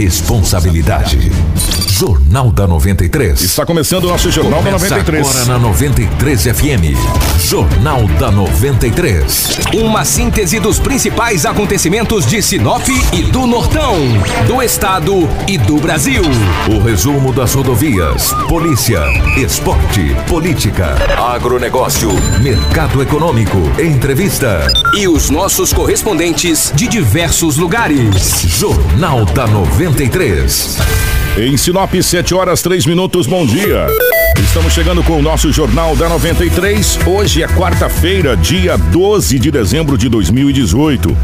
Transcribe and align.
responsabilidade. 0.00 1.30
Jornal 2.00 2.50
da 2.50 2.66
93. 2.66 3.42
Está 3.42 3.66
começando 3.66 4.04
o 4.04 4.08
nosso 4.08 4.30
Jornal 4.30 4.62
Começa 4.62 4.88
da 4.88 4.96
93. 4.96 5.28
agora 5.28 5.44
na 5.44 5.58
93 5.58 6.42
FM. 6.44 6.96
Jornal 7.38 8.08
da 8.18 8.30
93. 8.30 9.58
Uma 9.74 10.02
síntese 10.06 10.58
dos 10.58 10.78
principais 10.78 11.44
acontecimentos 11.44 12.24
de 12.24 12.40
Sinop 12.40 12.88
e 13.12 13.24
do 13.24 13.46
Nortão, 13.46 13.96
do 14.46 14.62
Estado 14.62 15.28
e 15.46 15.58
do 15.58 15.76
Brasil. 15.76 16.22
O 16.74 16.82
resumo 16.82 17.34
das 17.34 17.52
rodovias, 17.52 18.32
polícia, 18.48 19.02
esporte, 19.36 20.16
política, 20.26 20.94
agronegócio, 21.34 22.08
mercado 22.40 23.02
econômico, 23.02 23.58
entrevista. 23.78 24.66
E 24.96 25.06
os 25.06 25.28
nossos 25.28 25.70
correspondentes 25.70 26.72
de 26.74 26.88
diversos 26.88 27.58
lugares. 27.58 28.40
Jornal 28.46 29.26
da 29.26 29.46
93. 29.46 30.78
Em 31.42 31.56
Sinop, 31.56 31.94
7 31.94 32.34
horas 32.34 32.60
3 32.60 32.84
minutos, 32.84 33.26
bom 33.26 33.46
dia. 33.46 33.86
Estamos 34.38 34.74
chegando 34.74 35.02
com 35.02 35.18
o 35.18 35.22
nosso 35.22 35.50
Jornal 35.50 35.96
da 35.96 36.06
93. 36.06 36.98
Hoje 37.06 37.42
é 37.42 37.48
quarta-feira, 37.48 38.36
dia 38.36 38.76
12 38.76 39.38
de 39.38 39.50
dezembro 39.50 39.96
de 39.96 40.10
2018. 40.10 41.16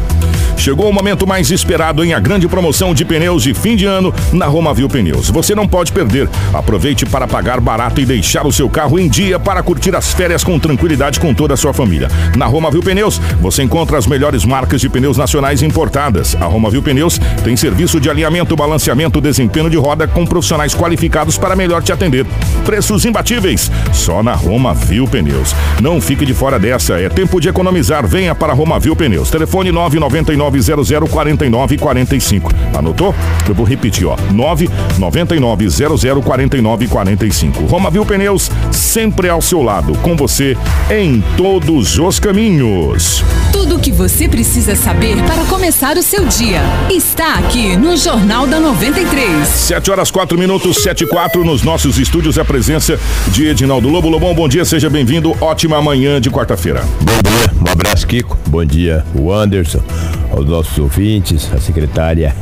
Chegou 0.57 0.89
o 0.89 0.93
momento 0.93 1.25
mais 1.27 1.51
esperado 1.51 2.03
em 2.03 2.13
a 2.13 2.19
grande 2.19 2.47
promoção 2.47 2.93
de 2.93 3.05
pneus 3.05 3.43
de 3.43 3.53
fim 3.53 3.75
de 3.75 3.85
ano 3.85 4.13
na 4.33 4.47
Romavil 4.47 4.89
Pneus. 4.89 5.29
Você 5.29 5.53
não 5.53 5.67
pode 5.67 5.91
perder. 5.91 6.27
Aproveite 6.53 7.05
para 7.05 7.27
pagar 7.27 7.61
barato 7.61 8.01
e 8.01 8.05
deixar 8.05 8.45
o 8.45 8.51
seu 8.51 8.67
carro 8.67 8.99
em 8.99 9.07
dia 9.07 9.39
para 9.39 9.61
curtir 9.61 9.95
as 9.95 10.11
férias 10.11 10.43
com 10.43 10.59
tranquilidade 10.59 11.19
com 11.19 11.33
toda 11.33 11.53
a 11.53 11.57
sua 11.57 11.73
família. 11.73 12.09
Na 12.35 12.47
Romavil 12.47 12.81
Pneus, 12.81 13.21
você 13.39 13.63
encontra 13.63 13.97
as 13.97 14.07
melhores 14.07 14.43
marcas 14.43 14.81
de 14.81 14.89
pneus 14.89 15.15
nacionais 15.15 15.61
importadas. 15.61 16.35
A 16.41 16.45
Romavil 16.45 16.81
Pneus 16.81 17.19
tem 17.43 17.55
serviço 17.55 17.99
de 17.99 18.09
alinhamento, 18.09 18.55
balanceamento, 18.55 19.21
desempenho 19.21 19.69
de 19.69 19.77
roda 19.77 20.07
com 20.07 20.25
profissionais 20.25 20.73
qualificados 20.73 21.37
para 21.37 21.55
melhor 21.55 21.83
te 21.83 21.93
atender. 21.93 22.25
Preços 22.65 23.05
imbatíveis, 23.05 23.71
só 23.93 24.23
na 24.23 24.33
Romavil 24.33 25.07
Pneus. 25.07 25.55
Não 25.81 26.01
fique 26.01 26.25
de 26.25 26.33
fora 26.33 26.59
dessa, 26.59 26.99
é 26.99 27.07
tempo 27.09 27.39
de 27.39 27.47
economizar. 27.47 28.05
Venha 28.05 28.33
para 28.33 28.53
Romavil 28.53 28.95
Pneus. 28.95 29.29
Telefone 29.29 29.71
999 29.71 30.46
00 30.61 31.07
49 31.07 31.77
45. 31.77 32.51
Anotou? 32.77 33.13
Eu 33.47 33.53
vou 33.55 33.65
repetir, 33.65 34.05
ó. 34.05 34.15
999 34.31 35.69
00 35.69 36.21
49 36.21 36.87
45. 36.87 37.65
Romavil 37.65 38.05
Pneus, 38.05 38.51
sempre 38.71 39.29
ao 39.29 39.41
seu 39.41 39.61
lado, 39.61 39.93
com 39.99 40.15
você 40.15 40.55
em 40.89 41.23
todos 41.35 41.97
os 41.99 42.19
caminhos. 42.19 43.23
Tudo 43.51 43.66
o 43.77 43.79
que 43.79 43.91
você 43.91 44.27
precisa 44.27 44.75
saber 44.75 45.17
para 45.23 45.45
começar 45.45 45.95
o 45.97 46.01
seu 46.01 46.25
dia 46.25 46.61
está 46.89 47.35
aqui 47.35 47.77
no 47.77 47.95
Jornal 47.95 48.47
da 48.47 48.59
93. 48.59 49.47
7 49.47 49.91
horas 49.91 50.09
4 50.09 50.35
minutos, 50.35 50.81
7 50.81 51.03
e 51.03 51.07
4 51.07 51.45
nos 51.45 51.61
nossos 51.61 51.99
estúdios. 51.99 52.39
A 52.39 52.45
presença 52.45 52.99
de 53.27 53.47
Edinaldo 53.47 53.87
Lobo. 53.87 54.09
Lobão, 54.09 54.33
bom 54.33 54.47
dia, 54.47 54.65
seja 54.65 54.89
bem-vindo. 54.89 55.31
Ótima 55.39 55.79
manhã 55.79 56.19
de 56.19 56.31
quarta-feira. 56.31 56.83
Bom 57.01 57.21
dia, 57.21 57.53
um 57.55 57.71
abraço, 57.71 58.07
Kiko. 58.07 58.35
Bom 58.47 58.65
dia, 58.65 59.05
o 59.13 59.31
Anderson, 59.31 59.83
aos 60.31 60.47
nossos 60.47 60.75
ouvintes, 60.79 61.47
a 61.53 61.59
secretária 61.59 62.35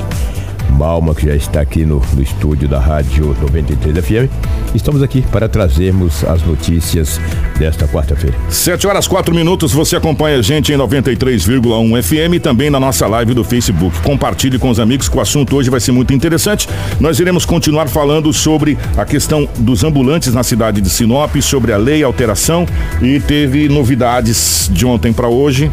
Malma, 0.76 1.16
que 1.16 1.26
já 1.26 1.36
está 1.36 1.62
aqui 1.62 1.86
no, 1.86 2.02
no 2.14 2.22
estúdio 2.22 2.68
da 2.68 2.80
Rádio 2.80 3.36
93 3.42 3.98
FM. 3.98 4.30
Estamos 4.76 5.02
aqui 5.02 5.22
para 5.22 5.48
trazermos 5.48 6.24
as 6.26 6.44
notícias 6.44 7.20
desta 7.58 7.88
quarta-feira. 7.88 8.36
7 8.50 8.86
horas 8.86 9.08
4 9.08 9.34
minutos, 9.34 9.72
você 9.72 9.96
acompanha 9.96 10.38
a 10.38 10.42
gente 10.42 10.74
em 10.74 10.78
93,1 10.78 12.04
FM 12.04 12.36
e 12.36 12.40
também 12.40 12.70
na 12.70 12.80
nossa 12.80 13.08
live 13.08 13.34
do 13.34 13.44
Facebook. 13.44 13.98
Compartilhe 14.02 14.60
com 14.60 14.70
os 14.70 14.80
amigos 14.80 15.08
que 15.08 15.18
o 15.18 15.22
assunto 15.22 15.56
hoje 15.56 15.70
vai 15.70 15.80
ser 15.80 15.94
muito 15.94 16.14
interessante. 16.14 16.68
Nós 17.00 17.20
iremos 17.20 17.46
continuar 17.46 17.88
falando 17.88 18.34
sobre 18.34 18.78
a 18.98 19.06
questão 19.06 19.48
dos 19.58 19.84
ambulantes 19.84 20.34
na 20.34 20.44
cidade 20.44 20.82
de 20.82 20.90
Sinop, 20.90 21.34
sobre 21.42 21.72
a 21.72 21.78
lei, 21.78 22.04
alteração 22.04 22.66
e 23.02 23.20
teve 23.22 23.70
novidades 23.70 24.70
de 24.72 24.86
ontem 24.86 25.14
para 25.14 25.30
hoje. 25.30 25.72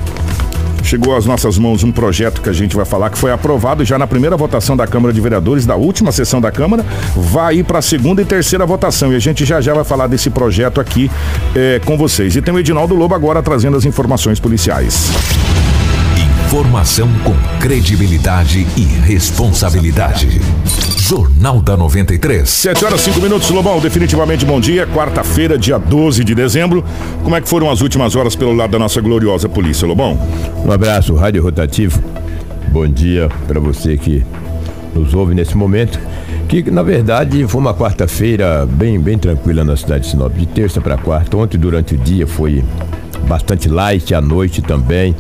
Chegou 0.83 1.17
às 1.17 1.27
nossas 1.27 1.59
mãos 1.59 1.85
um 1.85 1.93
projeto 1.93 2.41
que 2.41 2.49
a 2.49 2.53
gente 2.53 2.77
vai 2.77 2.85
falar 2.85 3.11
que 3.11 3.19
foi 3.19 3.33
aprovado 3.33 3.85
já 3.85 3.99
na 3.99 4.07
primeira 4.07 4.37
votação 4.37 4.77
da 4.77 4.87
Câmara 4.87 5.13
de 5.13 5.21
Vereadores, 5.21 5.65
da 5.65 5.77
última 5.77 6.13
sessão 6.13 6.41
da 6.41 6.51
Câmara, 6.51 6.85
vai 7.17 7.57
ir 7.57 7.65
para 7.65 7.79
a 7.79 7.83
segunda 7.83 8.21
e 8.23 8.25
terceira 8.25 8.67
votação. 8.67 9.13
E 9.13 9.17
a 9.17 9.21
gente 9.21 9.45
já 9.45 9.61
já 9.61 9.75
vai 9.75 9.85
falar 9.85 10.07
desse 10.07 10.31
projeto 10.31 10.81
aqui 10.81 11.11
eh, 11.55 11.81
com 11.85 11.97
vocês. 11.97 12.37
E 12.37 12.43
tem 12.43 12.53
o 12.53 12.59
Edinaldo 12.59 12.95
Lobo 12.95 13.15
agora 13.15 13.43
trazendo 13.43 13.77
as 13.77 13.85
informações 13.85 14.41
policiais. 14.41 15.11
Informação 16.53 17.09
com 17.25 17.33
credibilidade 17.59 18.67
e 18.77 18.83
responsabilidade. 18.83 20.39
Jornal 20.99 21.63
da 21.63 21.79
93. 21.79 22.47
7 22.47 22.85
horas 22.85 23.01
5 23.01 23.23
minutos, 23.23 23.49
Lobão. 23.49 23.81
Definitivamente 23.81 24.45
bom 24.45 24.61
dia. 24.61 24.87
Quarta-feira, 24.87 25.57
dia 25.57 25.79
12 25.79 26.23
de 26.23 26.35
dezembro. 26.35 26.85
Como 27.23 27.35
é 27.35 27.41
que 27.41 27.49
foram 27.49 27.71
as 27.71 27.81
últimas 27.81 28.15
horas 28.15 28.37
pelo 28.37 28.53
lado 28.53 28.73
da 28.73 28.79
nossa 28.79 29.01
gloriosa 29.01 29.49
polícia, 29.49 29.89
Lobão? 29.89 30.21
Um 30.63 30.71
abraço, 30.71 31.15
Rádio 31.15 31.43
Rotativo. 31.43 32.03
Bom 32.69 32.87
dia 32.87 33.31
para 33.49 33.59
você 33.59 33.97
que 33.97 34.23
nos 34.95 35.15
ouve 35.15 35.35
nesse 35.35 35.57
momento. 35.57 35.99
Que 36.51 36.71
na 36.71 36.83
verdade 36.83 37.49
foi 37.49 37.63
uma 37.63 37.73
quarta-feira 37.73 38.67
bem, 38.67 39.01
bem 39.01 39.17
tranquila 39.17 39.65
na 39.65 39.75
cidade 39.75 40.05
de 40.05 40.11
Sinop, 40.11 40.35
de 40.35 40.45
terça 40.45 40.83
para 40.83 40.99
quarta. 40.99 41.35
Ontem, 41.35 41.57
durante 41.57 41.95
o 41.95 41.99
dia, 41.99 42.27
foi 42.27 42.63
bastante 43.27 43.71
light, 43.71 44.15
à 44.15 44.21
noite 44.21 44.61
também. 44.61 45.17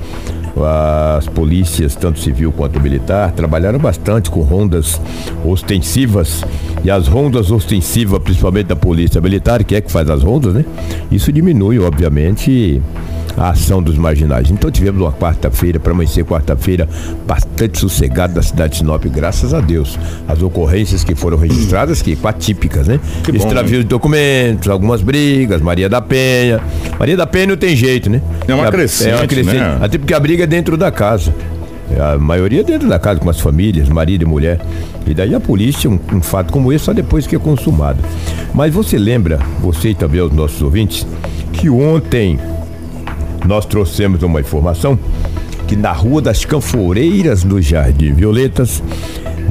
As 0.56 1.26
polícias, 1.26 1.94
tanto 1.94 2.20
civil 2.20 2.52
quanto 2.52 2.78
militar, 2.80 3.32
trabalharam 3.32 3.78
bastante 3.78 4.30
com 4.30 4.40
rondas 4.42 5.00
ostensivas. 5.44 6.42
E 6.84 6.90
as 6.90 7.06
rondas 7.06 7.50
ostensivas, 7.50 8.20
principalmente 8.22 8.66
da 8.66 8.76
polícia 8.76 9.20
militar, 9.20 9.62
que 9.64 9.74
é 9.74 9.80
que 9.80 9.90
faz 9.90 10.10
as 10.10 10.22
rondas, 10.22 10.52
né? 10.54 10.64
Isso 11.10 11.32
diminui, 11.32 11.78
obviamente, 11.78 12.82
a 13.36 13.50
ação 13.50 13.82
dos 13.82 13.96
marginais. 13.96 14.50
Então 14.50 14.70
tivemos 14.70 15.00
uma 15.00 15.12
quarta-feira, 15.12 15.78
para 15.80 15.92
amanhecer 15.92 16.24
quarta-feira, 16.24 16.88
bastante 17.26 17.78
sossegada 17.78 18.34
da 18.34 18.42
cidade 18.42 18.72
de 18.72 18.78
Sinop, 18.78 19.04
graças 19.06 19.54
a 19.54 19.60
Deus. 19.60 19.98
As 20.28 20.42
ocorrências 20.42 21.04
que 21.04 21.14
foram 21.14 21.38
registradas, 21.38 22.02
que 22.02 22.18
atípicas, 22.22 22.86
né? 22.88 22.98
Que 23.24 23.36
Extravio 23.36 23.78
de 23.80 23.84
documentos, 23.84 24.68
algumas 24.68 25.02
brigas, 25.02 25.60
Maria 25.60 25.88
da 25.88 26.00
Penha. 26.00 26.60
Maria 26.98 27.16
da 27.16 27.26
Penha 27.26 27.48
não 27.48 27.56
tem 27.56 27.74
jeito, 27.76 28.08
né? 28.10 28.20
É 28.46 28.54
uma 28.54 28.70
crescente, 28.70 29.10
É 29.10 29.16
uma 29.16 29.26
crescente. 29.26 29.56
né? 29.56 29.78
Até 29.80 29.98
porque 29.98 30.14
a 30.14 30.20
briga 30.20 30.41
é 30.42 30.46
dentro 30.46 30.76
da 30.76 30.90
casa. 30.90 31.34
A 31.98 32.18
maioria 32.18 32.60
é 32.60 32.64
dentro 32.64 32.88
da 32.88 32.98
casa, 32.98 33.20
com 33.20 33.28
as 33.28 33.40
famílias, 33.40 33.88
marido 33.88 34.22
e 34.22 34.26
mulher. 34.26 34.60
E 35.06 35.14
daí 35.14 35.34
a 35.34 35.40
polícia, 35.40 35.90
um, 35.90 35.98
um 36.12 36.22
fato 36.22 36.52
como 36.52 36.72
esse, 36.72 36.84
só 36.84 36.92
depois 36.92 37.26
que 37.26 37.36
é 37.36 37.38
consumado. 37.38 37.98
Mas 38.54 38.72
você 38.72 38.98
lembra, 38.98 39.38
você 39.60 39.90
e 39.90 39.94
também 39.94 40.20
os 40.20 40.32
nossos 40.32 40.60
ouvintes, 40.62 41.06
que 41.52 41.68
ontem 41.68 42.38
nós 43.46 43.66
trouxemos 43.66 44.22
uma 44.22 44.40
informação 44.40 44.98
que 45.66 45.76
na 45.76 45.92
Rua 45.92 46.20
das 46.20 46.44
Canforeiras, 46.44 47.44
no 47.44 47.60
Jardim 47.60 48.12
Violetas, 48.12 48.82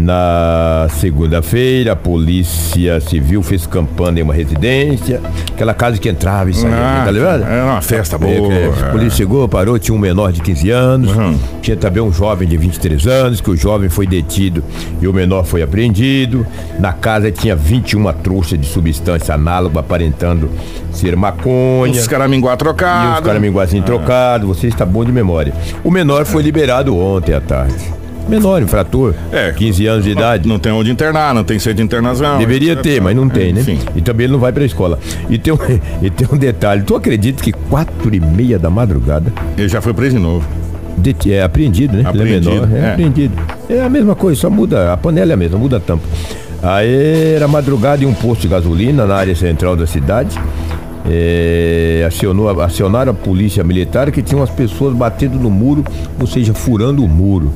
na 0.05 0.87
segunda-feira, 0.99 1.93
a 1.93 1.95
Polícia 1.95 2.99
Civil 2.99 3.41
fez 3.43 3.67
campana 3.67 4.19
em 4.19 4.23
uma 4.23 4.33
residência, 4.33 5.21
aquela 5.53 5.73
casa 5.73 5.97
que 5.97 6.09
entrava 6.09 6.49
e 6.49 6.53
saía, 6.53 6.75
Ah, 6.75 7.01
tá 7.05 7.11
ligado? 7.11 7.43
é 7.43 7.63
uma 7.63 7.81
festa 7.81 8.17
boa, 8.17 8.31
É, 8.53 8.69
que 8.71 8.83
a 8.83 8.87
é. 8.87 8.91
polícia 8.91 9.17
chegou, 9.17 9.47
parou, 9.47 9.77
tinha 9.77 9.95
um 9.95 9.99
menor 9.99 10.31
de 10.31 10.41
15 10.41 10.69
anos, 10.71 11.15
Uhum. 11.15 11.37
tinha 11.61 11.77
também 11.77 12.01
um 12.01 12.11
jovem 12.11 12.47
de 12.47 12.57
23 12.57 13.05
anos, 13.07 13.39
que 13.41 13.49
o 13.51 13.55
jovem 13.55 13.89
foi 13.89 14.07
detido 14.07 14.63
e 15.01 15.07
o 15.07 15.13
menor 15.13 15.45
foi 15.45 15.61
apreendido. 15.61 16.45
Na 16.79 16.93
casa 16.93 17.31
tinha 17.31 17.55
21 17.55 18.11
trouxas 18.13 18.59
de 18.59 18.65
substância 18.65 19.35
análoga 19.35 19.79
aparentando 19.79 20.49
ser 20.91 21.15
maconha. 21.15 21.91
Os 21.93 22.07
caraminguá 22.07 22.53
E 22.53 22.57
trocados. 22.57 23.19
os 23.19 23.25
caraminguazinhos 23.25 23.85
trocados, 23.85 24.47
você 24.47 24.67
está 24.67 24.85
bom 24.85 25.05
de 25.05 25.11
memória. 25.11 25.53
O 25.83 25.91
menor 25.91 26.25
foi 26.25 26.41
liberado 26.41 26.97
ontem 26.97 27.33
à 27.33 27.39
tarde. 27.41 28.00
Menor, 28.29 28.61
infrator, 28.61 29.13
É. 29.31 29.51
15 29.51 29.85
anos 29.87 30.03
de 30.05 30.11
idade. 30.11 30.47
Não 30.47 30.57
tem 30.59 30.71
onde 30.71 30.89
internar, 30.91 31.33
não 31.33 31.43
tem 31.43 31.59
sede 31.59 31.77
de 31.77 31.83
internação. 31.83 32.37
Deveria 32.37 32.75
ter, 32.75 33.01
mas 33.01 33.15
não 33.15 33.27
tem, 33.27 33.51
né? 33.53 33.61
Enfim. 33.61 33.79
E 33.95 34.01
também 34.01 34.25
ele 34.25 34.33
não 34.33 34.39
vai 34.39 34.51
pra 34.53 34.63
escola. 34.63 34.97
E 35.29 35.37
tem 35.37 35.53
um, 35.53 35.57
e 36.01 36.09
tem 36.09 36.27
um 36.31 36.37
detalhe, 36.37 36.83
tu 36.83 36.95
acredita 36.95 37.43
que 37.43 37.51
quatro 37.51 38.13
e 38.13 38.19
meia 38.19 38.57
da 38.57 38.69
madrugada 38.69 39.33
Ele 39.57 39.67
já 39.67 39.81
foi 39.81 39.93
preso 39.93 40.15
de 40.15 40.21
novo. 40.21 40.45
det- 40.97 41.31
é 41.33 41.41
apreendido, 41.43 41.93
né? 41.93 41.99
Ele 41.99 42.07
é 42.07 42.09
Apreendido, 42.09 42.51
menor, 42.51 42.69
é, 42.73 42.79
é. 42.79 42.91
apreendido. 42.91 43.33
É 43.69 43.81
a 43.81 43.89
mesma 43.89 44.15
coisa, 44.15 44.39
só 44.39 44.49
muda, 44.49 44.93
a 44.93 44.97
panela 44.97 45.31
é 45.31 45.33
a 45.33 45.37
mesma, 45.37 45.57
muda 45.57 45.77
a 45.77 45.79
tampa. 45.79 46.03
Aí 46.63 47.33
era 47.35 47.47
madrugada 47.47 48.03
em 48.03 48.07
um 48.07 48.13
posto 48.13 48.41
de 48.41 48.47
gasolina 48.49 49.05
na 49.07 49.15
área 49.15 49.35
central 49.35 49.75
da 49.75 49.87
cidade. 49.87 50.37
É, 51.09 52.05
acionou, 52.07 52.47
acionaram 52.61 53.11
a 53.11 53.15
polícia 53.15 53.63
militar 53.63 54.11
que 54.11 54.21
tinha 54.21 54.39
umas 54.39 54.51
pessoas 54.51 54.95
batendo 54.95 55.39
no 55.39 55.49
muro, 55.49 55.83
ou 56.19 56.27
seja, 56.27 56.53
furando 56.53 57.03
o 57.03 57.07
muro. 57.07 57.51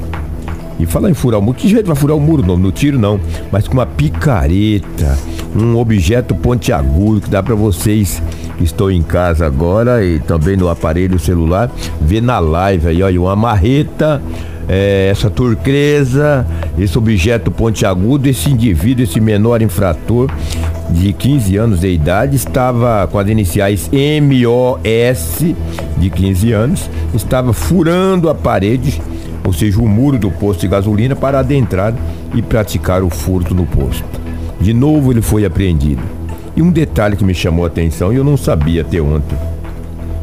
E 0.79 0.85
falar 0.85 1.09
em 1.09 1.13
furar 1.13 1.39
o 1.39 1.43
muro, 1.43 1.57
que 1.57 1.67
jeito 1.67 1.87
vai 1.87 1.95
furar 1.95 2.17
o 2.17 2.19
muro? 2.19 2.45
Não, 2.45 2.57
no 2.57 2.71
tiro 2.71 2.99
não, 2.99 3.19
mas 3.51 3.67
com 3.67 3.73
uma 3.73 3.85
picareta, 3.85 5.17
um 5.55 5.77
objeto 5.77 6.35
pontiagudo 6.35 7.21
que 7.21 7.29
dá 7.29 7.41
para 7.41 7.55
vocês 7.55 8.21
que 8.57 8.63
estão 8.63 8.91
em 8.91 9.01
casa 9.01 9.45
agora 9.45 10.03
e 10.03 10.19
também 10.19 10.57
no 10.57 10.69
aparelho 10.69 11.17
celular 11.19 11.71
ver 12.01 12.21
na 12.21 12.39
live 12.39 12.87
aí, 12.87 13.03
olha, 13.03 13.21
uma 13.21 13.35
marreta 13.35 14.21
é, 14.67 15.09
essa 15.11 15.29
turquesa, 15.29 16.45
esse 16.77 16.97
objeto 16.97 17.51
pontiagudo, 17.51 18.27
esse 18.27 18.49
indivíduo, 18.49 19.03
esse 19.03 19.19
menor 19.19 19.61
infrator 19.61 20.29
de 20.89 21.13
15 21.13 21.57
anos 21.57 21.79
de 21.81 21.89
idade, 21.89 22.35
estava 22.35 23.07
com 23.07 23.19
as 23.19 23.27
iniciais 23.27 23.89
MOS, 23.91 25.53
de 25.97 26.09
15 26.09 26.51
anos, 26.51 26.89
estava 27.13 27.53
furando 27.53 28.29
a 28.29 28.35
parede, 28.35 29.01
ou 29.45 29.53
seja, 29.53 29.79
o 29.79 29.87
muro 29.87 30.17
do 30.17 30.31
posto 30.31 30.61
de 30.61 30.67
gasolina, 30.67 31.15
para 31.15 31.39
adentrar 31.39 31.93
e 32.33 32.41
praticar 32.41 33.03
o 33.03 33.09
furto 33.09 33.53
no 33.53 33.65
posto. 33.65 34.03
De 34.59 34.73
novo 34.73 35.11
ele 35.11 35.21
foi 35.21 35.45
apreendido. 35.45 36.01
E 36.55 36.61
um 36.61 36.71
detalhe 36.71 37.15
que 37.15 37.23
me 37.23 37.33
chamou 37.33 37.65
a 37.65 37.67
atenção 37.67 38.11
e 38.11 38.15
eu 38.15 38.23
não 38.23 38.37
sabia 38.37 38.81
até 38.81 38.99
ontem. 38.99 39.37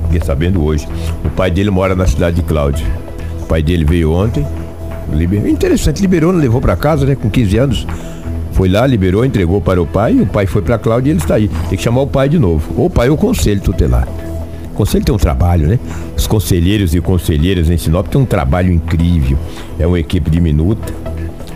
Fiquei 0.04 0.20
sabendo 0.26 0.64
hoje. 0.64 0.88
O 1.24 1.30
pai 1.30 1.50
dele 1.50 1.70
mora 1.70 1.94
na 1.94 2.06
cidade 2.06 2.36
de 2.36 2.42
Cláudia. 2.42 2.86
O 3.42 3.46
pai 3.46 3.62
dele 3.62 3.84
veio 3.84 4.12
ontem. 4.12 4.44
Liber... 5.12 5.46
Interessante, 5.46 6.00
liberou, 6.00 6.32
não 6.32 6.40
levou 6.40 6.60
para 6.60 6.74
casa, 6.74 7.04
né? 7.04 7.14
Com 7.14 7.30
15 7.30 7.56
anos. 7.58 7.86
Foi 8.52 8.68
lá, 8.68 8.86
liberou, 8.86 9.24
entregou 9.24 9.60
para 9.60 9.80
o 9.80 9.86
pai. 9.86 10.14
O 10.20 10.26
pai 10.26 10.46
foi 10.46 10.62
para 10.62 10.78
Cláudia 10.78 11.10
e 11.10 11.12
ele 11.12 11.20
está 11.20 11.34
aí. 11.34 11.48
Tem 11.68 11.76
que 11.76 11.84
chamar 11.84 12.02
o 12.02 12.06
pai 12.06 12.28
de 12.28 12.38
novo. 12.38 12.82
O 12.82 12.90
pai 12.90 13.08
ou 13.08 13.14
o 13.14 13.18
conselho 13.18 13.60
tutelar. 13.60 14.08
O 14.72 14.74
conselho 14.74 15.04
tem 15.04 15.14
um 15.14 15.18
trabalho, 15.18 15.68
né? 15.68 15.78
Os 16.16 16.26
conselheiros 16.26 16.94
e 16.94 17.00
conselheiras 17.00 17.68
em 17.68 17.76
Sinop 17.76 18.08
têm 18.08 18.20
um 18.20 18.24
trabalho 18.24 18.72
incrível. 18.72 19.38
É 19.78 19.86
uma 19.86 20.00
equipe 20.00 20.30
diminuta 20.30 21.11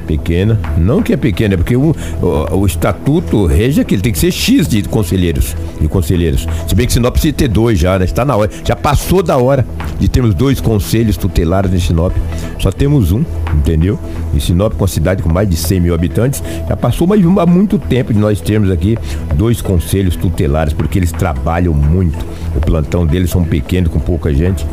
pequena. 0.06 0.58
Não 0.78 1.02
que 1.02 1.12
é 1.12 1.16
pequena, 1.16 1.54
é 1.54 1.56
porque 1.56 1.76
o, 1.76 1.94
o, 2.22 2.56
o, 2.58 2.66
estatuto 2.66 3.46
rege 3.46 3.84
que 3.84 3.94
ele 3.94 4.02
tem 4.02 4.12
que 4.12 4.18
ser 4.18 4.30
X 4.30 4.68
de 4.68 4.82
conselheiros 4.84 5.56
e 5.80 5.88
conselheiros. 5.88 6.46
Se 6.66 6.74
bem 6.74 6.86
que 6.86 6.92
Sinop 6.92 7.12
precisa 7.12 7.34
ter 7.34 7.48
dois 7.48 7.78
já, 7.78 7.98
né? 7.98 8.04
Está 8.04 8.24
na 8.24 8.36
hora. 8.36 8.50
Já 8.64 8.76
passou 8.76 9.22
da 9.22 9.36
hora 9.36 9.66
de 9.98 10.08
termos 10.08 10.34
dois 10.34 10.60
conselhos 10.60 11.16
tutelares 11.16 11.72
em 11.72 11.80
Sinop. 11.80 12.14
Só 12.58 12.70
temos 12.70 13.12
um, 13.12 13.24
entendeu? 13.54 13.98
E 14.34 14.40
Sinop, 14.40 14.74
com 14.74 14.82
uma 14.82 14.88
cidade 14.88 15.22
com 15.22 15.28
mais 15.28 15.48
de 15.48 15.56
100 15.56 15.80
mil 15.80 15.94
habitantes, 15.94 16.42
já 16.68 16.76
passou 16.76 17.06
mas 17.06 17.24
há 17.38 17.46
muito 17.46 17.78
tempo 17.78 18.12
de 18.12 18.18
nós 18.18 18.40
termos 18.40 18.70
aqui 18.70 18.96
dois 19.34 19.60
conselhos 19.60 20.16
tutelares, 20.16 20.72
porque 20.72 20.98
eles 20.98 21.12
trabalham 21.12 21.74
muito. 21.74 22.24
O 22.54 22.60
plantão 22.60 23.06
deles 23.06 23.30
são 23.30 23.44
pequenos, 23.44 23.90
com 23.90 24.00
pouca 24.00 24.32
gente. 24.32 24.66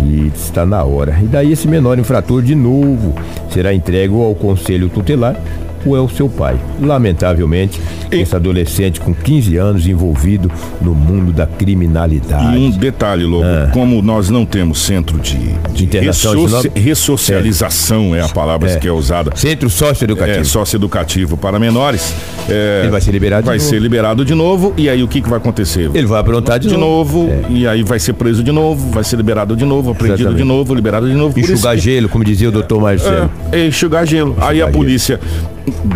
E 0.00 0.30
está 0.34 0.66
na 0.66 0.84
hora. 0.84 1.18
E 1.22 1.26
daí 1.26 1.52
esse 1.52 1.66
menor 1.66 1.98
infrator 1.98 2.42
de 2.42 2.54
novo 2.54 3.14
será 3.50 3.72
entregue 3.72 4.14
ao 4.14 4.34
conselho 4.34 4.88
tutelar 4.88 5.36
ou 5.86 5.96
é 5.96 6.00
o 6.00 6.08
seu 6.08 6.28
pai. 6.28 6.58
Lamentavelmente, 6.80 7.80
e... 8.10 8.16
esse 8.16 8.34
adolescente 8.34 9.00
com 9.00 9.14
15 9.14 9.56
anos 9.56 9.86
envolvido 9.86 10.50
no 10.80 10.94
mundo 10.94 11.32
da 11.32 11.46
criminalidade. 11.46 12.56
E 12.56 12.58
um 12.58 12.70
detalhe, 12.70 13.24
Lobo, 13.24 13.44
ah. 13.44 13.70
como 13.72 14.02
nós 14.02 14.30
não 14.30 14.44
temos 14.44 14.80
centro 14.80 15.18
de, 15.18 15.36
de 15.72 15.98
ressoci... 15.98 16.70
ressocialização 16.74 18.14
é. 18.14 18.18
é. 18.18 18.22
a 18.22 18.28
palavra 18.28 18.70
é. 18.70 18.76
que 18.76 18.88
é 18.88 18.92
usada. 18.92 19.32
Centro 19.34 19.70
socioeducativo. 19.70 20.40
É, 20.40 20.44
socioeducativo 20.44 21.36
para 21.36 21.58
menores. 21.58 22.14
É, 22.48 22.82
ele 22.82 22.90
vai 22.90 23.00
ser 23.00 23.10
liberado 23.12 23.46
Vai 23.46 23.58
ser 23.58 23.80
liberado 23.80 24.24
de 24.24 24.34
novo 24.34 24.72
e 24.76 24.88
aí 24.88 25.02
o 25.02 25.08
que, 25.08 25.20
que 25.20 25.28
vai 25.28 25.38
acontecer? 25.38 25.90
Ele 25.92 26.06
vai 26.06 26.20
aprontar 26.20 26.58
de, 26.58 26.68
de 26.68 26.76
novo. 26.76 27.24
novo 27.24 27.32
é. 27.32 27.44
e 27.50 27.66
aí 27.66 27.82
vai 27.82 27.98
ser 27.98 28.12
preso 28.12 28.42
de 28.42 28.52
novo, 28.52 28.90
vai 28.90 29.04
ser 29.04 29.16
liberado 29.16 29.56
de 29.56 29.64
novo, 29.64 29.90
apreendido 29.90 30.22
Exatamente. 30.22 30.42
de 30.42 30.48
novo, 30.48 30.74
liberado 30.74 31.08
de 31.08 31.14
novo. 31.14 31.38
Enxugar 31.38 31.76
gelo, 31.76 32.08
como 32.08 32.24
dizia 32.24 32.48
o 32.48 32.52
doutor 32.52 32.80
Marcelo. 32.80 33.30
É, 33.52 33.66
enxugar 33.66 34.06
gelo. 34.06 34.30
Enxugar 34.30 34.50
aí 34.50 34.62
a 34.62 34.68
polícia 34.68 35.20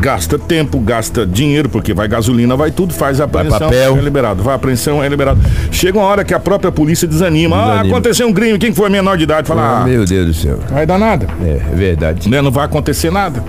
gasta 0.01 0.39
tempo, 0.39 0.79
gasta 0.81 1.27
dinheiro, 1.27 1.69
porque 1.69 1.95
vai 1.95 2.09
gasolina, 2.09 2.57
vai 2.57 2.71
tudo, 2.71 2.93
faz 2.93 3.21
a 3.21 3.25
apreensão, 3.25 3.59
vai 3.59 3.69
papel. 3.69 3.97
é 3.97 4.01
liberado. 4.01 4.43
Vai 4.43 4.53
a 4.53 4.57
apreensão, 4.57 5.03
é 5.03 5.09
liberado. 5.09 5.41
Chega 5.71 5.99
uma 5.99 6.07
hora 6.07 6.25
que 6.25 6.35
a 6.35 6.41
própria 6.41 6.73
polícia 6.73 7.07
desanima. 7.07 7.57
Ah, 7.57 7.61
desanima. 7.61 7.85
Ah, 7.85 7.89
aconteceu 7.89 8.29
um 8.29 8.33
crime, 8.33 8.59
quem 8.59 8.73
foi 8.73 8.89
menor 8.89 9.17
de 9.17 9.25
idade? 9.25 9.49
Fala, 9.49 9.83
ah, 9.83 9.85
meu 9.85 10.05
Deus 10.05 10.27
do 10.27 10.35
céu. 10.35 10.59
Vai 10.71 10.87
dar 10.87 10.99
nada. 10.99 11.27
É, 11.43 11.61
é 11.73 11.75
verdade. 11.75 12.29
Né? 12.29 12.41
Não 12.43 12.51
vai 12.51 12.65
acontecer 12.65 13.11
nada. 13.11 13.43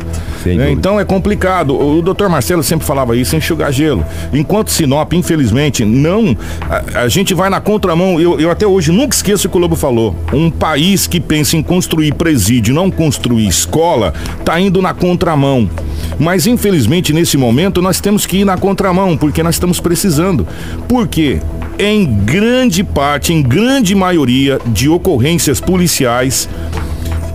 Né? 0.46 0.72
Então 0.72 1.00
é 1.00 1.06
complicado. 1.06 1.78
O 1.80 2.02
doutor 2.02 2.30
Marcelo 2.30 2.64
sempre 2.64 2.86
falava 2.86 3.16
isso, 3.16 3.36
enxugar 3.36 3.72
gelo. 3.72 4.06
Enquanto 4.34 4.72
Sinop, 4.72 5.14
infelizmente, 5.14 5.86
não. 5.86 6.36
A, 6.70 7.02
a 7.02 7.08
gente 7.08 7.34
vai 7.34 7.50
na 7.50 7.62
contramão. 7.62 8.20
Eu, 8.20 8.40
eu 8.40 8.50
até 8.50 8.66
hoje 8.66 8.92
nunca 8.92 9.16
esqueço 9.16 9.48
o 9.48 9.52
que 9.52 9.58
o 9.58 9.60
Lobo 9.60 9.76
falou. 9.76 10.16
Um 10.34 10.50
país 10.50 11.08
que 11.08 11.20
pensa 11.20 11.58
em 11.58 11.64
construir 11.64 12.14
presídio, 12.14 12.74
não 12.74 12.90
construir 12.90 13.48
escola, 13.48 14.14
tá 14.44 14.60
indo 14.60 14.82
na 14.82 14.94
contramão. 14.94 15.70
Mas 16.20 16.48
infelizmente 16.48 17.14
nesse 17.14 17.38
momento 17.38 17.82
nós 17.82 18.00
temos 18.00 18.26
que 18.26 18.38
ir 18.38 18.46
na 18.46 18.58
contramão, 18.58 19.18
porque 19.18 19.44
nós 19.44 19.56
estamos 19.56 19.80
precisando. 19.80 20.48
Por 20.88 21.08
quê? 21.08 21.40
Em 21.80 22.06
grande 22.06 22.84
parte, 22.84 23.34
em 23.34 23.42
grande 23.42 23.96
maioria 23.96 24.60
de 24.68 24.88
ocorrências 24.88 25.60
policiais, 25.60 26.48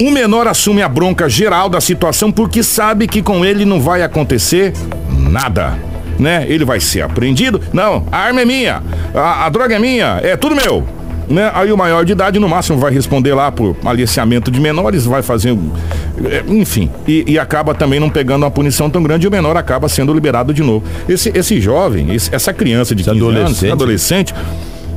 o 0.00 0.10
menor 0.10 0.46
assume 0.46 0.82
a 0.82 0.88
bronca 0.88 1.28
geral 1.28 1.69
da 1.69 1.81
situação 1.81 2.31
porque 2.31 2.62
sabe 2.62 3.06
que 3.06 3.22
com 3.22 3.44
ele 3.44 3.64
não 3.64 3.81
vai 3.81 4.02
acontecer 4.02 4.72
nada. 5.08 5.78
Né? 6.19 6.46
Ele 6.48 6.64
vai 6.64 6.81
ser 6.81 7.02
apreendido. 7.02 7.60
Não, 7.72 8.06
a 8.10 8.19
arma 8.19 8.40
é 8.40 8.44
minha, 8.44 8.82
a, 9.14 9.46
a 9.46 9.48
droga 9.48 9.75
é 9.75 9.78
minha, 9.78 10.19
é 10.22 10.37
tudo 10.37 10.56
meu 10.56 10.84
né? 11.28 11.50
Aí 11.54 11.72
o 11.72 11.76
maior 11.76 12.04
de 12.04 12.12
idade, 12.12 12.38
no 12.38 12.48
máximo, 12.48 12.78
vai 12.78 12.93
responder 12.93 13.34
lá 13.34 13.50
por 13.50 13.76
aliciamento 13.84 14.50
de 14.50 14.60
menores, 14.60 15.04
vai 15.04 15.22
fazer. 15.22 15.56
É, 16.25 16.42
enfim, 16.46 16.90
e, 17.06 17.25
e, 17.26 17.38
acaba 17.38 17.75
também 17.75 18.00
não 18.00 18.08
pegando 18.08 18.44
uma 18.44 18.50
punição 18.50 18.88
tão 18.88 19.02
grande 19.02 19.26
e 19.26 19.28
o 19.28 19.31
menor 19.31 19.56
acaba 19.56 19.88
sendo 19.88 20.12
liberado 20.12 20.54
de 20.54 20.62
novo. 20.62 20.84
Esse, 21.08 21.31
esse 21.34 21.60
jovem, 21.60 22.14
esse, 22.14 22.34
essa 22.34 22.52
criança 22.52 22.94
de 22.94 23.02
15 23.02 23.16
adolescente. 23.16 23.64
anos, 23.64 23.72
adolescente, 23.72 24.34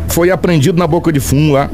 foi 0.10 0.32
apreendido 0.32 0.78
na 0.78 0.88
boca 0.88 1.12
de 1.12 1.20
fumo 1.20 1.54
lá. 1.54 1.70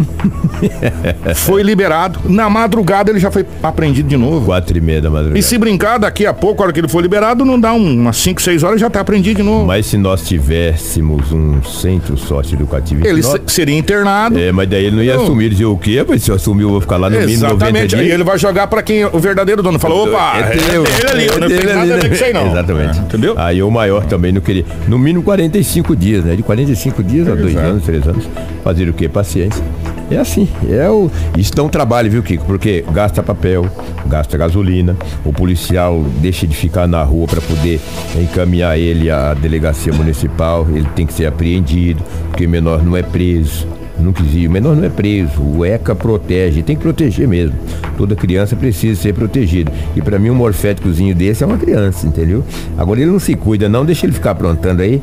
foi 1.36 1.64
liberado. 1.64 2.20
Na 2.26 2.50
madrugada 2.50 3.12
ele 3.12 3.20
já 3.20 3.32
foi 3.32 3.46
apreendido 3.64 4.08
de 4.08 4.18
novo. 4.18 4.46
Quatro 4.46 4.78
e 4.78 4.82
meia 4.82 5.02
da 5.02 5.10
madrugada. 5.10 5.40
E 5.40 5.44
se 5.44 5.58
brincar, 5.58 5.98
daqui 5.98 6.26
a 6.26 6.34
pouco, 6.34 6.62
a 6.62 6.66
hora 6.66 6.74
que 6.74 6.80
ele 6.80 6.88
for 6.88 7.02
liberado, 7.02 7.44
não 7.46 7.60
dá 7.60 7.74
um, 7.74 7.94
umas 7.94 8.18
5, 8.18 8.42
6 8.42 8.64
horas 8.64 8.80
já 8.80 8.90
tá 8.90 9.00
apreendido 9.00 9.38
de 9.38 9.44
novo. 9.44 9.66
Mas 9.66 9.86
se 9.86 9.98
nós 9.98 10.28
tivéssemos 10.28 11.32
um 11.32 11.64
centro 11.64 12.18
sócio-educativo... 12.18 13.06
Ele 13.06 13.22
nós... 13.22 13.42
seria 13.48 13.78
internado. 13.78 14.38
É, 14.38 14.52
mas 14.52 14.70
daí 14.70 14.86
ele 14.86 14.96
não 14.96 15.04
ia 15.04 15.16
não. 15.16 15.24
assumir. 15.24 15.50
Dizer 15.50 15.66
o 15.66 15.78
quê? 15.78 16.04
Mas 16.08 16.24
se 16.24 16.32
eu 16.32 16.36
assumir, 16.36 16.64
eu 16.64 16.70
vou 16.70 16.82
ficar 16.82 16.98
lá 16.98 17.10
no 17.10 17.20
mínimo 17.20 17.48
90 17.48 17.88
dias. 17.88 18.02
Aí 18.02 18.12
ele 18.12 18.24
vai 18.24 18.38
jogar 18.38 18.68
pra 18.68 18.82
quem 18.82 19.06
o 19.06 19.20
verdadeiro 19.20 19.62
dono. 19.64 19.80
Falou, 19.80 20.08
opa, 20.08 20.38
é, 20.38 20.58
teu, 20.58 20.84
é 20.84 20.90
dele 20.90 21.10
ali. 21.10 21.28
Eu 21.28 21.40
não 21.40 21.48
tenho 21.48 21.76
nada 21.76 21.94
a 21.94 21.98
ver 21.98 22.08
com 22.10 22.14
isso 22.14 22.24
aí, 22.24 22.34
não. 22.34 22.52
Exatamente. 22.52 23.00
É, 23.00 23.02
entendeu? 23.02 23.34
Aí 23.38 23.64
o 23.64 23.72
maior 23.72 24.06
também 24.06 24.32
não 24.32 24.42
queria... 24.42 24.66
No 24.88 24.98
mínimo 24.98 25.24
45 25.24 25.96
dias, 25.96 26.24
né? 26.24 26.36
De 26.36 26.44
45 26.44 27.04
dias 27.04 27.28
a 27.28 27.36
2 27.36 27.56
anos, 27.56 27.84
3 27.84 28.08
anos. 28.08 28.25
Fazer 28.64 28.90
o 28.90 28.94
quê? 28.94 29.08
Paciência. 29.08 29.64
É 30.10 30.18
assim, 30.18 30.48
é 30.70 30.90
o. 30.90 31.10
Isso 31.36 31.54
dá 31.56 31.64
um 31.64 31.70
trabalho, 31.70 32.12
viu, 32.12 32.22
Kiko? 32.22 32.46
Porque 32.46 32.86
gasta 32.92 33.24
papel, 33.24 33.66
gasta 34.06 34.38
gasolina, 34.38 34.96
o 35.24 35.34
policial 35.34 36.04
deixa 36.20 36.46
de 36.46 36.56
ficar 36.56 36.88
na 36.88 37.02
rua 37.04 37.26
para 37.26 37.42
poder 37.42 37.82
encaminhar 38.16 38.78
ele 38.78 39.10
à 39.10 39.34
delegacia 39.34 39.92
municipal, 39.92 40.68
ele 40.70 40.88
tem 40.96 41.08
que 41.08 41.14
ser 41.14 41.26
apreendido, 41.26 42.04
porque 42.30 42.46
menor 42.46 42.84
não 42.84 42.96
é 42.96 43.02
preso. 43.02 43.68
Não 44.00 44.12
quis 44.12 44.46
o 44.46 44.52
menor 44.52 44.76
não 44.76 44.84
é 44.84 44.90
preso, 44.90 45.42
o 45.42 45.66
ECA 45.66 45.96
protege, 45.96 46.62
tem 46.62 46.76
que 46.76 46.82
proteger 46.82 47.28
mesmo. 47.28 47.56
Toda 47.98 48.16
criança 48.16 48.56
precisa 48.56 49.02
ser 49.02 49.14
protegida. 49.14 49.72
E 49.96 50.02
para 50.02 50.20
mim 50.20 50.30
um 50.30 50.36
morféticozinho 50.36 51.16
desse 51.16 51.44
é 51.44 51.48
uma 51.48 51.58
criança, 51.58 52.06
entendeu? 52.06 52.44
Agora 52.78 53.00
ele 53.00 53.12
não 53.12 53.20
se 53.20 53.36
cuida, 53.36 53.70
não, 53.70 53.86
deixa 53.86 54.06
ele 54.06 54.14
ficar 54.14 54.32
aprontando 54.32 54.82
aí 54.82 55.02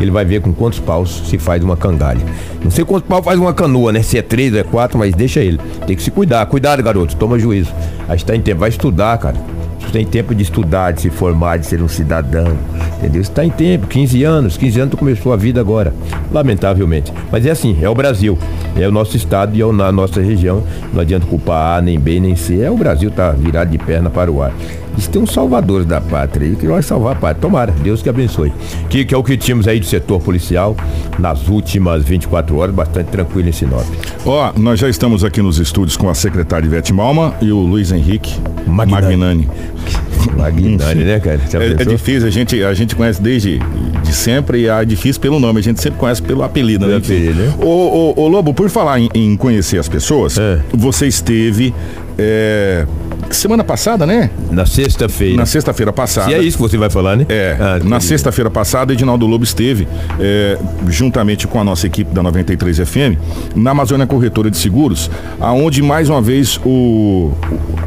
ele 0.00 0.10
vai 0.10 0.24
ver 0.24 0.40
com 0.40 0.52
quantos 0.52 0.80
paus 0.80 1.22
se 1.28 1.38
faz 1.38 1.62
uma 1.62 1.76
cangalha. 1.76 2.20
Não 2.62 2.70
sei 2.70 2.84
quantos 2.84 3.08
paus 3.08 3.24
faz 3.24 3.38
uma 3.38 3.54
canoa, 3.54 3.92
né? 3.92 4.02
Se 4.02 4.18
é 4.18 4.22
três, 4.22 4.54
é 4.54 4.62
quatro, 4.62 4.98
mas 4.98 5.14
deixa 5.14 5.40
ele. 5.40 5.58
Tem 5.86 5.94
que 5.94 6.02
se 6.02 6.10
cuidar. 6.10 6.44
Cuidado, 6.46 6.82
garoto, 6.82 7.16
toma 7.16 7.38
juízo. 7.38 7.72
Aí 8.08 8.16
está 8.16 8.34
em 8.34 8.40
tempo, 8.40 8.60
vai 8.60 8.68
estudar, 8.68 9.16
cara. 9.18 9.36
Você 9.92 9.98
tem 9.98 10.06
tempo 10.06 10.34
de 10.34 10.42
estudar, 10.42 10.92
de 10.92 11.02
se 11.02 11.10
formar, 11.10 11.58
de 11.58 11.66
ser 11.66 11.82
um 11.82 11.88
cidadão. 11.88 12.56
Entendeu? 12.96 13.20
Está 13.20 13.44
em 13.44 13.50
tempo, 13.50 13.86
15 13.86 14.24
anos, 14.24 14.56
15 14.56 14.80
anos 14.80 14.90
tu 14.92 14.96
começou 14.96 15.34
a 15.34 15.36
vida 15.36 15.60
agora. 15.60 15.92
Lamentavelmente. 16.32 17.12
Mas 17.30 17.44
é 17.44 17.50
assim, 17.50 17.76
é 17.82 17.90
o 17.90 17.94
Brasil. 17.94 18.38
É 18.74 18.88
o 18.88 18.90
nosso 18.90 19.18
estado 19.18 19.54
e 19.54 19.60
é 19.60 19.64
a 19.64 19.92
nossa 19.92 20.22
região. 20.22 20.64
Não 20.94 21.02
adianta 21.02 21.26
culpar 21.26 21.76
A, 21.76 21.82
nem 21.82 22.00
B, 22.00 22.18
nem 22.20 22.34
C. 22.34 22.62
É 22.62 22.70
o 22.70 22.76
Brasil 22.76 23.10
tá 23.10 23.32
virado 23.32 23.70
de 23.70 23.76
perna 23.76 24.08
para 24.08 24.32
o 24.32 24.40
ar. 24.40 24.54
Isso 24.96 25.10
tem 25.10 25.22
um 25.22 25.26
salvador 25.26 25.84
da 25.84 26.00
pátria 26.00 26.48
aí 26.48 26.56
que 26.56 26.66
vai 26.66 26.82
salvar 26.82 27.12
a 27.12 27.18
pátria. 27.18 27.40
Tomara, 27.40 27.72
Deus 27.82 28.02
que 28.02 28.08
abençoe. 28.08 28.52
Que, 28.88 29.04
que 29.04 29.14
é 29.14 29.16
o 29.16 29.22
que 29.22 29.36
tínhamos 29.36 29.66
aí 29.66 29.80
do 29.80 29.86
setor 29.86 30.20
policial 30.20 30.76
nas 31.18 31.48
últimas 31.48 32.04
24 32.04 32.56
horas, 32.56 32.74
bastante 32.74 33.08
tranquilo 33.08 33.48
em 33.48 33.52
Sinop. 33.52 33.84
Ó, 34.24 34.52
oh, 34.54 34.60
nós 34.60 34.78
já 34.78 34.88
estamos 34.88 35.24
aqui 35.24 35.40
nos 35.40 35.58
estúdios 35.58 35.96
com 35.96 36.08
a 36.08 36.14
secretária 36.14 36.66
Ivete 36.66 36.92
Malma 36.92 37.34
e 37.40 37.50
o 37.50 37.58
Luiz 37.58 37.90
Henrique 37.90 38.38
Magnani. 38.66 39.16
Magnani. 39.16 39.48
Magnani, 40.36 41.04
né, 41.04 41.20
cara? 41.20 41.40
É, 41.52 41.82
é, 41.82 41.84
difícil, 41.84 42.26
a 42.26 42.30
gente, 42.30 42.62
a 42.62 42.74
gente 42.74 42.94
conhece 42.94 43.20
desde 43.20 43.58
de 44.02 44.12
sempre 44.14 44.60
e 44.60 44.68
é 44.68 44.84
difícil 44.84 45.20
pelo 45.20 45.40
nome, 45.40 45.58
a 45.58 45.62
gente 45.62 45.80
sempre 45.80 45.98
conhece 45.98 46.22
pelo 46.22 46.42
apelido, 46.42 46.86
né? 46.86 46.96
Apelido, 46.96 47.34
né? 47.34 47.54
Ô, 47.60 47.66
ô, 47.66 48.20
ô, 48.20 48.28
Lobo, 48.28 48.54
por 48.54 48.68
falar 48.68 49.00
em, 49.00 49.08
em 49.14 49.36
conhecer 49.36 49.78
as 49.78 49.88
pessoas, 49.88 50.38
é. 50.38 50.60
você 50.72 51.06
esteve 51.06 51.74
é, 52.18 52.86
semana 53.30 53.64
passada, 53.64 54.06
né? 54.06 54.30
Na 54.50 54.66
sexta-feira. 54.66 55.36
Na 55.36 55.46
sexta-feira 55.46 55.92
passada. 55.92 56.30
E 56.30 56.34
é 56.34 56.42
isso 56.42 56.56
que 56.56 56.62
você 56.62 56.76
vai 56.76 56.90
falar, 56.90 57.16
né? 57.16 57.26
É, 57.28 57.56
Ah, 57.58 57.80
na 57.84 58.00
sexta-feira 58.00 58.50
passada, 58.50 58.92
Edinaldo 58.92 59.26
Lobo 59.26 59.44
esteve, 59.44 59.86
é, 60.20 60.58
juntamente 60.88 61.46
com 61.46 61.60
a 61.60 61.64
nossa 61.64 61.86
equipe 61.86 62.12
da 62.14 62.22
93 62.22 62.78
FM, 62.78 63.16
na 63.54 63.70
Amazônia 63.70 64.06
Corretora 64.06 64.50
de 64.50 64.56
Seguros, 64.56 65.10
aonde 65.40 65.82
mais 65.82 66.08
uma 66.08 66.20
vez 66.20 66.58
o 66.64 67.30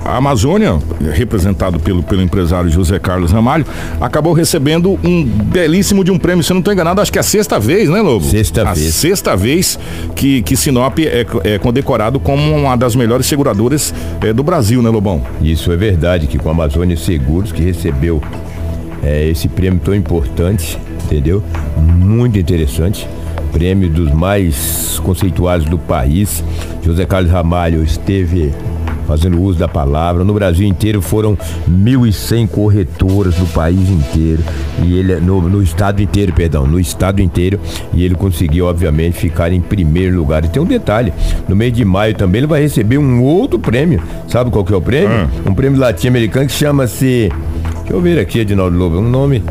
a 0.04 0.18
Amazônia, 0.18 0.78
representado 1.14 1.80
pelo, 1.80 2.04
pelo 2.04 2.22
empresário 2.22 2.70
José 2.70 3.00
Carlos 3.00 3.32
Ramalho, 3.32 3.66
acabou 4.00 4.34
recebendo 4.34 5.00
um 5.04 5.24
belíssimo 5.26 6.04
de 6.04 6.12
um 6.12 6.20
prêmio, 6.20 6.44
se 6.44 6.52
eu 6.52 6.56
não 6.56 6.60
estou 6.60 6.72
enganado, 6.72 7.02
acho 7.02 7.12
que 7.12 7.18
é 7.18 7.22
a 7.22 7.24
sexta 7.24 7.60
vez, 7.60 7.90
né, 7.90 8.02
Lobo? 8.02 8.24
Sexta 8.24 8.70
a 8.70 8.74
vez. 8.74 8.94
sexta 8.94 9.36
vez 9.36 9.80
que, 10.16 10.44
que 10.44 10.56
Sinop 10.56 11.00
é, 11.00 11.26
é 11.44 11.58
condecorado 11.58 12.20
como 12.20 12.56
uma 12.56 12.76
das 12.76 12.96
melhores 12.96 13.26
seguradoras 13.26 13.94
é, 14.22 14.32
do 14.32 14.44
Brasil, 14.44 14.82
né, 14.82 14.90
Lobão? 14.90 15.24
Isso 15.42 15.72
é 15.72 15.76
verdade, 15.76 16.28
que 16.28 16.38
com 16.38 16.50
a 16.50 16.52
Amazônia 16.52 16.98
Seguros, 16.98 17.52
que 17.52 17.62
recebeu 17.62 18.22
é, 19.04 19.28
esse 19.28 19.48
prêmio 19.48 19.80
tão 19.84 19.94
importante, 19.94 20.78
entendeu? 21.04 21.44
Muito 21.78 22.40
interessante. 22.40 23.08
Prêmio 23.52 23.90
dos 23.90 24.12
mais 24.12 25.00
conceituados 25.04 25.68
do 25.68 25.78
país. 25.78 26.44
José 26.84 27.06
Carlos 27.06 27.32
Ramalho 27.32 27.84
esteve 27.84 28.54
fazendo 29.06 29.42
uso 29.42 29.60
da 29.60 29.68
palavra. 29.68 30.24
No 30.24 30.34
Brasil 30.34 30.68
inteiro 30.68 31.02
foram 31.02 31.38
1.100 31.70 32.48
corretoras 32.48 33.38
no 33.38 33.48
país 33.48 33.90
inteiro. 33.90 34.44
E 34.84 34.98
ele, 34.98 35.16
no, 35.18 35.42
no 35.42 35.62
estado 35.62 36.02
inteiro, 36.02 36.34
perdão, 36.34 36.68
no 36.68 36.80
estado 36.80 37.22
inteiro. 37.22 37.60
E 37.94 38.04
ele 38.04 38.16
conseguiu, 38.16 38.66
obviamente, 38.66 39.18
ficar 39.18 39.52
em 39.52 39.62
primeiro 39.62 40.16
lugar. 40.18 40.44
E 40.46 40.50
tem 40.50 40.62
um 40.62 40.66
detalhe: 40.66 41.14
no 41.48 41.56
mês 41.56 41.74
de 41.74 41.86
maio 41.86 42.14
também 42.16 42.40
ele 42.40 42.48
vai 42.48 42.62
receber 42.62 42.98
um 42.98 43.22
outro 43.24 43.60
prêmio. 43.60 44.02
Sabe 44.28 44.52
qual 44.52 44.64
que 44.64 44.74
é 44.74 44.78
o 44.78 44.82
prêmio? 44.82 45.30
Um 45.46 45.54
prêmio 45.54 45.80
latino-americano 45.80 46.48
que 46.48 46.54
chama-se. 46.54 47.32
Deixa 47.80 47.94
eu 47.94 48.02
ver 48.02 48.20
aqui, 48.20 48.40
Edinaldo 48.40 48.78
Lobo, 48.78 48.98
um 48.98 49.10
nome. 49.10 49.44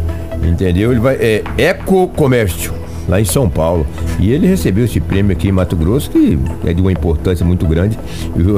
Entendeu? 0.42 0.90
Ele 0.90 1.00
vai. 1.00 1.14
É 1.14 1.42
Eco 1.56 2.08
Comércio 2.08 2.83
lá 3.08 3.20
em 3.20 3.24
São 3.24 3.48
Paulo. 3.48 3.86
E 4.18 4.30
ele 4.30 4.46
recebeu 4.46 4.84
esse 4.84 5.00
prêmio 5.00 5.32
aqui 5.32 5.48
em 5.48 5.52
Mato 5.52 5.76
Grosso, 5.76 6.10
que 6.10 6.38
é 6.64 6.72
de 6.72 6.80
uma 6.80 6.92
importância 6.92 7.44
muito 7.44 7.66
grande. 7.66 7.98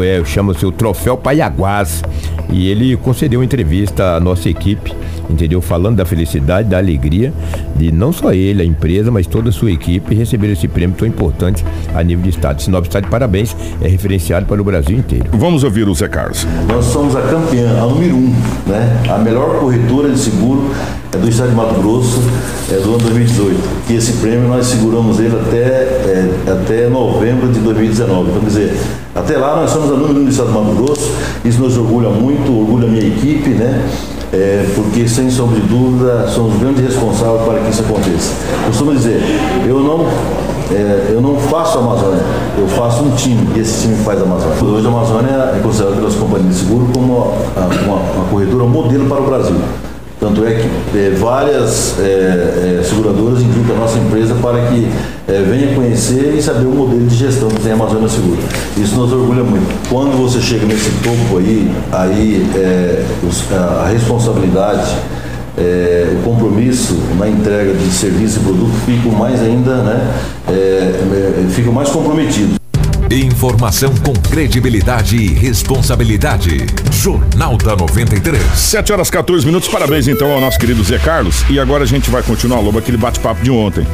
É, 0.05 0.25
Chama-se 0.25 0.65
o 0.65 0.73
Troféu 0.73 1.17
Paiaguás. 1.17 2.03
E 2.51 2.69
ele 2.69 2.97
concedeu 2.97 3.41
uma 3.41 3.45
entrevista 3.45 4.17
à 4.17 4.21
nossa 4.21 4.49
equipe, 4.49 4.95
entendeu? 5.29 5.61
Falando 5.61 5.97
da 5.97 6.05
felicidade, 6.05 6.69
da 6.69 6.79
alegria 6.79 7.33
de 7.75 7.93
não 7.93 8.13
só 8.13 8.33
ele, 8.33 8.63
a 8.63 8.65
empresa, 8.65 9.11
mas 9.11 9.27
toda 9.27 9.51
a 9.51 9.53
sua 9.53 9.71
equipe 9.71 10.15
receber 10.15 10.51
esse 10.51 10.67
prêmio 10.69 10.97
tão 10.97 11.07
importante 11.07 11.65
a 11.95 12.03
nível 12.03 12.23
de 12.25 12.31
Estado. 12.31 12.63
Sinop 12.63 12.85
está 12.85 13.01
de 13.01 13.09
parabéns, 13.09 13.55
é 13.81 13.89
referenciado 13.89 14.47
para 14.47 14.61
o 14.61 14.65
Brasil 14.65 14.97
inteiro. 14.97 15.27
Vamos 15.33 15.65
ouvir 15.65 15.89
o 15.89 15.95
Zé 15.95 16.09
Carlos. 16.09 16.47
Nós 16.69 16.85
somos 16.87 17.15
a 17.17 17.23
campeã, 17.23 17.83
a 17.83 17.87
número 17.87 18.15
um, 18.15 18.35
né? 18.67 19.03
A 19.09 19.19
melhor 19.19 19.59
corretora 19.59 20.11
de 20.11 20.19
seguro 20.19 20.71
é 21.17 21.19
do 21.19 21.29
estado 21.29 21.51
de 21.51 21.57
Mato 21.57 21.81
Grosso, 21.81 22.21
é 22.71 22.75
do 22.75 22.91
ano 22.91 22.99
2018. 22.99 23.59
E 23.89 23.95
esse 23.95 24.13
prêmio 24.15 24.49
nós 24.49 24.67
seguramos 24.67 25.19
ele 25.19 25.35
até, 25.35 25.59
é, 25.59 26.31
até 26.47 26.89
novembro 26.89 27.49
de 27.49 27.59
2019. 27.61 28.31
Então, 28.31 28.41
quer 28.41 28.47
dizer, 28.47 28.77
até 29.15 29.39
lá 29.39 29.57
nós 29.57 29.71
somos 29.71 29.91
a 29.91 29.95
número 29.95 30.21
um 30.21 30.25
do 30.25 30.31
estado 30.31 30.49
de 30.49 30.55
Mato 30.55 30.77
Grosso. 30.77 31.11
Isso 31.45 31.61
nos 31.61 31.77
orgulha 31.79 32.11
muito, 32.11 32.53
orgulha 32.53 32.87
a 32.87 32.91
minha 32.91 33.07
equipe, 33.07 33.51
né? 33.51 33.89
É, 34.33 34.67
porque 34.75 35.09
sem 35.09 35.31
sombra 35.31 35.61
de 35.61 35.67
dúvida 35.69 36.29
somos 36.29 36.59
grandes 36.59 36.85
responsáveis 36.85 37.43
para 37.43 37.61
que 37.61 37.71
isso 37.71 37.83
aconteça. 37.83 38.33
Costumo 38.67 38.93
dizer, 38.93 39.23
eu 39.67 39.81
não 39.81 40.07
é, 40.73 41.13
eu 41.13 41.21
não 41.21 41.37
faço 41.37 41.79
a 41.79 41.81
Amazônia, 41.81 42.23
eu 42.59 42.67
faço 42.67 43.05
um 43.05 43.15
time 43.15 43.49
e 43.55 43.61
esse 43.61 43.83
time 43.83 43.97
faz 44.05 44.21
a 44.21 44.25
Amazônia. 44.25 44.57
Hoje 44.63 44.85
a 44.85 44.91
Amazônia 44.91 45.31
é 45.31 45.61
considerada 45.63 45.97
pelas 45.97 46.17
companhias 46.17 46.55
de 46.55 46.61
seguro 46.61 46.89
como 46.93 47.15
uma, 47.15 47.27
uma, 47.87 47.97
uma 47.97 48.25
corretora 48.29 48.65
modelo 48.65 49.07
para 49.09 49.23
o 49.23 49.27
Brasil. 49.27 49.57
Tanto 50.27 50.45
é 50.45 50.55
que 50.55 50.99
é, 50.99 51.11
várias 51.17 51.95
é, 52.01 52.79
é, 52.81 52.83
seguradoras 52.83 53.41
indicam 53.43 53.77
a 53.77 53.79
nossa 53.79 53.97
empresa 53.97 54.35
para 54.43 54.59
que 54.67 54.89
é, 55.29 55.41
venha 55.49 55.73
conhecer 55.73 56.35
e 56.37 56.43
saber 56.43 56.67
o 56.67 56.71
modelo 56.71 57.07
de 57.07 57.15
gestão 57.15 57.49
que 57.49 57.61
tem 57.61 57.71
a 57.71 57.75
Amazônia 57.77 58.09
Seguro. 58.09 58.39
Isso 58.77 58.97
nos 58.97 59.13
orgulha 59.13 59.45
muito. 59.45 59.73
Quando 59.89 60.21
você 60.21 60.41
chega 60.41 60.67
nesse 60.67 60.91
topo 61.05 61.39
aí, 61.39 61.71
aí 61.93 62.45
é, 62.57 63.05
os- 63.23 63.45
a 63.53 63.87
responsabilidade 63.89 64.97
é, 65.57 66.09
o 66.19 66.23
compromisso 66.29 66.99
na 67.17 67.29
entrega 67.29 67.73
de 67.73 67.89
serviço 67.93 68.41
e 68.41 68.43
produto 68.43 68.73
ficam 68.85 69.13
mais 69.13 69.41
ainda, 69.41 69.77
né, 69.77 70.13
ficam 71.51 71.73
mais 71.73 71.89
comprometidos. 71.89 72.57
Informação 73.11 73.95
com 73.99 74.13
credibilidade 74.15 75.17
e 75.17 75.29
responsabilidade. 75.29 76.67
Jornal 76.91 77.57
da 77.57 77.77
93. 77.77 78.43
7 78.55 78.93
horas 78.93 79.11
14 79.11 79.47
minutos, 79.47 79.69
parabéns 79.69 80.09
então 80.09 80.33
ao 80.33 80.41
nosso 80.41 80.59
querido 80.59 80.83
Zé 80.83 80.99
Carlos. 80.99 81.45
E 81.49 81.61
agora 81.61 81.85
a 81.85 81.87
gente 81.87 82.11
vai 82.11 82.23
continuar, 82.25 82.59
Lobo, 82.59 82.79
aquele 82.79 82.97
bate-papo 82.97 83.43
de 83.45 83.51
ontem. 83.51 83.87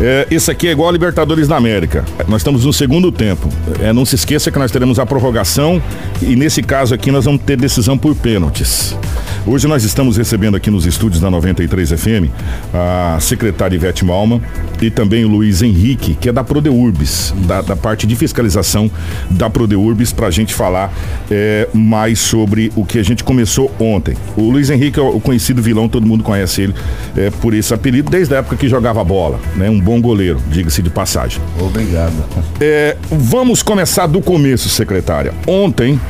É, 0.00 0.26
esse 0.30 0.50
aqui 0.50 0.68
é 0.68 0.72
igual 0.72 0.88
a 0.88 0.92
Libertadores 0.92 1.46
da 1.46 1.56
América. 1.56 2.04
Nós 2.26 2.40
estamos 2.40 2.64
no 2.64 2.72
segundo 2.72 3.12
tempo. 3.12 3.48
É, 3.80 3.92
não 3.92 4.04
se 4.04 4.14
esqueça 4.14 4.50
que 4.50 4.58
nós 4.58 4.70
teremos 4.70 4.98
a 4.98 5.06
prorrogação 5.06 5.82
e 6.20 6.34
nesse 6.34 6.62
caso 6.62 6.94
aqui 6.94 7.10
nós 7.10 7.24
vamos 7.24 7.42
ter 7.42 7.56
decisão 7.56 7.96
por 7.96 8.14
pênaltis. 8.14 8.96
Hoje 9.44 9.66
nós 9.66 9.82
estamos 9.82 10.16
recebendo 10.16 10.56
aqui 10.56 10.70
nos 10.70 10.86
estúdios 10.86 11.20
da 11.20 11.28
93 11.28 11.90
FM 11.90 12.30
a 12.72 13.18
secretária 13.20 13.74
Ivete 13.74 14.04
Malma 14.04 14.40
e 14.80 14.88
também 14.88 15.24
o 15.24 15.28
Luiz 15.28 15.62
Henrique, 15.62 16.14
que 16.14 16.28
é 16.28 16.32
da 16.32 16.44
Prodeurbis, 16.44 17.34
da, 17.38 17.60
da 17.60 17.74
parte 17.74 18.06
de 18.06 18.14
fiscalização 18.14 18.88
da 19.28 19.50
Prodeurbis, 19.50 20.12
para 20.12 20.28
a 20.28 20.30
gente 20.30 20.54
falar 20.54 20.92
é, 21.28 21.68
mais 21.74 22.20
sobre 22.20 22.70
o 22.76 22.84
que 22.84 23.00
a 23.00 23.02
gente 23.02 23.24
começou 23.24 23.68
ontem. 23.80 24.16
O 24.36 24.48
Luiz 24.48 24.70
Henrique 24.70 25.00
é 25.00 25.02
o 25.02 25.18
conhecido 25.18 25.60
vilão, 25.60 25.88
todo 25.88 26.06
mundo 26.06 26.22
conhece 26.22 26.62
ele 26.62 26.74
é, 27.16 27.30
por 27.30 27.52
esse 27.52 27.74
apelido 27.74 28.10
desde 28.10 28.34
a 28.34 28.38
época 28.38 28.54
que 28.54 28.68
jogava 28.68 29.02
bola, 29.02 29.40
né? 29.56 29.68
Um 29.68 29.80
bom 29.82 30.00
goleiro, 30.00 30.40
diga-se 30.50 30.80
de 30.82 30.90
passagem. 30.90 31.40
Obrigado. 31.60 32.12
É, 32.60 32.96
vamos 33.10 33.62
começar 33.62 34.06
do 34.06 34.20
começo, 34.20 34.68
secretária. 34.68 35.34
Ontem 35.46 36.00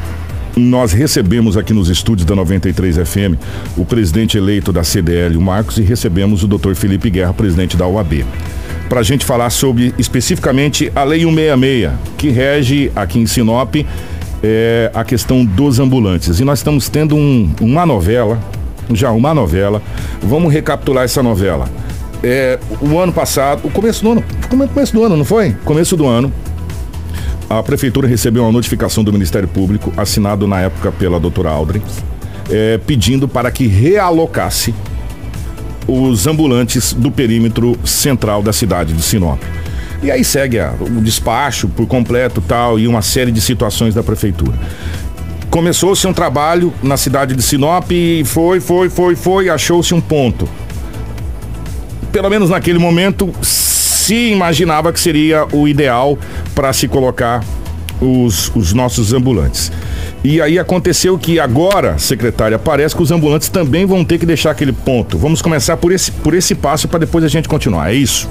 nós 0.56 0.92
recebemos 0.92 1.56
aqui 1.56 1.72
nos 1.72 1.88
estúdios 1.88 2.26
da 2.26 2.36
93 2.36 2.96
FM 2.98 3.38
o 3.76 3.84
presidente 3.86 4.36
eleito 4.36 4.70
da 4.72 4.84
CDL, 4.84 5.36
o 5.36 5.40
Marcos, 5.40 5.78
e 5.78 5.82
recebemos 5.82 6.44
o 6.44 6.46
Dr. 6.46 6.74
Felipe 6.74 7.08
Guerra, 7.08 7.32
presidente 7.32 7.76
da 7.76 7.86
UAB. 7.86 8.24
Para 8.88 9.00
a 9.00 9.02
gente 9.02 9.24
falar 9.24 9.48
sobre 9.48 9.94
especificamente 9.98 10.92
a 10.94 11.02
Lei 11.04 11.20
166, 11.22 11.92
que 12.18 12.28
rege 12.28 12.92
aqui 12.94 13.18
em 13.18 13.24
Sinop 13.26 13.74
é, 14.42 14.90
a 14.92 15.02
questão 15.04 15.42
dos 15.44 15.78
ambulantes. 15.78 16.38
E 16.40 16.44
nós 16.44 16.58
estamos 16.58 16.88
tendo 16.90 17.16
um- 17.16 17.50
uma 17.60 17.86
novela, 17.86 18.38
já 18.92 19.10
uma 19.10 19.32
novela. 19.32 19.80
Vamos 20.22 20.52
recapitular 20.52 21.04
essa 21.04 21.22
novela. 21.22 21.70
É, 22.22 22.58
o 22.80 22.98
ano 22.98 23.12
passado, 23.12 23.62
o 23.66 23.70
começo 23.70 24.02
do 24.04 24.12
ano, 24.12 24.24
come- 24.48 24.68
começo 24.68 24.92
do 24.92 25.02
ano, 25.04 25.16
não 25.16 25.24
foi? 25.24 25.56
Começo 25.64 25.96
do 25.96 26.06
ano, 26.06 26.32
a 27.50 27.62
prefeitura 27.62 28.06
recebeu 28.06 28.44
uma 28.44 28.52
notificação 28.52 29.02
do 29.02 29.12
Ministério 29.12 29.48
Público, 29.48 29.92
assinado 29.96 30.46
na 30.46 30.60
época 30.60 30.92
pela 30.92 31.18
doutora 31.18 31.50
Aldrin, 31.50 31.82
eh, 32.48 32.78
pedindo 32.86 33.26
para 33.26 33.50
que 33.50 33.66
realocasse 33.66 34.72
os 35.88 36.26
ambulantes 36.28 36.92
do 36.92 37.10
perímetro 37.10 37.76
central 37.84 38.40
da 38.40 38.52
cidade 38.52 38.92
de 38.92 39.02
Sinop. 39.02 39.40
E 40.00 40.10
aí 40.10 40.24
segue 40.24 40.60
a- 40.60 40.74
o 40.80 41.00
despacho 41.00 41.68
por 41.68 41.86
completo 41.86 42.40
tal 42.40 42.78
e 42.78 42.86
uma 42.86 43.02
série 43.02 43.32
de 43.32 43.40
situações 43.40 43.94
da 43.94 44.02
prefeitura. 44.02 44.56
Começou-se 45.50 46.06
um 46.06 46.12
trabalho 46.12 46.72
na 46.82 46.96
cidade 46.96 47.34
de 47.34 47.42
Sinop 47.42 47.90
e 47.90 48.22
foi, 48.24 48.60
foi, 48.60 48.88
foi, 48.88 49.16
foi, 49.16 49.48
achou-se 49.50 49.92
um 49.92 50.00
ponto 50.00 50.48
pelo 52.12 52.28
menos 52.28 52.50
naquele 52.50 52.78
momento, 52.78 53.32
se 53.42 54.30
imaginava 54.30 54.92
que 54.92 55.00
seria 55.00 55.46
o 55.52 55.66
ideal 55.66 56.18
para 56.54 56.72
se 56.72 56.86
colocar 56.86 57.42
os, 58.00 58.52
os 58.54 58.72
nossos 58.72 59.12
ambulantes. 59.12 59.72
E 60.24 60.40
aí 60.40 60.58
aconteceu 60.58 61.18
que 61.18 61.40
agora, 61.40 61.98
secretária, 61.98 62.58
parece 62.58 62.94
que 62.94 63.02
os 63.02 63.10
ambulantes 63.10 63.48
também 63.48 63.86
vão 63.86 64.04
ter 64.04 64.18
que 64.18 64.26
deixar 64.26 64.50
aquele 64.50 64.72
ponto. 64.72 65.16
Vamos 65.18 65.40
começar 65.42 65.76
por 65.76 65.90
esse, 65.90 66.12
por 66.12 66.34
esse 66.34 66.54
passo 66.54 66.86
para 66.86 67.00
depois 67.00 67.24
a 67.24 67.28
gente 67.28 67.48
continuar. 67.48 67.90
É 67.90 67.94
isso? 67.94 68.28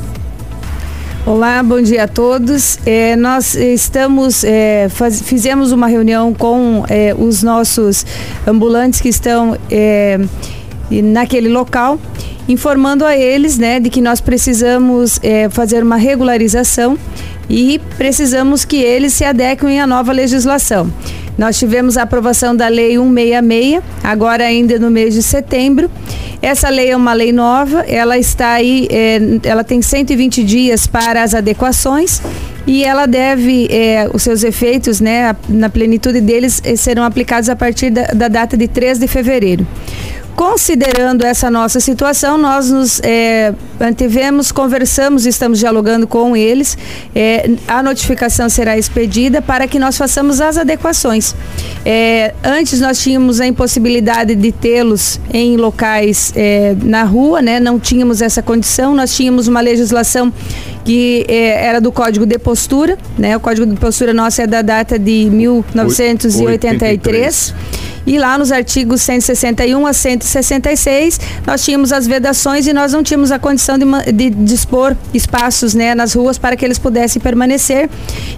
Olá, 1.25 1.61
bom 1.61 1.81
dia 1.81 2.05
a 2.05 2.07
todos. 2.07 2.79
É, 2.85 3.15
nós 3.15 3.55
estamos, 3.55 4.43
é, 4.43 4.87
faz- 4.89 5.21
fizemos 5.21 5.71
uma 5.71 5.87
reunião 5.87 6.33
com 6.33 6.83
é, 6.89 7.13
os 7.17 7.43
nossos 7.43 8.05
ambulantes 8.47 8.99
que 8.99 9.09
estão 9.09 9.57
é, 9.69 10.19
naquele 10.89 11.47
local, 11.49 11.99
informando 12.51 13.05
a 13.05 13.15
eles 13.15 13.57
né, 13.57 13.79
de 13.79 13.89
que 13.89 14.01
nós 14.01 14.21
precisamos 14.21 15.19
é, 15.23 15.49
fazer 15.49 15.83
uma 15.83 15.95
regularização 15.95 16.97
e 17.49 17.79
precisamos 17.97 18.63
que 18.63 18.77
eles 18.77 19.13
se 19.13 19.25
adequem 19.25 19.79
à 19.81 19.87
nova 19.87 20.11
legislação. 20.11 20.91
Nós 21.37 21.57
tivemos 21.57 21.97
a 21.97 22.03
aprovação 22.03 22.55
da 22.55 22.67
Lei 22.67 22.97
166, 22.97 23.81
agora 24.03 24.43
ainda 24.43 24.77
no 24.77 24.91
mês 24.91 25.13
de 25.13 25.23
setembro. 25.23 25.89
Essa 26.41 26.69
lei 26.69 26.89
é 26.89 26.95
uma 26.95 27.13
lei 27.13 27.31
nova, 27.31 27.81
ela 27.81 28.17
está 28.17 28.53
aí, 28.53 28.87
é, 28.89 29.19
ela 29.43 29.63
tem 29.63 29.81
120 29.81 30.43
dias 30.43 30.87
para 30.87 31.21
as 31.21 31.35
adequações 31.35 32.21
e 32.65 32.83
ela 32.83 33.05
deve, 33.05 33.67
é, 33.69 34.09
os 34.13 34.23
seus 34.23 34.43
efeitos, 34.43 34.99
né, 34.99 35.35
na 35.49 35.69
plenitude 35.69 36.21
deles, 36.21 36.61
eh, 36.63 36.75
serão 36.75 37.03
aplicados 37.03 37.49
a 37.49 37.55
partir 37.55 37.89
da, 37.89 38.03
da 38.07 38.27
data 38.27 38.55
de 38.55 38.67
3 38.67 38.99
de 38.99 39.07
fevereiro. 39.07 39.65
Considerando 40.41 41.23
essa 41.23 41.51
nossa 41.51 41.79
situação, 41.79 42.35
nós 42.35 42.71
nos 42.71 42.99
é, 43.03 43.53
mantivemos, 43.79 44.51
conversamos, 44.51 45.27
estamos 45.27 45.59
dialogando 45.59 46.07
com 46.07 46.35
eles. 46.35 46.75
É, 47.13 47.47
a 47.67 47.83
notificação 47.83 48.49
será 48.49 48.75
expedida 48.75 49.39
para 49.39 49.67
que 49.67 49.77
nós 49.77 49.95
façamos 49.95 50.41
as 50.41 50.57
adequações. 50.57 51.35
É, 51.85 52.33
antes 52.43 52.81
nós 52.81 52.99
tínhamos 52.99 53.39
a 53.39 53.45
impossibilidade 53.45 54.33
de 54.33 54.51
tê-los 54.51 55.19
em 55.31 55.57
locais 55.57 56.33
é, 56.35 56.75
na 56.81 57.03
rua, 57.03 57.39
né? 57.39 57.59
não 57.59 57.79
tínhamos 57.79 58.19
essa 58.19 58.41
condição. 58.41 58.95
Nós 58.95 59.15
tínhamos 59.15 59.47
uma 59.47 59.61
legislação 59.61 60.33
que 60.83 61.25
é, 61.27 61.65
era 61.65 61.79
do 61.79 61.91
Código 61.91 62.25
de 62.25 62.37
Postura, 62.39 62.97
né? 63.17 63.35
o 63.35 63.39
Código 63.39 63.65
de 63.65 63.75
Postura 63.75 64.13
nosso 64.13 64.41
é 64.41 64.47
da 64.47 64.61
data 64.61 64.97
de 64.97 65.29
1983. 65.31 66.51
83. 66.51 67.53
E 68.05 68.17
lá 68.17 68.37
nos 68.37 68.51
artigos 68.51 69.01
161 69.03 69.85
a 69.85 69.93
166, 69.93 71.19
nós 71.45 71.63
tínhamos 71.63 71.93
as 71.93 72.07
vedações 72.07 72.65
e 72.65 72.73
nós 72.73 72.93
não 72.93 73.03
tínhamos 73.03 73.31
a 73.31 73.37
condição 73.37 73.77
de, 73.77 73.85
de 74.11 74.29
dispor 74.31 74.95
espaços 75.13 75.75
né, 75.75 75.93
nas 75.93 76.13
ruas 76.13 76.37
para 76.37 76.55
que 76.55 76.65
eles 76.65 76.79
pudessem 76.79 77.21
permanecer. 77.21 77.89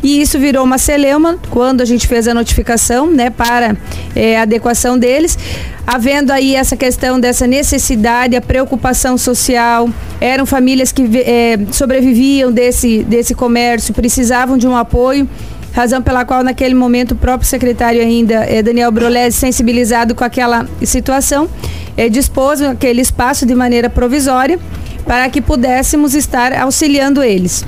E 0.01 0.21
isso 0.21 0.37
virou 0.37 0.65
uma 0.65 0.77
celeuma 0.77 1.37
quando 1.49 1.81
a 1.81 1.85
gente 1.85 2.07
fez 2.07 2.27
a 2.27 2.33
notificação 2.33 3.09
né, 3.09 3.29
para 3.29 3.75
é, 4.15 4.37
adequação 4.37 4.97
deles 4.99 5.37
havendo 5.85 6.31
aí 6.31 6.55
essa 6.55 6.77
questão 6.77 7.19
dessa 7.19 7.45
necessidade, 7.45 8.35
a 8.35 8.41
preocupação 8.41 9.17
social, 9.17 9.89
eram 10.19 10.45
famílias 10.45 10.91
que 10.91 11.03
é, 11.19 11.59
sobreviviam 11.71 12.23
desse, 12.51 13.03
desse 13.03 13.35
comércio, 13.35 13.93
precisavam 13.93 14.57
de 14.57 14.67
um 14.67 14.75
apoio 14.75 15.27
razão 15.73 16.01
pela 16.01 16.23
qual 16.23 16.43
naquele 16.43 16.75
momento 16.75 17.13
o 17.13 17.15
próprio 17.15 17.49
secretário 17.49 17.99
ainda, 17.99 18.45
eh, 18.45 18.61
Daniel 18.61 18.91
Brolese, 18.91 19.35
sensibilizado 19.35 20.13
com 20.13 20.23
aquela 20.23 20.67
situação, 20.83 21.49
eh, 21.97 22.07
dispôs 22.09 22.61
aquele 22.61 23.01
espaço 23.01 23.45
de 23.45 23.55
maneira 23.55 23.89
provisória 23.89 24.59
para 25.03 25.27
que 25.29 25.41
pudéssemos 25.41 26.13
estar 26.13 26.53
auxiliando 26.53 27.23
eles. 27.23 27.65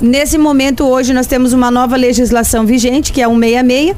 Nesse 0.00 0.38
momento, 0.38 0.86
hoje, 0.86 1.12
nós 1.12 1.26
temos 1.26 1.52
uma 1.52 1.70
nova 1.70 1.94
legislação 1.94 2.64
vigente, 2.64 3.12
que 3.12 3.20
é 3.20 3.24
a 3.24 3.28
166, 3.28 3.94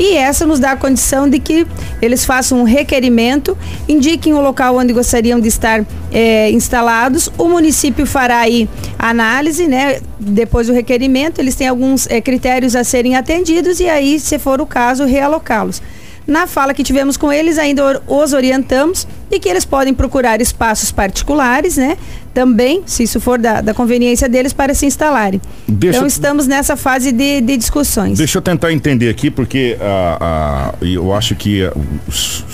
e 0.00 0.16
essa 0.16 0.46
nos 0.46 0.58
dá 0.58 0.72
a 0.72 0.76
condição 0.76 1.28
de 1.28 1.38
que 1.38 1.66
eles 2.00 2.24
façam 2.24 2.60
um 2.60 2.64
requerimento, 2.64 3.56
indiquem 3.86 4.32
o 4.32 4.40
local 4.40 4.78
onde 4.78 4.94
gostariam 4.94 5.38
de 5.38 5.48
estar 5.48 5.84
é, 6.10 6.50
instalados. 6.50 7.30
O 7.36 7.48
município 7.48 8.06
fará 8.06 8.38
aí 8.38 8.66
análise, 8.98 9.66
né? 9.66 10.00
Depois 10.18 10.68
do 10.68 10.72
requerimento, 10.72 11.38
eles 11.38 11.54
têm 11.54 11.68
alguns 11.68 12.06
é, 12.06 12.18
critérios 12.20 12.74
a 12.74 12.82
serem 12.82 13.14
atendidos 13.14 13.78
e 13.78 13.88
aí, 13.88 14.18
se 14.18 14.38
for 14.38 14.58
o 14.58 14.66
caso, 14.66 15.04
realocá-los. 15.04 15.82
Na 16.26 16.46
fala 16.46 16.72
que 16.72 16.82
tivemos 16.82 17.16
com 17.16 17.32
eles, 17.32 17.58
ainda 17.58 18.00
os 18.06 18.32
orientamos 18.32 19.06
e 19.30 19.40
que 19.40 19.48
eles 19.48 19.64
podem 19.64 19.92
procurar 19.92 20.40
espaços 20.40 20.92
particulares, 20.92 21.76
né? 21.76 21.96
Também, 22.32 22.82
se 22.86 23.02
isso 23.02 23.20
for 23.20 23.38
da, 23.38 23.60
da 23.60 23.74
conveniência 23.74 24.28
deles, 24.28 24.52
para 24.52 24.74
se 24.74 24.86
instalarem. 24.86 25.40
Deixa 25.66 25.98
então, 25.98 26.06
estamos 26.06 26.46
nessa 26.46 26.76
fase 26.76 27.12
de, 27.12 27.40
de, 27.40 27.56
discussões. 27.56 28.18
Deixa 28.18 28.38
eu 28.38 28.42
tentar 28.42 28.72
entender 28.72 29.08
aqui, 29.08 29.30
porque 29.30 29.76
uh, 29.80 30.82
uh, 30.82 30.86
eu 30.86 31.12
acho 31.12 31.34
que 31.34 31.64
uh, 31.64 31.72
os, 32.08 32.44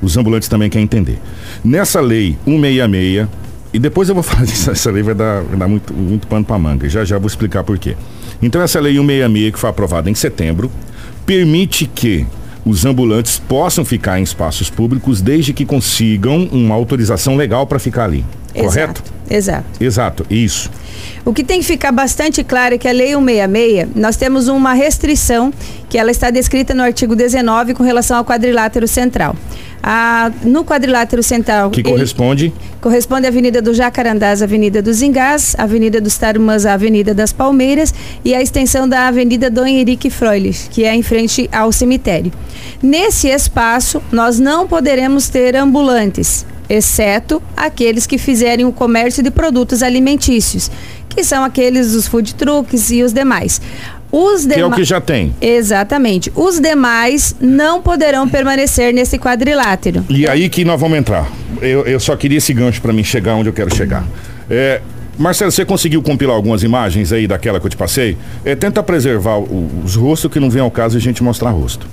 os 0.00 0.16
ambulantes 0.16 0.48
também 0.48 0.70
querem 0.70 0.84
entender. 0.84 1.18
Nessa 1.64 2.00
lei 2.00 2.36
166, 2.46 3.28
e 3.72 3.78
depois 3.78 4.08
eu 4.08 4.14
vou 4.14 4.24
falar 4.24 4.44
disso, 4.44 4.70
essa 4.70 4.90
lei 4.90 5.02
vai 5.02 5.14
dar, 5.14 5.42
vai 5.42 5.56
dar 5.56 5.68
muito, 5.68 5.92
muito 5.92 6.26
pano 6.26 6.44
para 6.44 6.58
manga, 6.58 6.88
já 6.88 7.04
já 7.04 7.18
vou 7.18 7.28
explicar 7.28 7.62
por 7.62 7.78
quê. 7.78 7.96
Então, 8.40 8.62
essa 8.62 8.80
lei 8.80 8.94
166, 8.94 9.52
que 9.52 9.58
foi 9.58 9.70
aprovada 9.70 10.08
em 10.08 10.14
setembro, 10.14 10.70
permite 11.26 11.86
que 11.86 12.26
os 12.64 12.84
ambulantes 12.84 13.38
possam 13.38 13.84
ficar 13.84 14.18
em 14.20 14.22
espaços 14.22 14.68
públicos 14.70 15.20
desde 15.20 15.52
que 15.52 15.64
consigam 15.64 16.48
uma 16.52 16.74
autorização 16.74 17.36
legal 17.36 17.66
para 17.66 17.78
ficar 17.78 18.04
ali. 18.04 18.24
Correto? 18.64 19.02
Exato. 19.30 19.64
Exato, 19.80 20.26
isso. 20.30 20.70
O 21.24 21.32
que 21.32 21.44
tem 21.44 21.60
que 21.60 21.66
ficar 21.66 21.92
bastante 21.92 22.42
claro 22.42 22.74
é 22.74 22.78
que 22.78 22.88
a 22.88 22.92
Lei 22.92 23.14
166, 23.14 23.88
nós 23.94 24.16
temos 24.16 24.48
uma 24.48 24.72
restrição 24.72 25.52
que 25.88 25.98
ela 25.98 26.10
está 26.10 26.30
descrita 26.30 26.72
no 26.74 26.82
artigo 26.82 27.14
19 27.14 27.74
com 27.74 27.82
relação 27.82 28.16
ao 28.16 28.24
quadrilátero 28.24 28.88
central. 28.88 29.36
No 30.42 30.64
quadrilátero 30.64 31.22
central. 31.22 31.70
Que 31.70 31.82
corresponde? 31.82 32.52
Corresponde 32.80 33.26
à 33.26 33.28
Avenida 33.30 33.62
do 33.62 33.72
Jacarandás, 33.72 34.42
Avenida 34.42 34.82
dos 34.82 35.02
Engás, 35.02 35.54
Avenida 35.58 36.00
dos 36.00 36.16
Tarumãs, 36.16 36.66
Avenida 36.66 37.14
das 37.14 37.32
Palmeiras 37.32 37.94
e 38.24 38.34
a 38.34 38.42
extensão 38.42 38.88
da 38.88 39.08
Avenida 39.08 39.50
Dom 39.50 39.66
Henrique 39.66 40.10
Freulich, 40.10 40.68
que 40.70 40.84
é 40.84 40.94
em 40.94 41.02
frente 41.02 41.48
ao 41.52 41.70
cemitério. 41.72 42.32
Nesse 42.82 43.28
espaço, 43.28 44.02
nós 44.10 44.38
não 44.38 44.66
poderemos 44.66 45.28
ter 45.28 45.56
ambulantes, 45.56 46.44
exceto 46.68 47.42
aqueles 47.56 48.06
que 48.06 48.18
fizerem 48.18 48.64
o 48.64 48.72
comércio 48.72 49.22
de 49.22 49.30
produtos 49.30 49.82
alimentícios, 49.82 50.70
que 51.08 51.24
são 51.24 51.42
aqueles 51.44 51.92
dos 51.92 52.06
food 52.06 52.34
trucks 52.34 52.90
e 52.90 53.02
os 53.02 53.12
demais. 53.12 53.60
Os 54.10 54.46
Que 54.46 54.60
é 54.60 54.64
o 54.64 54.70
que 54.70 54.84
já 54.84 55.00
tem. 55.00 55.34
Exatamente. 55.40 56.32
Os 56.34 56.58
demais 56.58 57.36
não 57.40 57.82
poderão 57.82 58.26
permanecer 58.28 58.92
nesse 58.94 59.18
quadrilátero. 59.18 60.04
E 60.08 60.26
aí 60.26 60.48
que 60.48 60.64
nós 60.64 60.80
vamos 60.80 60.96
entrar. 60.96 61.30
Eu, 61.60 61.84
eu 61.84 62.00
só 62.00 62.16
queria 62.16 62.38
esse 62.38 62.54
gancho 62.54 62.80
para 62.80 62.92
mim 62.92 63.04
chegar 63.04 63.34
onde 63.34 63.50
eu 63.50 63.52
quero 63.52 63.74
chegar. 63.74 64.06
É, 64.48 64.80
Marcelo, 65.18 65.50
você 65.50 65.64
conseguiu 65.64 66.00
compilar 66.00 66.36
algumas 66.36 66.62
imagens 66.62 67.12
aí 67.12 67.26
daquela 67.26 67.60
que 67.60 67.66
eu 67.66 67.70
te 67.70 67.76
passei? 67.76 68.16
É, 68.44 68.54
tenta 68.54 68.82
preservar 68.82 69.38
os 69.38 69.94
rostos 69.94 70.32
que 70.32 70.40
não 70.40 70.48
vem 70.48 70.62
ao 70.62 70.70
caso 70.70 70.96
a 70.96 71.00
gente 71.00 71.22
mostrar 71.22 71.50
rosto. 71.50 71.86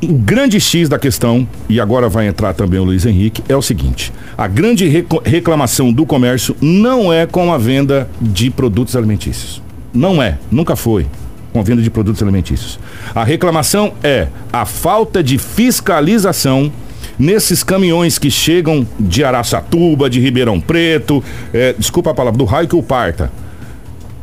O 0.00 0.12
grande 0.12 0.60
X 0.60 0.88
da 0.88 0.96
questão, 0.96 1.46
e 1.68 1.80
agora 1.80 2.08
vai 2.08 2.28
entrar 2.28 2.54
também 2.54 2.78
o 2.78 2.84
Luiz 2.84 3.04
Henrique, 3.04 3.42
é 3.48 3.56
o 3.56 3.62
seguinte: 3.62 4.12
a 4.36 4.46
grande 4.46 4.86
reclamação 5.24 5.92
do 5.92 6.06
comércio 6.06 6.56
não 6.60 7.12
é 7.12 7.26
com 7.26 7.52
a 7.52 7.58
venda 7.58 8.08
de 8.20 8.48
produtos 8.48 8.94
alimentícios. 8.94 9.60
Não 9.92 10.22
é, 10.22 10.38
nunca 10.52 10.76
foi 10.76 11.06
com 11.52 11.58
a 11.58 11.62
venda 11.64 11.82
de 11.82 11.90
produtos 11.90 12.22
alimentícios. 12.22 12.78
A 13.12 13.24
reclamação 13.24 13.92
é 14.00 14.28
a 14.52 14.64
falta 14.64 15.20
de 15.20 15.36
fiscalização 15.36 16.70
nesses 17.18 17.64
caminhões 17.64 18.18
que 18.18 18.30
chegam 18.30 18.86
de 19.00 19.24
Araçatuba, 19.24 20.08
de 20.08 20.20
Ribeirão 20.20 20.60
Preto, 20.60 21.24
é, 21.52 21.74
desculpa 21.76 22.10
a 22.10 22.14
palavra, 22.14 22.38
do 22.38 22.44
raio 22.44 22.68
que 22.68 22.76
o 22.76 22.82
parta. 22.82 23.32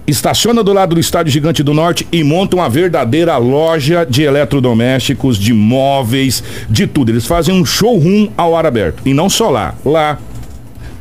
Estaciona 0.07 0.63
do 0.63 0.71
lado 0.71 0.95
do 0.95 1.01
Estádio 1.01 1.31
Gigante 1.31 1.63
do 1.63 1.73
Norte 1.73 2.07
e 2.11 2.23
monta 2.23 2.55
uma 2.55 2.69
verdadeira 2.69 3.37
loja 3.37 4.05
de 4.05 4.21
eletrodomésticos, 4.21 5.37
de 5.37 5.51
móveis, 5.51 6.43
de 6.69 6.85
tudo. 6.85 7.11
Eles 7.11 7.25
fazem 7.25 7.55
um 7.55 7.65
showroom 7.65 8.29
ao 8.37 8.55
ar 8.55 8.67
aberto. 8.67 9.01
E 9.03 9.13
não 9.13 9.29
só 9.29 9.49
lá. 9.49 9.73
Lá, 9.83 10.19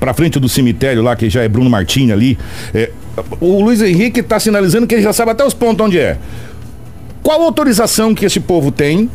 pra 0.01 0.15
frente 0.15 0.39
do 0.39 0.49
cemitério 0.49 1.03
lá, 1.03 1.15
que 1.15 1.29
já 1.29 1.43
é 1.43 1.49
Bruno 1.49 1.69
Martini 1.69 2.13
ali, 2.13 2.39
é, 2.73 2.91
o 3.41 3.63
Luiz 3.63 3.83
Henrique 3.83 4.21
está 4.21 4.41
sinalizando 4.41 4.87
que 4.87 4.95
ele 4.95 5.03
já 5.03 5.13
sabe 5.13 5.33
até 5.33 5.45
os 5.45 5.55
pontos 5.55 5.85
onde 5.85 5.99
é. 5.99 6.17
Qual 7.23 7.43
autorização 7.43 8.15
que 8.15 8.25
esse 8.25 8.41
povo 8.41 8.71
tem 8.71 9.09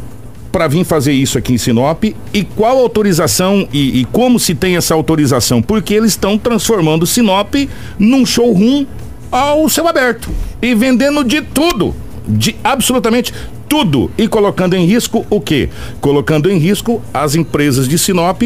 para 0.52 0.68
vir 0.68 0.84
fazer 0.84 1.14
isso 1.14 1.38
aqui 1.38 1.54
em 1.54 1.58
Sinop 1.58 2.04
e 2.04 2.44
qual 2.56 2.78
autorização 2.80 3.68
e, 3.72 4.02
e, 4.02 4.06
como 4.06 4.40
se 4.40 4.56
tem 4.56 4.78
essa 4.78 4.94
autorização? 4.94 5.62
Porque 5.62 5.94
eles 5.94 6.12
estão 6.12 6.38
transformando 6.38 7.06
Sinop 7.06 7.54
num 7.98 8.26
showroom 8.26 8.86
ao 9.32 9.68
céu 9.70 9.88
aberto 9.88 10.30
e 10.62 10.74
vendendo 10.76 11.24
de 11.24 11.42
tudo, 11.42 11.96
de 12.28 12.56
absolutamente 12.64 13.34
tudo 13.68 14.10
e 14.18 14.28
colocando 14.28 14.76
em 14.76 14.86
risco 14.86 15.26
o 15.30 15.40
quê? 15.40 15.70
Colocando 16.02 16.50
em 16.50 16.58
risco 16.58 17.02
as 17.14 17.36
empresas 17.36 17.88
de 17.88 17.98
Sinop 17.98 18.42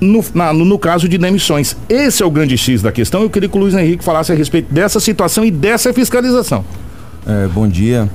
no, 0.00 0.24
na, 0.34 0.52
no, 0.52 0.64
no, 0.64 0.78
caso 0.78 1.08
de 1.08 1.18
demissões. 1.18 1.76
Esse 1.88 2.22
é 2.22 2.26
o 2.26 2.30
grande 2.30 2.56
X 2.56 2.82
da 2.82 2.90
questão. 2.90 3.22
Eu 3.22 3.30
queria 3.30 3.48
que 3.48 3.56
o 3.56 3.60
Luiz 3.60 3.74
Henrique 3.74 4.02
falasse 4.02 4.32
a 4.32 4.34
respeito 4.34 4.72
dessa 4.72 4.98
situação 5.00 5.44
e 5.44 5.50
dessa 5.50 5.92
fiscalização. 5.92 6.64
É, 7.26 7.46
bom 7.48 7.68
dia. 7.68 8.08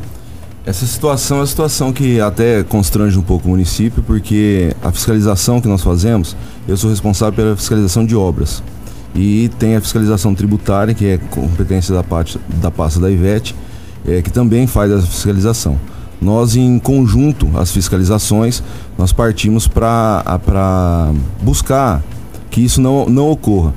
Essa 0.65 0.85
situação 0.85 1.37
é 1.37 1.39
uma 1.39 1.47
situação 1.47 1.91
que 1.91 2.19
até 2.19 2.63
constrange 2.63 3.17
um 3.17 3.23
pouco 3.23 3.47
o 3.47 3.51
município, 3.51 4.03
porque 4.03 4.75
a 4.83 4.91
fiscalização 4.91 5.59
que 5.61 5.67
nós 5.67 5.81
fazemos, 5.81 6.35
eu 6.67 6.77
sou 6.77 6.89
responsável 6.89 7.33
pela 7.33 7.55
fiscalização 7.55 8.05
de 8.05 8.15
obras. 8.15 8.61
E 9.15 9.49
tem 9.59 9.75
a 9.75 9.81
fiscalização 9.81 10.35
tributária, 10.35 10.93
que 10.93 11.05
é 11.05 11.17
competência 11.17 11.93
da, 11.93 12.03
parte, 12.03 12.39
da 12.61 12.69
pasta 12.69 12.99
da 12.99 13.09
IVET, 13.09 13.55
é, 14.07 14.21
que 14.21 14.31
também 14.31 14.67
faz 14.67 14.91
a 14.91 15.01
fiscalização 15.01 15.77
nós 16.21 16.55
em 16.55 16.77
conjunto, 16.79 17.49
as 17.55 17.71
fiscalizações, 17.71 18.61
nós 18.97 19.13
partimos 19.13 19.67
para 19.67 21.11
buscar 21.41 22.03
que 22.49 22.61
isso 22.61 22.81
não, 22.81 23.07
não 23.07 23.29
ocorra. 23.29 23.73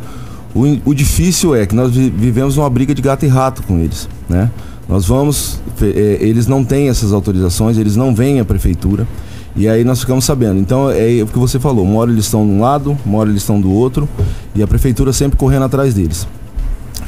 O, 0.55 0.91
o 0.91 0.95
difícil 0.95 1.55
é 1.55 1.67
que 1.67 1.75
nós 1.75 1.95
vivemos 1.95 2.57
uma 2.57 2.69
briga 2.69 2.95
de 2.95 3.01
gato 3.01 3.25
e 3.25 3.29
rato 3.29 3.63
com 3.63 3.79
eles, 3.79 4.09
né? 4.29 4.51
Nós 4.89 5.07
vamos, 5.07 5.61
é, 5.81 6.19
eles 6.21 6.47
não 6.47 6.65
têm 6.65 6.89
essas 6.89 7.13
autorizações, 7.13 7.79
eles 7.79 7.97
não 7.97 8.15
vêm 8.15 8.41
à 8.41 8.45
prefeitura 8.45 9.07
e 9.55 9.69
aí 9.69 9.85
nós 9.85 10.01
ficamos 10.01 10.25
sabendo. 10.25 10.59
Então 10.59 10.91
é 10.91 11.23
o 11.23 11.27
que 11.27 11.39
você 11.39 11.59
falou, 11.59 11.85
uma 11.85 12.01
hora 12.01 12.11
eles 12.11 12.25
estão 12.25 12.45
de 12.45 12.53
um 12.53 12.61
lado, 12.61 12.97
uma 13.05 13.19
hora 13.19 13.31
eles 13.31 13.43
estão 13.43 13.61
do 13.61 13.73
outro 13.73 14.09
e 14.55 14.63
a 14.63 14.67
prefeitura 14.67 15.13
sempre 15.13 15.37
correndo 15.37 15.65
atrás 15.65 15.95
deles. 15.95 16.27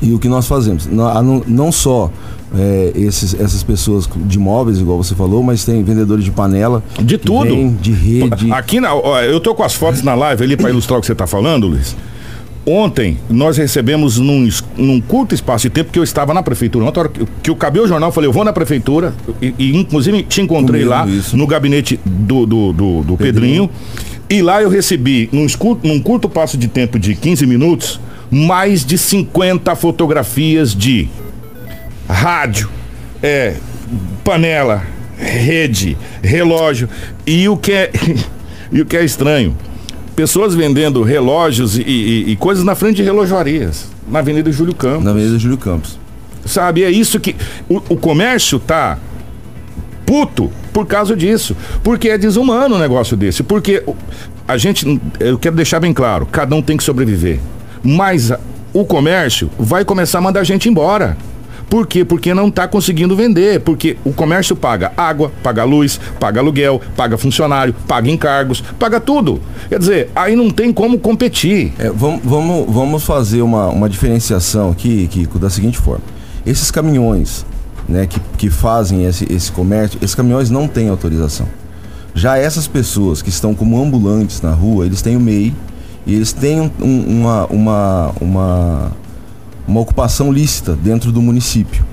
E 0.02 0.12
o 0.12 0.18
que 0.18 0.28
nós 0.28 0.46
fazemos? 0.46 0.86
Não, 0.86 1.42
não 1.46 1.72
só 1.72 2.10
é, 2.56 2.92
esses, 2.94 3.34
essas 3.34 3.62
pessoas 3.62 4.08
de 4.26 4.36
imóveis, 4.36 4.78
igual 4.78 5.02
você 5.02 5.14
falou, 5.14 5.42
mas 5.42 5.64
tem 5.64 5.82
vendedores 5.82 6.24
de 6.24 6.30
panela. 6.30 6.82
De 7.02 7.16
tudo. 7.16 7.48
Vem, 7.48 7.74
de 7.74 7.92
rede. 7.92 8.52
Aqui, 8.52 8.80
na, 8.80 8.94
ó, 8.94 9.20
eu 9.20 9.40
tô 9.40 9.54
com 9.54 9.62
as 9.62 9.74
fotos 9.74 10.02
na 10.02 10.14
live 10.14 10.44
ali 10.44 10.56
para 10.56 10.70
ilustrar 10.70 10.98
o 10.98 11.00
que 11.00 11.06
você 11.06 11.12
está 11.12 11.26
falando, 11.26 11.66
Luiz. 11.66 11.96
Ontem 12.66 13.18
nós 13.28 13.58
recebemos 13.58 14.18
num, 14.18 14.48
num, 14.76 15.00
curto 15.00 15.34
espaço 15.34 15.64
de 15.64 15.70
tempo 15.70 15.92
que 15.92 15.98
eu 15.98 16.02
estava 16.02 16.32
na 16.32 16.42
prefeitura. 16.42 16.86
Ontem 16.86 17.08
que, 17.08 17.26
que 17.42 17.50
eu 17.50 17.54
acabei 17.54 17.82
o 17.82 17.86
jornal, 17.86 18.08
eu 18.08 18.12
falei, 18.12 18.28
eu 18.28 18.32
vou 18.32 18.42
na 18.42 18.54
prefeitura 18.54 19.12
e, 19.40 19.54
e 19.58 19.76
inclusive 19.76 20.22
te 20.22 20.40
encontrei 20.40 20.84
Comigo 20.84 20.90
lá 20.90 21.06
isso. 21.06 21.36
no 21.36 21.46
gabinete 21.46 22.00
do, 22.04 22.46
do, 22.46 22.72
do, 22.72 23.02
do 23.02 23.16
Pedrinho. 23.16 23.68
Pedrinho. 23.68 23.70
E 24.30 24.40
lá 24.40 24.62
eu 24.62 24.70
recebi, 24.70 25.28
num, 25.30 25.46
num 25.82 26.00
curto 26.00 26.28
passo 26.28 26.56
de 26.56 26.66
tempo 26.66 26.98
de 26.98 27.14
15 27.14 27.46
minutos, 27.46 28.00
mais 28.30 28.84
de 28.84 28.96
50 28.96 29.76
fotografias 29.76 30.74
de 30.74 31.08
rádio, 32.08 32.70
é, 33.22 33.56
panela, 34.24 34.82
rede, 35.18 35.98
relógio. 36.22 36.88
E 37.26 37.46
o 37.46 37.56
que 37.58 37.72
é, 37.72 37.90
e 38.72 38.80
o 38.80 38.86
que 38.86 38.96
é 38.96 39.04
estranho, 39.04 39.54
pessoas 40.14 40.54
vendendo 40.54 41.02
relógios 41.02 41.76
e, 41.76 41.82
e, 41.82 42.30
e, 42.32 42.36
coisas 42.36 42.64
na 42.64 42.74
frente 42.74 42.96
de 42.96 43.02
relojoarias, 43.02 43.88
na 44.08 44.20
Avenida 44.20 44.50
Júlio 44.50 44.74
Campos. 44.74 45.04
Na 45.04 45.10
Avenida 45.10 45.38
Júlio 45.38 45.58
Campos. 45.58 45.98
Sabe, 46.44 46.84
é 46.84 46.90
isso 46.90 47.18
que. 47.18 47.34
O, 47.68 47.76
o 47.76 47.96
comércio 47.96 48.58
tá 48.58 48.98
puto 50.04 50.52
por 50.72 50.86
causa 50.86 51.16
disso. 51.16 51.56
Porque 51.82 52.08
é 52.10 52.18
desumano 52.18 52.76
um 52.76 52.78
negócio 52.78 53.16
desse. 53.16 53.42
Porque 53.42 53.82
a 54.46 54.56
gente. 54.56 55.00
Eu 55.18 55.38
quero 55.38 55.56
deixar 55.56 55.80
bem 55.80 55.92
claro: 55.92 56.26
cada 56.26 56.54
um 56.54 56.62
tem 56.62 56.76
que 56.76 56.84
sobreviver. 56.84 57.40
Mas 57.82 58.32
o 58.72 58.84
comércio 58.84 59.50
vai 59.58 59.84
começar 59.84 60.18
a 60.18 60.20
mandar 60.20 60.40
a 60.40 60.44
gente 60.44 60.68
embora. 60.68 61.16
Por 61.74 61.88
quê? 61.88 62.04
Porque 62.04 62.32
não 62.32 62.46
está 62.46 62.68
conseguindo 62.68 63.16
vender. 63.16 63.58
Porque 63.58 63.96
o 64.04 64.12
comércio 64.12 64.54
paga 64.54 64.92
água, 64.96 65.32
paga 65.42 65.64
luz, 65.64 65.98
paga 66.20 66.38
aluguel, 66.38 66.80
paga 66.96 67.18
funcionário, 67.18 67.74
paga 67.88 68.08
encargos, 68.08 68.62
paga 68.78 69.00
tudo. 69.00 69.40
Quer 69.68 69.80
dizer, 69.80 70.10
aí 70.14 70.36
não 70.36 70.50
tem 70.50 70.72
como 70.72 70.96
competir. 71.00 71.72
É, 71.76 71.90
vamos, 71.90 72.20
vamos, 72.22 72.72
vamos 72.72 73.02
fazer 73.02 73.42
uma, 73.42 73.70
uma 73.70 73.88
diferenciação 73.88 74.70
aqui, 74.70 75.08
Kiko, 75.08 75.36
da 75.36 75.50
seguinte 75.50 75.76
forma. 75.76 76.04
Esses 76.46 76.70
caminhões 76.70 77.44
né, 77.88 78.06
que, 78.06 78.20
que 78.38 78.50
fazem 78.50 79.04
esse, 79.04 79.26
esse 79.28 79.50
comércio, 79.50 79.98
esses 80.00 80.14
caminhões 80.14 80.50
não 80.50 80.68
têm 80.68 80.88
autorização. 80.88 81.48
Já 82.14 82.38
essas 82.38 82.68
pessoas 82.68 83.20
que 83.20 83.30
estão 83.30 83.52
como 83.52 83.82
ambulantes 83.82 84.40
na 84.40 84.52
rua, 84.52 84.86
eles 84.86 85.02
têm 85.02 85.16
o 85.16 85.20
MEI 85.20 85.52
e 86.06 86.14
eles 86.14 86.32
têm 86.32 86.60
um, 86.60 86.70
uma, 86.80 87.46
uma, 87.46 88.12
uma 88.20 88.92
uma 89.66 89.80
ocupação 89.80 90.32
lícita 90.32 90.74
dentro 90.74 91.10
do 91.10 91.22
município. 91.22 91.84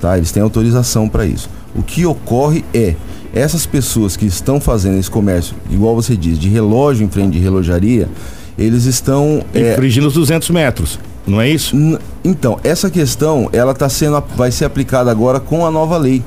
Tá? 0.00 0.16
Eles 0.16 0.32
têm 0.32 0.42
autorização 0.42 1.08
para 1.08 1.24
isso. 1.24 1.48
O 1.74 1.82
que 1.82 2.04
ocorre 2.04 2.64
é 2.72 2.94
essas 3.32 3.66
pessoas 3.66 4.16
que 4.16 4.26
estão 4.26 4.60
fazendo 4.60 4.98
esse 4.98 5.10
comércio, 5.10 5.56
igual 5.68 5.94
você 5.94 6.16
diz, 6.16 6.38
de 6.38 6.48
relógio 6.48 7.04
em 7.04 7.08
frente 7.08 7.32
de 7.32 7.38
relojaria, 7.40 8.08
eles 8.56 8.84
estão 8.84 9.42
é, 9.52 9.72
infringindo 9.72 10.06
é, 10.06 10.08
os 10.08 10.14
200 10.14 10.50
metros, 10.50 11.00
não 11.26 11.40
é 11.40 11.48
isso? 11.48 11.76
Então 12.22 12.60
essa 12.62 12.88
questão 12.88 13.48
ela 13.52 13.74
tá 13.74 13.88
sendo 13.88 14.22
vai 14.36 14.52
ser 14.52 14.64
aplicada 14.64 15.10
agora 15.10 15.40
com 15.40 15.66
a 15.66 15.70
nova 15.70 15.96
lei 15.96 16.22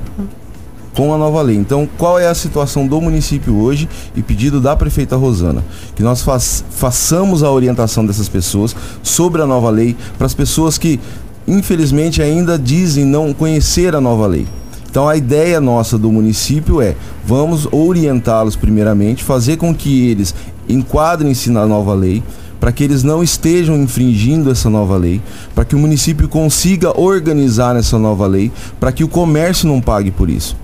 com 0.98 1.14
a 1.14 1.16
nova 1.16 1.40
lei. 1.42 1.54
Então, 1.54 1.88
qual 1.96 2.18
é 2.18 2.26
a 2.26 2.34
situação 2.34 2.84
do 2.84 3.00
município 3.00 3.54
hoje 3.54 3.88
e 4.16 4.20
pedido 4.20 4.60
da 4.60 4.74
prefeita 4.74 5.14
Rosana? 5.14 5.64
Que 5.94 6.02
nós 6.02 6.26
façamos 6.70 7.44
a 7.44 7.52
orientação 7.52 8.04
dessas 8.04 8.28
pessoas 8.28 8.74
sobre 9.00 9.40
a 9.40 9.46
nova 9.46 9.70
lei 9.70 9.96
para 10.16 10.26
as 10.26 10.34
pessoas 10.34 10.76
que, 10.76 10.98
infelizmente, 11.46 12.20
ainda 12.20 12.58
dizem 12.58 13.04
não 13.04 13.32
conhecer 13.32 13.94
a 13.94 14.00
nova 14.00 14.26
lei. 14.26 14.44
Então 14.90 15.08
a 15.08 15.16
ideia 15.16 15.60
nossa 15.60 15.96
do 15.96 16.10
município 16.10 16.82
é 16.82 16.96
vamos 17.24 17.68
orientá-los 17.70 18.56
primeiramente, 18.56 19.22
fazer 19.22 19.56
com 19.56 19.72
que 19.72 20.08
eles 20.08 20.34
enquadrem-se 20.68 21.48
na 21.48 21.64
nova 21.64 21.94
lei, 21.94 22.24
para 22.58 22.72
que 22.72 22.82
eles 22.82 23.04
não 23.04 23.22
estejam 23.22 23.76
infringindo 23.76 24.50
essa 24.50 24.68
nova 24.68 24.96
lei, 24.96 25.22
para 25.54 25.64
que 25.64 25.76
o 25.76 25.78
município 25.78 26.28
consiga 26.28 27.00
organizar 27.00 27.76
essa 27.76 27.96
nova 28.00 28.26
lei, 28.26 28.50
para 28.80 28.90
que 28.90 29.04
o 29.04 29.08
comércio 29.08 29.68
não 29.68 29.80
pague 29.80 30.10
por 30.10 30.28
isso. 30.28 30.56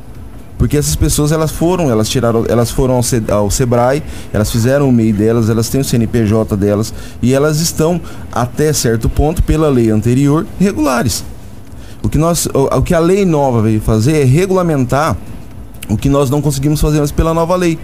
Porque 0.58 0.76
essas 0.76 0.94
pessoas 0.94 1.32
elas 1.32 1.50
foram, 1.50 1.90
elas 1.90 2.08
tiraram, 2.08 2.44
elas 2.48 2.70
foram 2.70 3.00
ao, 3.30 3.50
Sebrae, 3.50 4.02
elas 4.32 4.50
fizeram 4.50 4.88
o 4.88 4.92
MEI 4.92 5.12
delas, 5.12 5.50
elas 5.50 5.68
têm 5.68 5.80
o 5.80 5.84
CNPJ 5.84 6.56
delas 6.56 6.94
e 7.20 7.34
elas 7.34 7.60
estão 7.60 8.00
até 8.32 8.72
certo 8.72 9.08
ponto 9.08 9.42
pela 9.42 9.68
lei 9.68 9.90
anterior 9.90 10.46
regulares. 10.58 11.24
O 12.02 12.08
que 12.08 12.18
nós, 12.18 12.46
o, 12.46 12.76
o 12.76 12.82
que 12.82 12.94
a 12.94 12.98
lei 12.98 13.24
nova 13.24 13.62
veio 13.62 13.80
fazer 13.80 14.20
é 14.20 14.24
regulamentar 14.24 15.16
o 15.88 15.96
que 15.96 16.08
nós 16.08 16.30
não 16.30 16.40
conseguimos 16.40 16.80
fazer 16.80 17.00
antes 17.00 17.12
pela 17.12 17.34
nova 17.34 17.56
lei. 17.56 17.78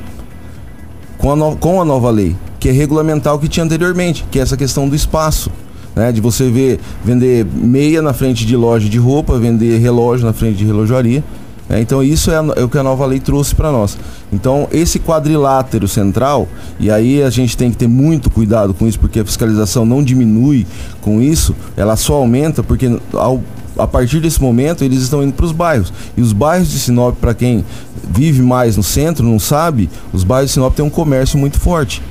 Com 1.18 1.32
a, 1.32 1.36
no, 1.36 1.56
com 1.56 1.80
a 1.80 1.84
nova 1.84 2.10
lei, 2.10 2.36
que 2.58 2.68
é 2.68 2.72
regulamentar 2.72 3.34
o 3.34 3.38
que 3.38 3.48
tinha 3.48 3.64
anteriormente, 3.64 4.24
que 4.30 4.38
é 4.38 4.42
essa 4.42 4.56
questão 4.56 4.88
do 4.88 4.94
espaço. 4.94 5.50
Né, 5.94 6.12
de 6.12 6.20
você 6.20 6.48
ver 6.48 6.78
vender 7.04 7.44
meia 7.44 8.00
na 8.00 8.12
frente 8.12 8.46
de 8.46 8.54
loja 8.54 8.88
de 8.88 8.96
roupa, 8.96 9.36
vender 9.40 9.76
relógio 9.78 10.24
na 10.24 10.32
frente 10.32 10.58
de 10.58 10.64
relojaria. 10.64 11.24
É, 11.70 11.80
então 11.80 12.02
isso 12.02 12.32
é, 12.32 12.34
é, 12.34 12.64
o 12.64 12.68
que 12.68 12.76
a 12.76 12.82
nova 12.82 13.06
lei 13.06 13.20
trouxe 13.20 13.54
para 13.54 13.70
nós. 13.70 13.96
Então 14.32 14.68
esse 14.72 14.98
quadrilátero 14.98 15.86
central, 15.86 16.48
e 16.80 16.90
aí 16.90 17.22
a 17.22 17.30
gente 17.30 17.56
tem 17.56 17.70
que 17.70 17.76
ter 17.76 17.86
muito 17.86 18.28
cuidado 18.28 18.74
com 18.74 18.88
isso, 18.88 18.98
porque 18.98 19.20
a 19.20 19.24
fiscalização 19.24 19.86
não 19.86 20.02
diminui 20.02 20.66
com 21.00 21.22
isso, 21.22 21.54
ela 21.76 21.94
só 21.94 22.14
aumenta 22.14 22.64
porque 22.64 22.98
ao, 23.12 23.40
a 23.78 23.86
partir 23.86 24.18
desse 24.18 24.42
momento 24.42 24.84
eles 24.84 25.00
estão 25.00 25.22
indo 25.22 25.32
para 25.32 25.46
os 25.46 25.52
bairros. 25.52 25.92
E 26.16 26.20
os 26.20 26.32
bairros 26.32 26.68
de 26.68 26.78
Sinop, 26.80 27.16
para 27.20 27.34
quem 27.34 27.64
vive 28.10 28.42
mais 28.42 28.76
no 28.76 28.82
centro, 28.82 29.24
não 29.24 29.38
sabe, 29.38 29.88
os 30.12 30.24
bairros 30.24 30.50
de 30.50 30.54
Sinop 30.54 30.74
têm 30.74 30.84
um 30.84 30.90
comércio 30.90 31.38
muito 31.38 31.60
forte. 31.60 32.02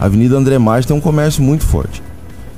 A 0.00 0.06
Avenida 0.06 0.36
André 0.36 0.58
Maggi 0.58 0.86
tem 0.86 0.96
um 0.96 1.00
comércio 1.00 1.42
muito 1.42 1.64
forte. 1.66 2.02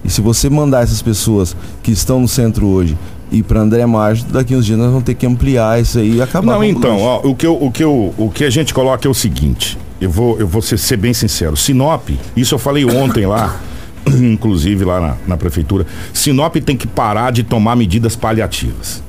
E 0.04 0.10
se 0.10 0.20
você 0.20 0.48
mandar 0.50 0.82
essas 0.82 1.02
pessoas 1.02 1.56
que 1.82 1.90
estão 1.90 2.20
no 2.20 2.28
centro 2.28 2.66
hoje 2.66 2.96
ir 3.34 3.42
para 3.42 3.60
André 3.60 3.84
Maggi, 3.84 4.24
daqui 4.26 4.54
uns 4.54 4.64
dias 4.64 4.78
nós 4.78 4.88
vamos 4.88 5.04
ter 5.04 5.14
que 5.14 5.26
ampliar 5.26 5.80
isso 5.80 5.98
aí 5.98 6.16
e 6.16 6.22
acabar 6.22 6.52
Não, 6.52 6.64
então, 6.64 6.98
ó, 7.00 7.20
o, 7.24 7.34
que 7.34 7.46
eu, 7.46 7.60
o, 7.60 7.70
que 7.70 7.82
eu, 7.82 8.14
o 8.16 8.30
que 8.30 8.44
a 8.44 8.50
gente 8.50 8.72
coloca 8.72 9.06
é 9.06 9.10
o 9.10 9.14
seguinte, 9.14 9.76
eu 10.00 10.10
vou, 10.10 10.38
eu 10.38 10.46
vou 10.46 10.62
ser, 10.62 10.78
ser 10.78 10.96
bem 10.96 11.12
sincero, 11.12 11.56
Sinop, 11.56 12.10
isso 12.36 12.54
eu 12.54 12.58
falei 12.58 12.84
ontem 12.84 13.26
lá, 13.26 13.60
inclusive 14.06 14.84
lá 14.84 15.00
na, 15.00 15.16
na 15.26 15.36
prefeitura, 15.36 15.86
Sinop 16.12 16.54
tem 16.56 16.76
que 16.76 16.86
parar 16.86 17.32
de 17.32 17.42
tomar 17.42 17.76
medidas 17.76 18.14
paliativas. 18.16 19.02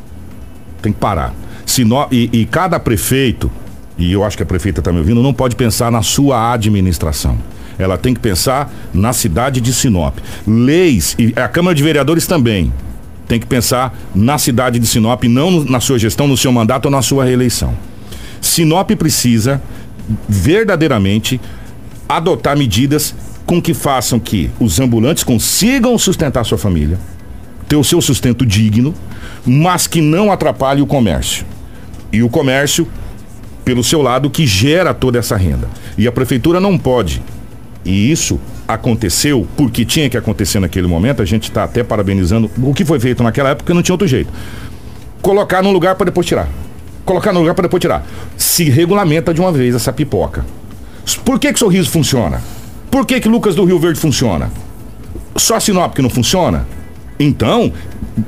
Tem 0.82 0.92
que 0.92 1.00
parar. 1.00 1.34
Sinop, 1.66 2.12
e, 2.12 2.30
e 2.32 2.46
cada 2.46 2.80
prefeito, 2.80 3.52
e 3.98 4.12
eu 4.12 4.24
acho 4.24 4.38
que 4.38 4.44
a 4.44 4.46
prefeita 4.46 4.82
está 4.82 4.92
me 4.92 5.00
ouvindo, 5.00 5.22
não 5.22 5.34
pode 5.34 5.56
pensar 5.56 5.92
na 5.92 6.02
sua 6.02 6.54
administração. 6.54 7.38
Ela 7.78 7.98
tem 7.98 8.14
que 8.14 8.20
pensar 8.20 8.72
na 8.94 9.12
cidade 9.12 9.60
de 9.60 9.74
Sinop. 9.74 10.18
Leis, 10.48 11.16
e 11.20 11.34
a 11.36 11.48
Câmara 11.48 11.76
de 11.76 11.84
Vereadores 11.84 12.26
também 12.26 12.72
tem 13.28 13.40
que 13.40 13.46
pensar 13.46 13.98
na 14.14 14.38
cidade 14.38 14.80
de 14.80 14.86
Sinop, 14.86 15.24
não 15.24 15.64
na 15.64 15.80
sua 15.80 15.98
gestão, 15.98 16.28
no 16.28 16.38
seu 16.38 16.52
mandato 16.52 16.86
ou 16.86 16.92
na 16.92 17.02
sua 17.02 17.26
reeleição. 17.26 17.76
Sinop 18.42 18.92
precisa 18.92 19.62
verdadeiramente 20.30 21.42
adotar 22.08 22.56
medidas 22.56 23.16
com 23.46 23.62
que 23.62 23.74
façam 23.74 24.20
que 24.20 24.50
os 24.60 24.80
ambulantes 24.80 25.24
consigam 25.24 25.98
sustentar 25.98 26.44
sua 26.46 26.58
família, 26.58 27.00
ter 27.68 27.76
o 27.76 27.84
seu 27.84 28.02
sustento 28.02 28.46
digno, 28.46 28.94
mas 29.46 29.88
que 29.88 30.02
não 30.02 30.32
atrapalhe 30.32 30.82
o 30.82 30.88
comércio. 30.88 31.46
E 32.12 32.24
o 32.24 32.30
comércio, 32.30 32.88
pelo 33.64 33.84
seu 33.84 34.02
lado, 34.02 34.30
que 34.30 34.46
gera 34.46 34.94
toda 34.94 35.20
essa 35.20 35.36
renda. 35.36 35.68
E 35.98 36.08
a 36.08 36.12
prefeitura 36.12 36.60
não 36.60 36.78
pode. 36.78 37.22
E 37.86 38.12
isso 38.12 38.40
aconteceu 38.68 39.48
porque 39.56 39.86
tinha 39.86 40.10
que 40.10 40.18
acontecer 40.18 40.60
naquele 40.60 40.88
momento, 40.88 41.22
a 41.22 41.26
gente 41.26 41.44
está 41.44 41.64
até 41.64 41.84
parabenizando 41.84 42.50
o 42.62 42.74
que 42.74 42.84
foi 42.84 43.00
feito 43.00 43.22
naquela 43.22 43.50
época, 43.50 43.74
não 43.74 43.84
tinha 43.84 43.94
outro 43.94 44.08
jeito. 44.08 44.32
Colocar 45.22 45.62
num 45.62 45.72
lugar 45.72 45.96
para 45.96 46.06
depois 46.06 46.26
tirar. 46.26 46.50
Colocar 47.06 47.32
no 47.32 47.40
lugar 47.40 47.54
para 47.54 47.64
depois 47.64 47.80
tirar. 47.80 48.06
Se 48.36 48.64
regulamenta 48.64 49.34
de 49.34 49.40
uma 49.40 49.52
vez 49.52 49.76
essa 49.76 49.94
pipoca. 49.94 50.44
Por 51.24 51.40
que 51.40 51.54
que 51.54 51.60
Sorriso 51.60 51.92
funciona? 51.92 52.42
Por 52.90 53.06
que 53.06 53.20
que 53.20 53.30
Lucas 53.30 53.54
do 53.54 53.64
Rio 53.64 53.78
Verde 53.78 54.00
funciona? 54.00 54.52
Só 55.36 55.60
Sinop 55.60 55.94
que 55.94 56.02
não 56.02 56.10
funciona? 56.10 56.66
Então, 57.20 57.72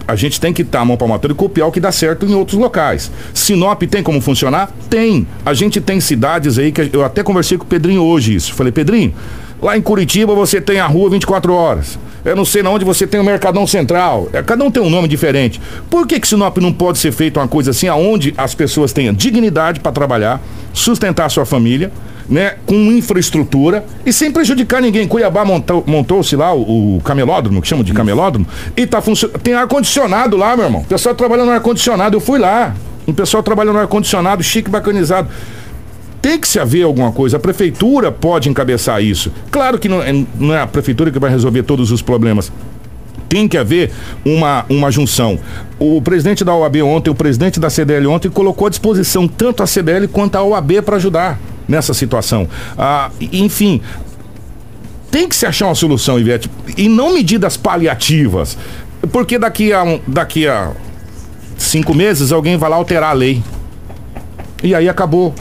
a 0.07 0.15
gente 0.15 0.39
tem 0.39 0.53
que 0.53 0.61
estar 0.61 0.81
a 0.81 0.85
mão 0.85 0.97
palmatória 0.97 1.33
e 1.33 1.35
copiar 1.35 1.67
o 1.67 1.71
que 1.71 1.79
dá 1.79 1.91
certo 1.91 2.25
em 2.25 2.33
outros 2.33 2.59
locais. 2.59 3.11
Sinop 3.33 3.81
tem 3.83 4.03
como 4.03 4.21
funcionar? 4.21 4.71
Tem. 4.89 5.27
A 5.45 5.53
gente 5.53 5.81
tem 5.81 5.99
cidades 5.99 6.57
aí 6.57 6.71
que 6.71 6.89
eu 6.93 7.03
até 7.03 7.23
conversei 7.23 7.57
com 7.57 7.63
o 7.63 7.67
Pedrinho 7.67 8.03
hoje 8.03 8.35
isso. 8.35 8.53
Falei, 8.53 8.71
Pedrinho, 8.71 9.13
Lá 9.61 9.77
em 9.77 9.81
Curitiba 9.81 10.35
você 10.35 10.61
tem 10.61 10.79
a 10.79 10.87
rua 10.87 11.09
24 11.09 11.53
horas. 11.53 11.97
Eu 12.23 12.35
não 12.35 12.45
sei 12.45 12.61
onde 12.63 12.83
você 12.83 13.07
tem 13.07 13.19
o 13.19 13.23
Mercadão 13.23 13.65
Central. 13.65 14.27
É, 14.33 14.43
cada 14.43 14.63
um 14.63 14.69
tem 14.69 14.83
um 14.83 14.89
nome 14.89 15.07
diferente. 15.07 15.61
Por 15.89 16.05
que, 16.05 16.19
que 16.19 16.27
Sinop 16.27 16.57
não 16.57 16.73
pode 16.73 16.97
ser 16.99 17.11
feito 17.11 17.39
uma 17.39 17.47
coisa 17.47 17.71
assim, 17.71 17.87
aonde 17.87 18.33
as 18.37 18.53
pessoas 18.53 18.91
tenham 18.91 19.13
dignidade 19.13 19.79
para 19.79 19.91
trabalhar, 19.91 20.41
sustentar 20.73 21.29
sua 21.29 21.45
família, 21.45 21.91
né, 22.29 22.55
com 22.65 22.75
infraestrutura 22.75 23.85
e 24.05 24.11
sem 24.11 24.31
prejudicar 24.31 24.81
ninguém. 24.81 25.07
Cuiabá 25.07 25.45
montou, 25.45 25.83
montou-se 25.87 26.35
lá 26.35 26.53
o, 26.53 26.97
o, 26.97 27.01
camelódromo, 27.01 27.61
que 27.61 27.67
chama 27.67 27.83
de 27.83 27.93
camelódromo, 27.93 28.45
e 28.75 28.85
tá 28.85 29.01
funcionando. 29.01 29.39
Tem 29.39 29.53
ar-condicionado 29.53 30.35
lá, 30.35 30.55
meu 30.55 30.65
irmão. 30.65 30.81
O 30.81 30.85
pessoal 30.85 31.15
trabalhando 31.15 31.47
no 31.47 31.53
ar-condicionado. 31.53 32.17
Eu 32.17 32.21
fui 32.21 32.39
lá. 32.39 32.75
Um 33.07 33.13
pessoal 33.13 33.41
trabalhando 33.41 33.75
no 33.75 33.81
ar-condicionado, 33.81 34.43
chique, 34.43 34.69
bacanizado. 34.69 35.29
Tem 36.27 36.37
que 36.37 36.45
se 36.45 36.59
haver 36.59 36.83
alguma 36.83 37.09
coisa. 37.09 37.37
A 37.37 37.39
prefeitura 37.39 38.11
pode 38.11 38.49
encabeçar 38.49 39.01
isso. 39.01 39.31
Claro 39.49 39.79
que 39.79 39.87
não 39.87 40.03
é, 40.03 40.11
não 40.37 40.53
é 40.53 40.59
a 40.59 40.67
prefeitura 40.67 41.09
que 41.09 41.17
vai 41.17 41.29
resolver 41.29 41.63
todos 41.63 41.89
os 41.89 42.01
problemas 42.01 42.51
tem 43.29 43.47
que 43.47 43.57
haver 43.57 43.91
uma, 44.25 44.65
uma 44.69 44.91
junção. 44.91 45.39
O 45.79 46.01
presidente 46.01 46.43
da 46.45 46.53
OAB 46.53 46.77
ontem, 46.77 47.09
o 47.09 47.15
presidente 47.15 47.59
da 47.59 47.69
CDL 47.69 48.07
ontem, 48.07 48.29
colocou 48.29 48.67
à 48.67 48.69
disposição 48.69 49.27
tanto 49.27 49.63
a 49.63 49.67
CDL 49.67 50.07
quanto 50.07 50.35
a 50.35 50.43
OAB 50.43 50.81
para 50.81 50.97
ajudar 50.97 51.39
nessa 51.67 51.93
situação. 51.93 52.47
Ah, 52.77 53.09
enfim, 53.33 53.81
tem 55.11 55.27
que 55.27 55.35
se 55.35 55.45
achar 55.45 55.67
uma 55.67 55.75
solução, 55.75 56.19
Ivete, 56.19 56.49
e 56.77 56.89
não 56.89 57.13
medidas 57.13 57.55
paliativas. 57.57 58.57
Porque 59.11 59.37
daqui 59.37 59.71
a, 59.71 59.99
daqui 60.05 60.47
a 60.47 60.71
cinco 61.57 61.93
meses 61.93 62.31
alguém 62.31 62.57
vai 62.57 62.69
lá 62.69 62.75
alterar 62.75 63.11
a 63.11 63.13
lei. 63.13 63.41
E 64.63 64.73
aí 64.75 64.87
acabou. 64.89 65.33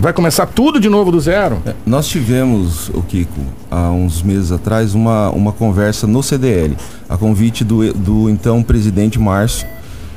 Vai 0.00 0.12
começar 0.12 0.46
tudo 0.46 0.78
de 0.78 0.88
novo 0.88 1.10
do 1.10 1.18
zero? 1.18 1.60
É, 1.66 1.74
nós 1.84 2.06
tivemos, 2.06 2.88
o 2.90 3.02
Kiko, 3.02 3.40
há 3.68 3.90
uns 3.90 4.22
meses 4.22 4.52
atrás, 4.52 4.94
uma, 4.94 5.28
uma 5.30 5.52
conversa 5.52 6.06
no 6.06 6.22
CDL, 6.22 6.76
a 7.08 7.16
convite 7.16 7.64
do, 7.64 7.92
do 7.92 8.30
então 8.30 8.62
presidente 8.62 9.18
Márcio. 9.18 9.66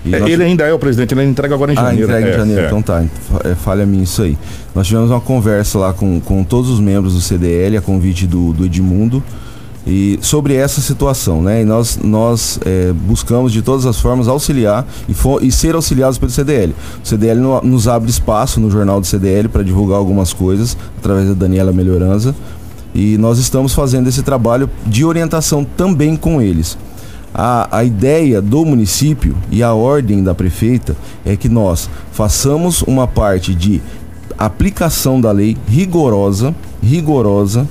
É, 0.05 0.19
nós... 0.19 0.29
Ele 0.29 0.43
ainda 0.43 0.65
é 0.65 0.71
o 0.71 0.77
presidente, 0.77 1.15
ele 1.15 1.23
entrega 1.23 1.55
agora 1.55 1.73
em 1.73 1.77
ah, 1.77 1.81
janeiro. 1.81 2.11
Ah, 2.13 2.19
entrega 2.19 2.27
em 2.27 2.29
é, 2.31 2.37
janeiro, 2.37 2.61
é. 2.61 2.65
então 2.67 2.81
tá. 2.83 3.03
É, 3.43 3.55
falha 3.55 3.83
minha 3.83 4.03
isso 4.03 4.21
aí. 4.21 4.37
Nós 4.75 4.85
tivemos 4.85 5.09
uma 5.09 5.19
conversa 5.19 5.79
lá 5.79 5.93
com, 5.93 6.19
com 6.19 6.43
todos 6.43 6.69
os 6.69 6.79
membros 6.79 7.15
do 7.15 7.21
CDL, 7.21 7.77
a 7.77 7.81
convite 7.81 8.27
do, 8.27 8.53
do 8.53 8.65
Edmundo 8.65 9.23
e 9.85 10.19
sobre 10.21 10.53
essa 10.53 10.79
situação, 10.79 11.41
né? 11.41 11.61
E 11.61 11.65
nós, 11.65 11.99
nós 12.03 12.59
é, 12.65 12.93
buscamos 12.93 13.51
de 13.51 13.61
todas 13.61 13.85
as 13.85 13.99
formas 13.99 14.27
auxiliar 14.27 14.85
e, 15.09 15.13
for, 15.13 15.43
e 15.43 15.51
ser 15.51 15.75
auxiliados 15.75 16.17
pelo 16.17 16.31
CDL. 16.31 16.75
O 17.03 17.07
CDL 17.07 17.39
no, 17.39 17.61
nos 17.61 17.87
abre 17.87 18.09
espaço 18.09 18.59
no 18.59 18.69
jornal 18.69 19.01
do 19.01 19.07
CDL 19.07 19.49
para 19.49 19.63
divulgar 19.63 19.97
algumas 19.97 20.33
coisas 20.33 20.77
através 20.97 21.27
da 21.27 21.33
Daniela 21.33 21.71
Melhorança 21.71 22.35
e 22.93 23.17
nós 23.17 23.39
estamos 23.39 23.73
fazendo 23.73 24.07
esse 24.07 24.21
trabalho 24.21 24.69
de 24.85 25.03
orientação 25.05 25.63
também 25.63 26.15
com 26.15 26.41
eles. 26.41 26.77
A, 27.33 27.77
a 27.77 27.83
ideia 27.83 28.41
do 28.41 28.65
município 28.65 29.35
e 29.49 29.63
a 29.63 29.73
ordem 29.73 30.21
da 30.21 30.35
prefeita 30.35 30.95
é 31.25 31.35
que 31.37 31.47
nós 31.47 31.89
façamos 32.11 32.81
uma 32.81 33.07
parte 33.07 33.55
de 33.55 33.81
aplicação 34.37 35.21
da 35.21 35.31
lei 35.31 35.55
rigorosa, 35.67 36.53
rigorosa 36.83 37.67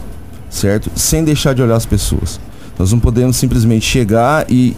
certo? 0.50 0.90
Sem 0.94 1.24
deixar 1.24 1.54
de 1.54 1.62
olhar 1.62 1.76
as 1.76 1.86
pessoas. 1.86 2.38
Nós 2.78 2.92
não 2.92 2.98
podemos 2.98 3.36
simplesmente 3.36 3.86
chegar 3.86 4.44
e 4.50 4.76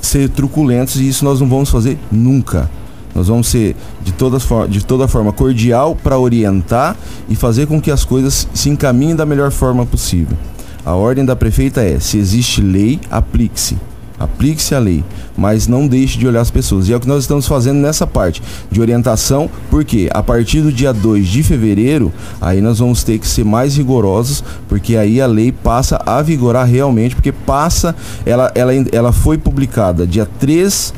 ser 0.00 0.28
truculentos 0.28 0.96
e 0.96 1.08
isso 1.08 1.24
nós 1.24 1.40
não 1.40 1.48
vamos 1.48 1.70
fazer 1.70 1.98
nunca. 2.12 2.70
Nós 3.14 3.26
vamos 3.26 3.48
ser 3.48 3.74
de 4.02 4.12
toda, 4.12 4.38
de 4.68 4.84
toda 4.84 5.08
forma 5.08 5.32
cordial 5.32 5.96
para 5.96 6.18
orientar 6.18 6.96
e 7.28 7.34
fazer 7.34 7.66
com 7.66 7.80
que 7.80 7.90
as 7.90 8.04
coisas 8.04 8.46
se 8.54 8.68
encaminhem 8.68 9.16
da 9.16 9.26
melhor 9.26 9.50
forma 9.50 9.84
possível. 9.84 10.36
A 10.84 10.94
ordem 10.94 11.24
da 11.24 11.34
prefeita 11.34 11.82
é: 11.82 11.98
se 11.98 12.18
existe 12.18 12.60
lei, 12.60 13.00
aplique-se. 13.10 13.76
Aplique-se 14.18 14.74
a 14.74 14.78
lei, 14.78 15.04
mas 15.36 15.68
não 15.68 15.86
deixe 15.86 16.18
de 16.18 16.26
olhar 16.26 16.40
as 16.40 16.50
pessoas. 16.50 16.88
E 16.88 16.92
é 16.92 16.96
o 16.96 17.00
que 17.00 17.06
nós 17.06 17.22
estamos 17.22 17.46
fazendo 17.46 17.78
nessa 17.78 18.06
parte 18.06 18.42
de 18.70 18.80
orientação, 18.80 19.48
porque 19.70 20.08
a 20.12 20.22
partir 20.22 20.60
do 20.60 20.72
dia 20.72 20.92
2 20.92 21.26
de 21.26 21.42
fevereiro, 21.42 22.12
aí 22.40 22.60
nós 22.60 22.80
vamos 22.80 23.04
ter 23.04 23.18
que 23.18 23.26
ser 23.28 23.44
mais 23.44 23.76
rigorosos, 23.76 24.42
porque 24.68 24.96
aí 24.96 25.20
a 25.20 25.26
lei 25.26 25.52
passa 25.52 26.02
a 26.04 26.20
vigorar 26.20 26.66
realmente, 26.66 27.14
porque 27.14 27.30
passa, 27.30 27.94
ela, 28.26 28.50
ela, 28.54 28.72
ela 28.90 29.12
foi 29.12 29.38
publicada 29.38 30.06
dia 30.06 30.28
3 30.38 30.92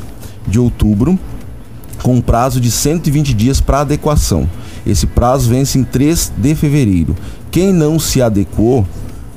de 0.49 0.59
outubro, 0.59 1.19
com 2.03 2.15
um 2.15 2.21
prazo 2.21 2.61
de 2.61 2.71
120 2.71 3.35
dias 3.35 3.61
para 3.61 3.81
adequação. 3.81 4.49
Esse 4.87 5.07
prazo 5.07 5.51
vence 5.51 5.79
em 5.79 5.85
3 5.85 6.33
de 6.37 6.55
fevereiro. 6.55 7.15
Quem 7.51 7.73
não 7.73 7.99
se 7.99 8.23
adequou, 8.23 8.87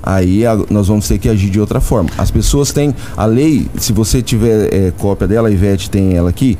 aí 0.03 0.45
a, 0.45 0.55
nós 0.69 0.87
vamos 0.87 1.07
ter 1.07 1.17
que 1.17 1.29
agir 1.29 1.49
de 1.49 1.59
outra 1.59 1.79
forma. 1.79 2.09
As 2.17 2.29
pessoas 2.29 2.71
têm 2.71 2.93
a 3.15 3.25
lei, 3.25 3.67
se 3.77 3.93
você 3.93 4.21
tiver 4.21 4.73
é, 4.73 4.91
cópia 4.91 5.27
dela, 5.27 5.47
a 5.47 5.51
Ivete 5.51 5.89
tem 5.89 6.13
ela 6.15 6.29
aqui, 6.29 6.57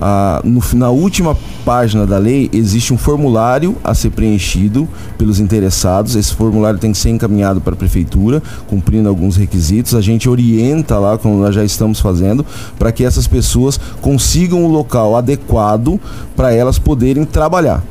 a, 0.00 0.42
no, 0.44 0.62
na 0.74 0.90
última 0.90 1.36
página 1.64 2.06
da 2.06 2.18
lei 2.18 2.50
existe 2.52 2.92
um 2.92 2.98
formulário 2.98 3.76
a 3.82 3.94
ser 3.94 4.10
preenchido 4.10 4.88
pelos 5.16 5.40
interessados. 5.40 6.14
Esse 6.14 6.34
formulário 6.34 6.78
tem 6.78 6.92
que 6.92 6.98
ser 6.98 7.10
encaminhado 7.10 7.60
para 7.60 7.72
a 7.72 7.76
prefeitura, 7.76 8.42
cumprindo 8.66 9.08
alguns 9.08 9.36
requisitos. 9.36 9.94
A 9.94 10.00
gente 10.00 10.28
orienta 10.28 10.98
lá, 10.98 11.16
como 11.16 11.40
nós 11.40 11.54
já 11.54 11.64
estamos 11.64 12.00
fazendo, 12.00 12.44
para 12.78 12.92
que 12.92 13.04
essas 13.04 13.26
pessoas 13.26 13.80
consigam 14.00 14.64
o 14.64 14.68
local 14.68 15.16
adequado 15.16 15.98
para 16.36 16.52
elas 16.52 16.78
poderem 16.78 17.24
trabalhar. 17.24 17.82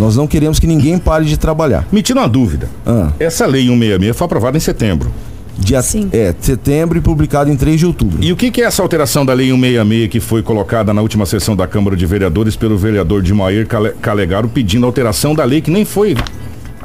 Nós 0.00 0.16
não 0.16 0.26
queremos 0.26 0.58
que 0.58 0.66
ninguém 0.66 0.98
pare 0.98 1.26
de 1.26 1.36
trabalhar. 1.36 1.86
Me 1.92 2.00
tira 2.00 2.20
uma 2.20 2.28
dúvida. 2.28 2.70
Ah. 2.86 3.12
Essa 3.20 3.44
lei 3.44 3.66
166 3.66 4.16
foi 4.16 4.24
aprovada 4.24 4.56
em 4.56 4.60
setembro. 4.60 5.12
Dia, 5.58 5.82
Sim. 5.82 6.08
É, 6.10 6.34
setembro 6.40 6.96
e 6.96 7.02
publicado 7.02 7.50
em 7.50 7.56
3 7.56 7.78
de 7.78 7.84
outubro. 7.84 8.16
E 8.22 8.32
o 8.32 8.36
que, 8.36 8.50
que, 8.50 8.62
é 8.62 8.64
essa 8.64 8.80
alteração 8.80 9.26
da 9.26 9.34
Lei 9.34 9.50
166 9.50 10.08
que 10.08 10.18
foi 10.18 10.42
colocada 10.42 10.94
na 10.94 11.02
última 11.02 11.26
sessão 11.26 11.54
da 11.54 11.66
Câmara 11.66 11.94
de 11.94 12.06
Vereadores 12.06 12.56
pelo 12.56 12.78
vereador 12.78 13.20
Dimair 13.20 13.68
Calegaro 14.00 14.48
pedindo 14.48 14.86
alteração 14.86 15.34
da 15.34 15.44
lei 15.44 15.60
que 15.60 15.70
nem 15.70 15.84
foi 15.84 16.16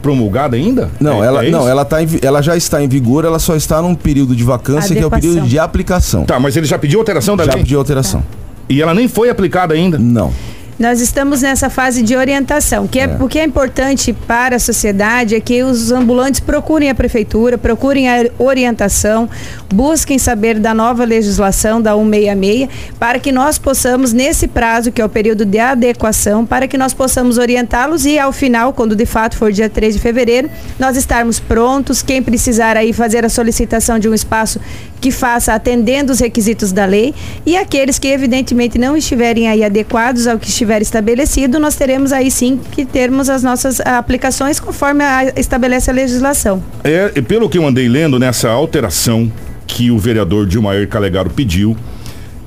promulgada 0.01 0.58
ainda? 0.58 0.91
Não, 0.99 1.23
é, 1.23 1.28
ela, 1.28 1.45
é 1.45 1.49
não 1.49 1.65
ela, 1.69 1.86
tá 1.86 2.04
em, 2.04 2.08
ela 2.21 2.41
já 2.41 2.58
está 2.58 2.84
em 2.84 2.88
vigor, 2.89 3.23
ela 3.23 3.39
só 3.39 3.56
está 3.56 3.82
num 3.82 3.95
período 3.95 4.36
de 4.36 4.43
vacância 4.43 4.91
Adequação. 4.91 4.97
que 4.97 5.04
é 5.04 5.08
o 5.08 5.21
período 5.21 5.47
de 5.47 5.58
aplicação. 5.58 6.25
Tá, 6.25 6.38
mas 6.38 6.58
ele 6.58 6.65
já 6.65 6.78
pediu 6.78 6.99
alteração 6.99 7.38
da 7.38 7.45
já 7.45 7.51
lei? 7.51 7.60
Já 7.60 7.63
pediu 7.63 7.80
alteração. 7.80 8.19
Tá. 8.19 8.28
E 8.67 8.82
ela 8.82 8.93
nem 8.93 9.08
foi 9.08 9.30
aplicada 9.30 9.73
ainda? 9.73 9.97
Não. 9.97 10.34
Nós 10.77 10.99
estamos 10.99 11.41
nessa 11.41 11.69
fase 11.69 12.01
de 12.01 12.17
orientação, 12.17 12.85
que 12.85 12.99
é, 12.99 13.03
é. 13.03 13.17
o 13.21 13.29
que 13.29 13.39
é 13.39 13.45
importante 13.45 14.11
para 14.11 14.57
a 14.57 14.59
sociedade 14.59 15.33
é 15.33 15.39
que 15.39 15.63
os 15.63 15.89
ambulantes 15.89 16.41
procurem 16.41 16.89
a 16.89 16.95
prefeitura, 16.95 17.57
procurem 17.57 18.09
a 18.09 18.25
orientação, 18.38 19.29
busquem 19.73 20.19
saber 20.19 20.59
da 20.59 20.73
nova 20.73 21.05
legislação 21.05 21.81
da 21.81 21.95
166, 21.95 22.69
para 22.99 23.19
que 23.19 23.31
nós 23.31 23.57
possamos 23.57 24.11
nesse 24.11 24.49
prazo, 24.49 24.91
que 24.91 25.01
é 25.01 25.05
o 25.05 25.09
período 25.09 25.45
de 25.45 25.59
adequação, 25.59 26.45
para 26.45 26.67
que 26.67 26.77
nós 26.77 26.93
possamos 26.93 27.38
orientá-los 27.38 28.05
e 28.05 28.19
ao 28.19 28.33
final, 28.33 28.73
quando 28.73 28.97
de 28.97 29.05
fato 29.05 29.38
for 29.38 29.53
dia 29.53 29.69
3 29.69 29.95
de 29.95 30.01
fevereiro, 30.01 30.49
nós 30.77 30.97
estarmos 30.97 31.39
prontos, 31.39 32.01
quem 32.01 32.21
precisar 32.21 32.75
aí 32.75 32.91
fazer 32.91 33.23
a 33.23 33.29
solicitação 33.29 33.97
de 33.97 34.09
um 34.09 34.13
espaço 34.13 34.59
que 35.06 35.12
faça 35.12 35.54
atendendo 35.54 36.12
os 36.12 36.20
requisitos 36.20 36.72
da 36.72 36.84
lei 36.84 37.13
e 37.46 37.56
aqueles 37.56 38.00
que 38.00 38.08
evidentemente 38.08 38.80
não 38.80 38.98
estiverem 38.98 39.48
aí 39.48 39.63
adequados 39.63 40.26
ao 40.26 40.39
que 40.39 40.50
estiver 40.50 40.82
estabelecido, 40.82 41.60
nós 41.60 41.76
teremos 41.76 42.12
aí 42.12 42.32
sim 42.32 42.60
que 42.72 42.84
termos 42.84 43.30
as 43.30 43.44
nossas 43.44 43.80
aplicações 43.82 44.60
conforme 44.60 45.04
a, 45.04 45.26
estabelece 45.38 45.91
a 45.91 45.94
legislação. 45.94 46.63
É, 46.84 47.22
pelo 47.22 47.48
que 47.48 47.60
eu 47.60 47.68
andei 47.68 47.88
lendo 47.88 48.18
nessa 48.18 48.50
alteração 48.50 49.32
que 49.68 49.91
o 49.91 50.00
vereador 50.00 50.48
Dilmair 50.48 50.88
Calegaro 50.88 51.30
pediu, 51.30 51.78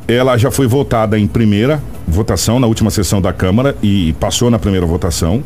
ela 0.09 0.37
já 0.37 0.51
foi 0.51 0.67
votada 0.67 1.17
em 1.17 1.29
primeira 1.29 1.81
votação 2.09 2.59
na 2.59 2.67
última 2.67 2.91
sessão 2.91 3.23
da 3.23 3.33
Câmara 3.33 3.77
e 3.81 4.15
passou 4.15 4.51
na 4.51 4.59
primeira 4.59 4.85
votação. 4.85 5.45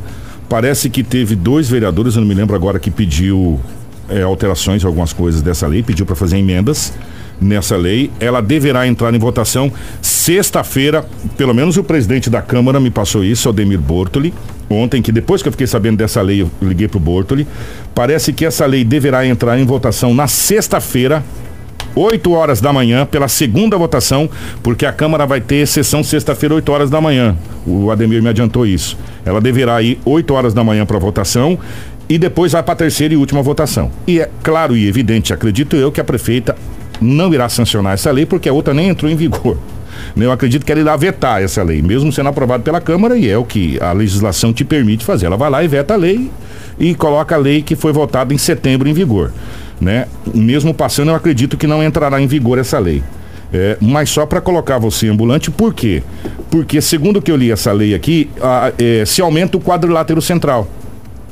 Parece 0.49 0.89
que 0.89 1.03
teve 1.03 1.37
dois 1.37 1.69
vereadores, 1.69 2.15
eu 2.15 2.23
não 2.23 2.29
me 2.29 2.35
lembro 2.35 2.57
agora, 2.57 2.79
que 2.79 2.91
pediu 2.91 3.61
é, 4.09 4.23
alterações, 4.23 4.85
algumas 4.85 5.13
coisas 5.13 5.43
dessa 5.43 5.67
lei, 5.67 5.83
pediu 5.83 6.07
para 6.07 6.17
fazer 6.17 6.39
emendas 6.39 6.93
nessa 7.41 7.77
lei. 7.77 8.11
Ela 8.21 8.41
deverá 8.41 8.87
entrar 8.87 9.13
em 9.13 9.19
votação 9.19 9.73
sexta-feira. 10.01 11.05
Pelo 11.37 11.55
menos 11.55 11.77
o 11.77 11.85
presidente 11.85 12.31
da 12.31 12.41
Câmara 12.41 12.79
me 12.79 12.91
passou 12.91 13.25
isso, 13.25 13.49
Ademir 13.49 13.81
Bortoli, 13.81 14.33
ontem, 14.71 15.03
que 15.03 15.13
depois 15.13 15.43
que 15.43 15.49
eu 15.49 15.53
fiquei 15.53 15.67
sabendo 15.67 15.99
dessa 15.99 16.23
lei, 16.23 16.43
eu 16.43 16.51
liguei 16.61 16.89
para 16.89 16.99
o 16.99 17.01
Bortoli. 17.01 17.47
Parece 17.95 18.33
que 18.33 18.45
essa 18.45 18.65
lei 18.65 18.85
deverá 18.85 19.27
entrar 19.27 19.59
em 19.59 19.65
votação 19.65 20.15
na 20.15 20.27
sexta-feira. 20.27 21.23
8 21.95 22.33
horas 22.33 22.59
da 22.59 22.73
manhã, 22.73 23.05
pela 23.05 23.29
segunda 23.29 23.77
votação, 23.77 24.31
porque 24.63 24.87
a 24.87 24.93
Câmara 24.93 25.27
vai 25.27 25.43
ter 25.43 25.67
sessão 25.67 26.03
sexta-feira, 26.03 26.55
8 26.55 26.73
horas 26.73 26.89
da 26.89 27.03
manhã. 27.03 27.37
O 27.67 27.91
Ademir 27.91 28.23
me 28.23 28.31
adiantou 28.31 28.67
isso. 28.67 28.97
Ela 29.27 29.43
deverá 29.43 29.83
ir 29.83 29.99
8 30.05 30.33
horas 30.33 30.55
da 30.55 30.65
manhã 30.65 30.87
para 30.87 30.99
votação 30.99 31.59
e 32.09 32.19
depois 32.19 32.53
vai 32.53 32.63
para 32.63 32.73
a 32.73 32.77
terceira 32.77 33.15
e 33.15 33.17
última 33.17 33.43
votação. 33.43 33.91
E 34.07 34.21
é 34.21 34.31
claro 34.43 34.77
e 34.77 34.87
evidente, 34.87 35.33
acredito 35.33 35.77
eu, 35.77 35.91
que 35.91 36.01
a 36.01 36.05
prefeita 36.05 36.57
não 37.01 37.33
irá 37.33 37.49
sancionar 37.49 37.95
essa 37.95 38.11
lei 38.11 38.27
porque 38.27 38.49
a 38.49 38.53
outra 38.53 38.73
nem 38.73 38.89
entrou 38.89 39.11
em 39.11 39.17
vigor. 39.17 39.59
Eu 40.17 40.33
acredito 40.33 40.65
que 40.65 40.73
ela 40.73 40.81
irá 40.81 40.97
vetar 40.97 41.43
essa 41.43 41.63
lei, 41.63 41.83
mesmo 41.83 42.13
sendo 42.13 42.29
aprovada 42.29 42.63
pela 42.63 42.81
Câmara, 42.81 43.17
e 43.17 43.29
é 43.29 43.37
o 43.37 43.45
que 43.45 43.79
a 43.81 43.93
legislação 43.93 44.53
te 44.53 44.65
permite 44.65 45.05
fazer. 45.05 45.27
Ela 45.27 45.37
vai 45.37 45.51
lá 45.51 45.63
e 45.63 45.69
veta 45.69 45.95
a 45.95 45.97
lei 45.97 46.31
e 46.79 46.95
coloca 46.95 47.35
a 47.35 47.39
lei 47.39 47.63
que 47.63 47.77
foi 47.77 47.93
votada 47.93 48.33
em 48.33 48.39
setembro 48.39 48.89
em 48.89 48.93
vigor. 48.93 49.33
Né? 49.81 50.07
Mesmo 50.35 50.73
passando, 50.73 51.11
eu 51.11 51.15
acredito 51.15 51.57
que 51.57 51.67
não 51.67 51.83
entrará 51.83 52.21
em 52.21 52.27
vigor 52.27 52.59
essa 52.59 52.79
lei. 52.79 53.03
É, 53.53 53.77
mas 53.81 54.09
só 54.09 54.25
para 54.25 54.41
colocar 54.41 54.79
você 54.79 55.09
ambulante, 55.09 55.51
por 55.51 55.75
quê? 55.75 56.03
Porque, 56.51 56.81
segundo 56.81 57.21
que 57.21 57.31
eu 57.31 57.37
li 57.37 57.53
essa 57.53 57.71
lei 57.71 57.95
aqui, 57.95 58.31
a, 58.41 58.73
é, 58.79 59.05
se 59.05 59.21
aumenta 59.21 59.59
o 59.59 59.61
quadrilátero 59.61 60.23
central. 60.23 60.67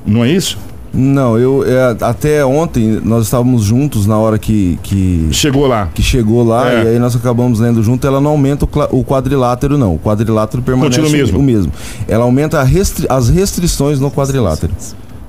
Não 0.06 0.24
é 0.24 0.30
isso? 0.30 0.58
Não, 0.92 1.38
eu 1.38 1.64
é, 1.64 1.96
até 2.00 2.44
ontem 2.44 3.00
nós 3.04 3.24
estávamos 3.24 3.62
juntos 3.62 4.06
na 4.06 4.18
hora 4.18 4.38
que, 4.38 4.78
que 4.82 5.28
chegou 5.30 5.66
lá. 5.66 5.88
Que 5.94 6.02
chegou 6.02 6.42
lá 6.44 6.68
é. 6.68 6.84
e 6.84 6.88
aí 6.88 6.98
nós 6.98 7.14
acabamos 7.14 7.60
lendo 7.60 7.82
junto. 7.82 8.04
Ela 8.04 8.20
não 8.20 8.32
aumenta 8.32 8.64
o, 8.64 8.98
o 8.98 9.04
quadrilátero 9.04 9.78
não. 9.78 9.94
O 9.94 9.98
quadrilátero 9.98 10.62
permanece 10.62 11.00
Continua 11.00 11.18
mesmo. 11.18 11.38
o 11.38 11.42
mesmo. 11.42 11.72
Ela 12.08 12.24
aumenta 12.24 12.62
restri 12.62 13.06
as 13.08 13.28
restrições 13.28 14.00
no 14.00 14.10
quadrilátero. 14.10 14.72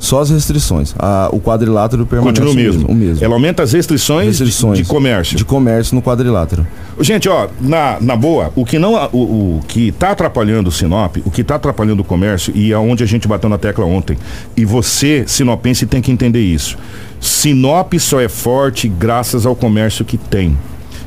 Só 0.01 0.19
as 0.19 0.31
restrições. 0.31 0.95
A, 0.97 1.29
o 1.31 1.39
quadrilátero 1.39 2.07
permanece 2.07 2.41
Continua 2.41 2.53
o 2.53 2.55
mesmo. 2.55 2.87
O 2.87 2.95
mesmo. 2.95 3.23
Ela 3.23 3.35
aumenta 3.35 3.61
as 3.61 3.71
restrições, 3.71 4.39
restrições 4.39 4.79
de, 4.79 4.83
de, 4.83 4.89
comércio. 4.89 5.37
De 5.37 5.45
comércio 5.45 5.93
no 5.95 6.01
quadrilátero. 6.01 6.65
Gente, 6.99 7.29
ó, 7.29 7.47
na, 7.61 7.97
na 8.01 8.15
boa, 8.15 8.51
o 8.55 8.65
que 8.65 8.79
não 8.79 8.95
o, 9.13 9.57
o 9.57 9.61
que 9.67 9.89
está 9.89 10.09
atrapalhando 10.09 10.69
o 10.69 10.71
Sinop, 10.71 11.17
o 11.23 11.29
que 11.29 11.41
está 11.41 11.53
atrapalhando 11.55 12.01
o 12.01 12.03
comércio 12.03 12.51
e 12.57 12.73
aonde 12.73 13.03
a 13.03 13.05
gente 13.05 13.27
bateu 13.27 13.47
na 13.47 13.59
tecla 13.59 13.85
ontem, 13.85 14.17
e 14.57 14.65
você, 14.65 15.23
sinopense, 15.27 15.85
tem 15.85 16.01
que 16.01 16.11
entender 16.11 16.41
isso. 16.41 16.77
Sinop 17.19 17.93
só 17.99 18.19
é 18.19 18.27
forte 18.27 18.87
graças 18.87 19.45
ao 19.45 19.55
comércio 19.55 20.03
que 20.03 20.17
tem 20.17 20.57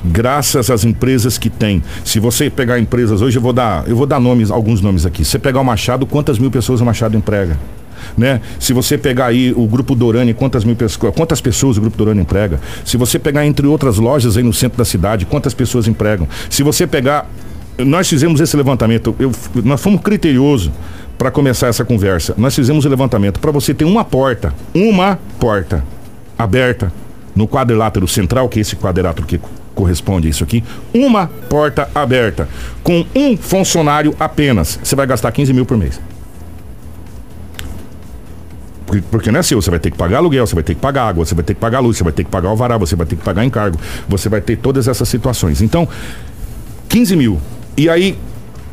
graças 0.07 0.69
às 0.69 0.85
empresas 0.85 1.39
que 1.39 1.49
tem. 1.49 1.83
Se 2.05 2.21
você 2.21 2.51
pegar 2.51 2.79
empresas 2.79 3.23
hoje, 3.23 3.39
eu 3.39 3.43
vou 3.43 3.55
dar, 3.55 3.89
eu 3.89 3.97
vou 3.97 4.05
dar 4.05 4.21
nomes, 4.21 4.51
alguns 4.51 4.83
nomes 4.83 5.07
aqui. 5.07 5.25
Se 5.25 5.31
você 5.31 5.39
pegar 5.39 5.61
o 5.61 5.65
Machado, 5.65 6.05
quantas 6.05 6.39
mil 6.39 6.51
pessoas 6.51 6.83
o 6.83 6.85
Machado 6.85 7.17
emprega? 7.17 7.59
Né? 8.17 8.41
Se 8.59 8.73
você 8.73 8.97
pegar 8.97 9.27
aí 9.27 9.53
o 9.57 9.67
grupo 9.67 9.95
Dorani, 9.95 10.35
quantas 10.35 10.65
mil 10.65 10.77
pessoas, 10.77 11.15
quantas 11.15 11.41
pessoas 11.41 11.77
o 11.77 11.81
grupo 11.81 11.97
Dorani 11.97 12.21
emprega? 12.21 12.61
Se 12.85 12.97
você 12.97 13.19
pegar 13.19 13.47
entre 13.47 13.67
outras 13.67 13.99
lojas 13.99 14.37
aí 14.37 14.43
no 14.43 14.53
centro 14.53 14.79
da 14.79 14.85
cidade, 14.85 15.27
quantas 15.27 15.55
pessoas 15.55 15.87
empregam? 15.87 16.29
Se 16.49 16.63
você 16.63 16.87
pegar, 16.87 17.29
nós 17.79 18.09
fizemos 18.09 18.41
esse 18.41 18.57
levantamento, 18.57 19.15
eu, 19.19 19.33
nós 19.63 19.81
fomos 19.81 20.01
criteriosos 20.01 20.71
para 21.19 21.31
começar 21.31 21.69
essa 21.69 21.85
conversa. 21.85 22.35
Nós 22.37 22.55
fizemos 22.55 22.85
o 22.85 22.89
levantamento 22.89 23.41
para 23.41 23.51
você 23.51 23.73
ter 23.73 23.85
uma 23.85 24.05
porta, 24.05 24.55
uma 24.75 25.19
porta 25.39 25.85
aberta 26.39 26.93
no 27.35 27.49
quadrilátero 27.49 28.07
central, 28.07 28.49
que 28.49 28.59
é 28.59 28.63
esse 28.63 28.77
quadrilátero 28.77 29.27
que 29.27 29.41
corresponde 29.75 30.29
a 30.29 30.31
isso 30.31 30.45
aqui, 30.45 30.63
uma 30.93 31.27
porta 31.49 31.89
aberta 31.95 32.49
com 32.83 33.05
um 33.15 33.37
funcionário 33.37 34.15
apenas. 34.21 34.79
Você 34.83 34.95
vai 34.95 35.07
gastar 35.07 35.33
15 35.33 35.53
mil 35.53 35.67
por 35.67 35.77
mês. 35.77 36.01
Porque 39.11 39.31
não 39.31 39.41
é 39.41 39.43
seu, 39.43 39.61
você 39.61 39.71
vai 39.71 39.81
ter 39.81 39.91
que 39.91 39.97
pagar 39.97 40.19
aluguel, 40.19 40.47
você 40.47 40.55
vai 40.55 40.63
ter 40.63 40.75
que 40.75 40.81
pagar 40.81 41.09
água, 41.09 41.25
você 41.25 41.35
vai 41.35 41.45
ter 41.45 41.55
que 41.55 41.61
pagar 41.61 41.81
luz, 41.81 41.97
você 41.97 42.05
vai 42.05 42.13
ter 42.13 42.25
que 42.25 42.31
pagar 42.31 42.55
varal, 42.55 42.79
você 42.79 42.95
vai 42.95 43.07
ter 43.07 43.17
que 43.17 43.23
pagar 43.25 43.45
encargo, 43.45 43.79
você 44.09 44.29
vai 44.29 44.41
ter 44.41 44.57
todas 44.57 44.87
essas 44.89 45.09
situações. 45.09 45.63
Então, 45.63 45.89
15 46.89 47.17
mil. 47.17 47.41
E 47.77 47.89
aí, 47.89 48.17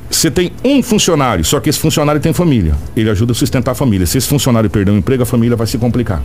você 0.10 0.30
tem 0.30 0.52
um 0.64 0.84
funcionário, 0.84 1.44
só 1.46 1.60
que 1.60 1.70
esse 1.70 1.80
funcionário 1.80 2.20
tem 2.20 2.34
família. 2.34 2.76
Ele 2.96 3.10
ajuda 3.10 3.32
a 3.32 3.36
sustentar 3.36 3.72
a 3.72 3.76
família. 3.76 4.06
Se 4.06 4.18
esse 4.18 4.28
funcionário 4.28 4.70
perder 4.70 4.92
o 4.92 4.98
emprego, 4.98 5.24
a 5.24 5.26
família 5.26 5.56
vai 5.56 5.66
se 5.66 5.78
complicar. 5.78 6.22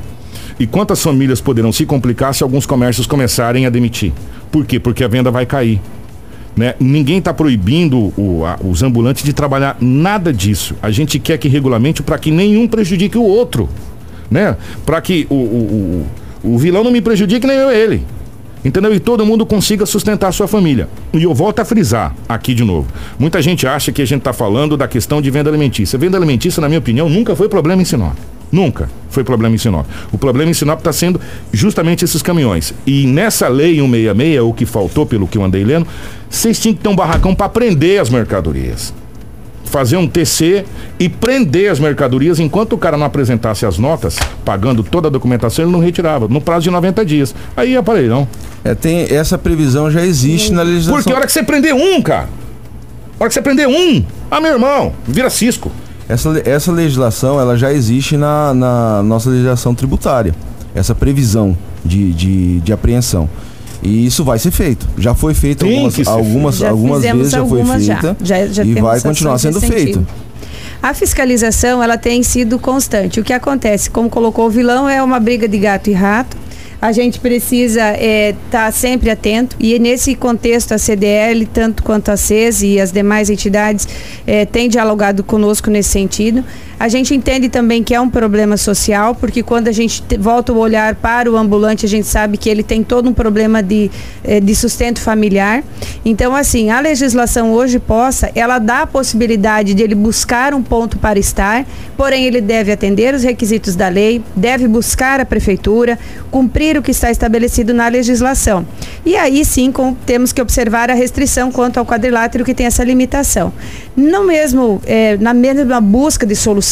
E 0.59 0.67
quantas 0.67 1.03
famílias 1.03 1.41
poderão 1.41 1.71
se 1.71 1.87
complicar 1.87 2.35
se 2.35 2.43
alguns 2.43 2.67
comércios 2.67 3.07
começarem 3.07 3.65
a 3.67 3.71
demitir? 3.71 4.13
Por 4.51 4.67
quê? 4.67 4.81
Porque 4.81 5.05
a 5.05 5.09
venda 5.09 5.31
vai 5.31 5.47
cair. 5.47 5.81
Né? 6.57 6.75
Ninguém 6.81 7.19
está 7.19 7.35
proibindo 7.35 8.13
o, 8.17 8.45
a, 8.45 8.59
os 8.65 8.83
ambulantes 8.83 9.23
de 9.23 9.33
trabalhar 9.33 9.77
nada 9.81 10.33
disso. 10.33 10.75
A 10.83 10.91
gente 10.91 11.19
quer 11.19 11.37
que 11.37 11.49
regulamente 11.49 12.03
para 12.03 12.19
que 12.19 12.31
nenhum 12.31 12.67
prejudique 12.67 13.19
o 13.19 13.23
outro. 13.23 13.69
Né? 14.31 14.57
Para 14.85 15.01
que 15.03 15.27
o, 15.29 15.35
o, 15.35 16.07
o, 16.45 16.55
o 16.55 16.59
vilão 16.59 16.83
não 16.83 16.91
me 16.91 17.03
prejudique, 17.03 17.47
nem 17.47 17.57
eu 17.57 17.71
ele. 17.71 18.03
Entendeu? 18.65 18.93
E 18.93 18.99
todo 18.99 19.25
mundo 19.25 19.45
consiga 19.45 19.85
sustentar 19.85 20.33
sua 20.33 20.49
família. 20.49 20.89
E 21.13 21.23
eu 21.23 21.35
volto 21.35 21.61
a 21.61 21.65
frisar 21.65 22.15
aqui 22.29 22.55
de 22.55 22.65
novo. 22.65 22.89
Muita 23.19 23.41
gente 23.41 23.67
acha 23.67 23.93
que 23.93 24.03
a 24.03 24.05
gente 24.05 24.21
está 24.21 24.33
falando 24.33 24.77
da 24.77 24.89
questão 24.89 25.21
de 25.21 25.31
venda 25.31 25.51
alimentícia. 25.51 25.99
Venda 25.99 26.17
alimentícia, 26.17 26.61
na 26.61 26.69
minha 26.69 26.81
opinião, 26.81 27.09
nunca 27.09 27.37
foi 27.37 27.49
problema 27.49 27.83
em 27.83 27.85
Sinop. 27.85 28.17
Nunca 28.51 28.89
foi 29.17 29.25
problema 29.25 29.55
em 29.55 29.59
Sinop. 29.59 29.87
O 30.13 30.19
problema 30.19 30.51
em 30.51 30.55
Sinop 30.55 30.79
está 30.79 30.93
sendo 30.93 31.19
justamente 31.53 32.05
esses 32.05 32.21
caminhões. 32.21 32.75
E 32.87 33.07
nessa 33.07 33.49
lei 33.49 33.77
166, 33.77 34.41
o 34.43 34.53
que 34.53 34.67
faltou, 34.67 35.07
pelo 35.07 35.27
que 35.27 35.39
eu 35.39 35.45
andei 35.45 35.65
lendo, 35.65 35.87
vocês 36.29 36.61
tinham 36.61 36.75
que 36.75 36.83
ter 36.83 36.89
um 36.89 36.97
barracão 36.97 37.35
para 37.35 37.49
prender 37.49 38.01
as 38.01 38.11
mercadorias. 38.11 38.93
Fazer 39.65 39.97
um 39.97 40.07
TC 40.07 40.65
e 40.99 41.09
prender 41.09 41.71
as 41.71 41.81
mercadorias 41.81 42.39
enquanto 42.39 42.75
o 42.75 42.79
cara 42.79 42.97
não 42.97 43.07
apresentasse 43.07 43.67
as 43.67 43.79
notas, 43.79 44.19
pagando 44.45 44.85
toda 44.85 45.09
a 45.09 45.11
documentação, 45.11 45.65
ele 45.65 45.73
não 45.73 45.81
retirava, 45.81 46.29
no 46.29 46.41
prazo 46.41 46.65
de 46.65 46.71
90 46.71 47.05
dias. 47.05 47.35
Aí 47.57 47.81
para 47.83 48.03
não. 48.03 48.29
É, 48.63 48.75
tem, 48.75 49.07
essa 49.11 49.39
previsão 49.39 49.91
já 49.91 50.05
existe 50.05 50.53
na 50.53 50.63
legislação. 50.63 50.95
Porque 50.95 51.13
a 51.13 51.17
hora 51.17 51.27
que 51.27 51.33
você 51.33 51.43
prender 51.43 51.75
um, 51.75 52.03
cara, 52.03 52.29
a 53.19 53.23
hora 53.23 53.29
que 53.29 53.35
você 53.35 53.43
prender 53.43 53.67
um, 53.67 54.05
ah, 54.31 54.41
meu 54.41 54.53
irmão, 54.53 54.93
vira 55.07 55.31
cisco. 55.31 55.73
Essa, 56.09 56.41
essa 56.45 56.71
legislação 56.71 57.41
ela 57.41 57.57
já 57.57 57.73
existe 57.73 58.17
na, 58.17 58.55
na 58.55 59.03
nossa 59.03 59.29
legislação 59.29 59.75
tributária, 59.75 60.35
essa 60.75 60.95
previsão 60.95 61.57
de, 61.85 62.13
de, 62.13 62.61
de 62.61 62.73
apreensão. 62.73 63.29
E 63.83 64.07
isso 64.07 64.25
vai 64.25 64.39
ser 64.39 64.51
feito. 64.51 64.87
Já 64.97 65.15
foi 65.15 65.35
feito 65.35 65.65
Tem 65.65 65.85
algumas, 65.85 66.09
algumas, 66.09 66.57
já 66.57 66.71
algumas 66.71 67.03
vezes, 67.03 67.33
já 67.33 67.45
foi 67.45 67.65
feita. 67.65 68.17
Já, 68.23 68.47
já, 68.47 68.65
e 68.65 68.75
vai 68.75 69.01
continuar 69.01 69.39
sendo 69.39 69.61
feito. 69.61 70.07
A 70.83 70.95
fiscalização 70.95 71.83
ela 71.83 71.99
tem 71.99 72.23
sido 72.23 72.59
constante. 72.59 73.21
O 73.21 73.25
que 73.25 73.33
acontece, 73.33 73.91
como 73.91 74.09
colocou 74.09 74.47
o 74.47 74.51
vilão, 74.51 74.89
é 74.89 75.03
uma 75.03 75.19
briga 75.19 75.49
de 75.49 75.59
gato 75.59 75.91
e 75.91 75.93
rato 75.93 76.37
a 76.81 76.93
gente 76.93 77.19
precisa 77.21 77.93
estar 77.93 78.03
é, 78.03 78.35
tá 78.51 78.71
sempre 78.71 79.11
atento 79.11 79.57
e 79.59 79.79
nesse 79.79 80.15
contexto 80.15 80.73
a 80.73 80.79
CDL, 80.79 81.47
tanto 81.47 81.83
quanto 81.83 82.11
a 82.11 82.17
CES 82.17 82.63
e 82.63 82.81
as 82.81 82.93
demais 82.93 83.31
entidades, 83.31 83.89
é, 84.27 84.45
têm 84.45 84.69
dialogado 84.69 85.25
conosco 85.25 85.71
nesse 85.71 85.91
sentido. 85.91 86.45
A 86.79 86.89
gente 86.89 87.15
entende 87.15 87.49
também 87.49 87.83
que 87.83 87.95
é 87.95 88.01
um 88.01 88.11
problema 88.11 88.59
social, 88.59 89.15
porque 89.15 89.43
quando 89.43 89.69
a 89.69 89.73
gente 89.73 90.03
volta 90.19 90.53
o 90.53 90.59
olhar 90.59 90.95
para 90.95 91.31
o 91.31 91.37
ambulante, 91.37 91.87
a 91.87 91.89
gente 91.89 92.07
sabe 92.07 92.37
que 92.37 92.51
ele 92.51 92.63
tem 92.63 92.85
todo 92.85 93.09
um 93.09 93.15
problema 93.15 93.63
de, 93.63 93.91
eh, 94.23 94.41
de 94.41 94.55
sustento 94.55 95.01
familiar. 95.01 95.65
Então, 96.05 96.37
assim, 96.37 96.69
a 96.69 96.79
legislação 96.79 97.51
hoje 97.53 97.79
possa, 97.79 98.31
ela 98.35 98.59
dá 98.59 98.83
a 98.83 98.87
possibilidade 98.87 99.73
de 99.73 99.83
ele 99.83 99.95
buscar 99.95 100.53
um 100.53 100.63
ponto 100.63 100.99
para 100.99 101.19
estar, 101.19 101.65
porém 101.97 102.27
ele 102.27 102.43
deve 102.43 102.71
atender 102.71 103.15
os 103.15 103.23
requisitos 103.23 103.75
da 103.75 103.89
lei, 103.89 104.23
deve 104.35 104.69
buscar 104.69 105.19
a 105.19 105.25
prefeitura, 105.25 105.99
cumprir 106.31 106.77
o 106.77 106.83
que 106.83 106.91
está 106.91 107.11
estabelecido 107.11 107.73
na 107.73 107.89
legislação. 107.89 108.67
E 109.05 109.17
aí 109.17 109.47
sim 109.47 109.73
com, 109.73 109.95
temos 109.95 110.31
que 110.31 110.43
observar 110.43 110.91
a 110.91 110.95
restrição 110.95 111.51
quanto 111.51 111.79
ao 111.79 111.87
quadrilátero 111.87 112.45
que 112.45 112.53
tem 112.53 112.67
essa 112.67 112.85
limitação. 112.85 113.51
No 113.97 114.25
mesmo, 114.25 114.83
eh, 114.85 115.17
na 115.19 115.33
mesma 115.33 115.81
busca 115.81 116.27
de 116.27 116.37
solução, 116.37 116.66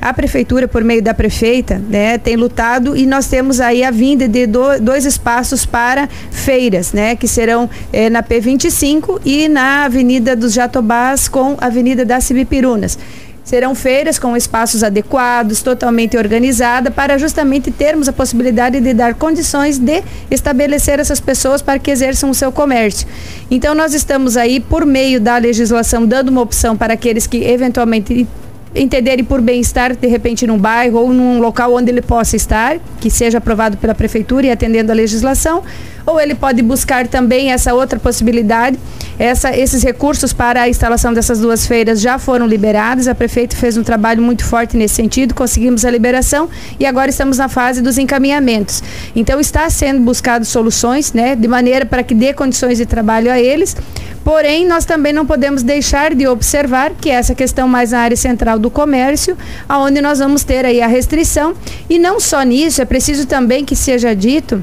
a 0.00 0.14
prefeitura, 0.14 0.66
por 0.66 0.82
meio 0.82 1.02
da 1.02 1.12
prefeita, 1.12 1.78
né, 1.88 2.16
tem 2.16 2.34
lutado 2.34 2.96
e 2.96 3.04
nós 3.04 3.26
temos 3.26 3.60
aí 3.60 3.84
a 3.84 3.90
vinda 3.90 4.26
de 4.26 4.46
do, 4.46 4.80
dois 4.80 5.04
espaços 5.04 5.66
para 5.66 6.08
feiras, 6.30 6.92
né, 6.92 7.14
que 7.14 7.28
serão 7.28 7.68
é, 7.92 8.08
na 8.08 8.22
P25 8.22 9.20
e 9.24 9.46
na 9.46 9.84
Avenida 9.84 10.34
dos 10.34 10.54
Jatobás 10.54 11.28
com 11.28 11.56
a 11.60 11.66
Avenida 11.66 12.04
das 12.04 12.24
Cibipirunas. 12.24 12.98
Serão 13.44 13.74
feiras 13.74 14.18
com 14.18 14.36
espaços 14.36 14.84
adequados, 14.84 15.60
totalmente 15.62 16.16
organizada, 16.16 16.90
para 16.90 17.18
justamente 17.18 17.70
termos 17.70 18.08
a 18.08 18.12
possibilidade 18.12 18.80
de 18.80 18.94
dar 18.94 19.14
condições 19.14 19.76
de 19.76 20.02
estabelecer 20.30 21.00
essas 21.00 21.18
pessoas 21.18 21.60
para 21.60 21.78
que 21.78 21.90
exerçam 21.90 22.30
o 22.30 22.34
seu 22.34 22.52
comércio. 22.52 23.08
Então, 23.50 23.74
nós 23.74 23.92
estamos 23.92 24.36
aí, 24.36 24.60
por 24.60 24.86
meio 24.86 25.20
da 25.20 25.36
legislação, 25.38 26.06
dando 26.06 26.28
uma 26.28 26.42
opção 26.42 26.76
para 26.76 26.94
aqueles 26.94 27.26
que 27.26 27.38
eventualmente 27.38 28.28
entenderem 28.74 29.24
por 29.24 29.40
bem-estar, 29.40 29.96
de 29.96 30.06
repente, 30.06 30.46
num 30.46 30.58
bairro 30.58 30.98
ou 30.98 31.12
num 31.12 31.40
local 31.40 31.74
onde 31.74 31.90
ele 31.90 32.02
possa 32.02 32.36
estar, 32.36 32.78
que 33.00 33.10
seja 33.10 33.38
aprovado 33.38 33.76
pela 33.76 33.94
prefeitura 33.94 34.46
e 34.46 34.50
atendendo 34.50 34.92
a 34.92 34.94
legislação, 34.94 35.62
ou 36.10 36.20
ele 36.20 36.34
pode 36.34 36.60
buscar 36.62 37.06
também 37.06 37.52
essa 37.52 37.72
outra 37.72 37.98
possibilidade. 37.98 38.78
Essa, 39.18 39.56
esses 39.56 39.82
recursos 39.82 40.32
para 40.32 40.62
a 40.62 40.68
instalação 40.68 41.12
dessas 41.12 41.40
duas 41.40 41.66
feiras 41.66 42.00
já 42.00 42.18
foram 42.18 42.46
liberados. 42.46 43.06
A 43.06 43.14
prefeita 43.14 43.54
fez 43.56 43.76
um 43.76 43.82
trabalho 43.82 44.22
muito 44.22 44.44
forte 44.44 44.76
nesse 44.76 44.94
sentido, 44.94 45.34
conseguimos 45.34 45.84
a 45.84 45.90
liberação 45.90 46.48
e 46.78 46.86
agora 46.86 47.10
estamos 47.10 47.38
na 47.38 47.48
fase 47.48 47.80
dos 47.80 47.98
encaminhamentos. 47.98 48.82
Então 49.14 49.38
está 49.38 49.68
sendo 49.70 50.00
buscado 50.00 50.44
soluções, 50.44 51.12
né, 51.12 51.36
de 51.36 51.46
maneira 51.46 51.86
para 51.86 52.02
que 52.02 52.14
dê 52.14 52.32
condições 52.32 52.78
de 52.78 52.86
trabalho 52.86 53.30
a 53.30 53.38
eles. 53.38 53.76
Porém, 54.24 54.66
nós 54.66 54.84
também 54.84 55.12
não 55.12 55.24
podemos 55.24 55.62
deixar 55.62 56.14
de 56.14 56.26
observar 56.26 56.92
que 57.00 57.08
essa 57.08 57.34
questão 57.34 57.66
mais 57.66 57.92
na 57.92 58.00
área 58.00 58.16
central 58.16 58.58
do 58.58 58.70
comércio, 58.70 59.36
aonde 59.68 60.00
nós 60.00 60.18
vamos 60.18 60.44
ter 60.44 60.64
aí 60.64 60.82
a 60.82 60.86
restrição 60.86 61.54
e 61.88 61.98
não 61.98 62.20
só 62.20 62.42
nisso, 62.42 62.82
é 62.82 62.84
preciso 62.84 63.26
também 63.26 63.64
que 63.64 63.74
seja 63.74 64.14
dito 64.14 64.62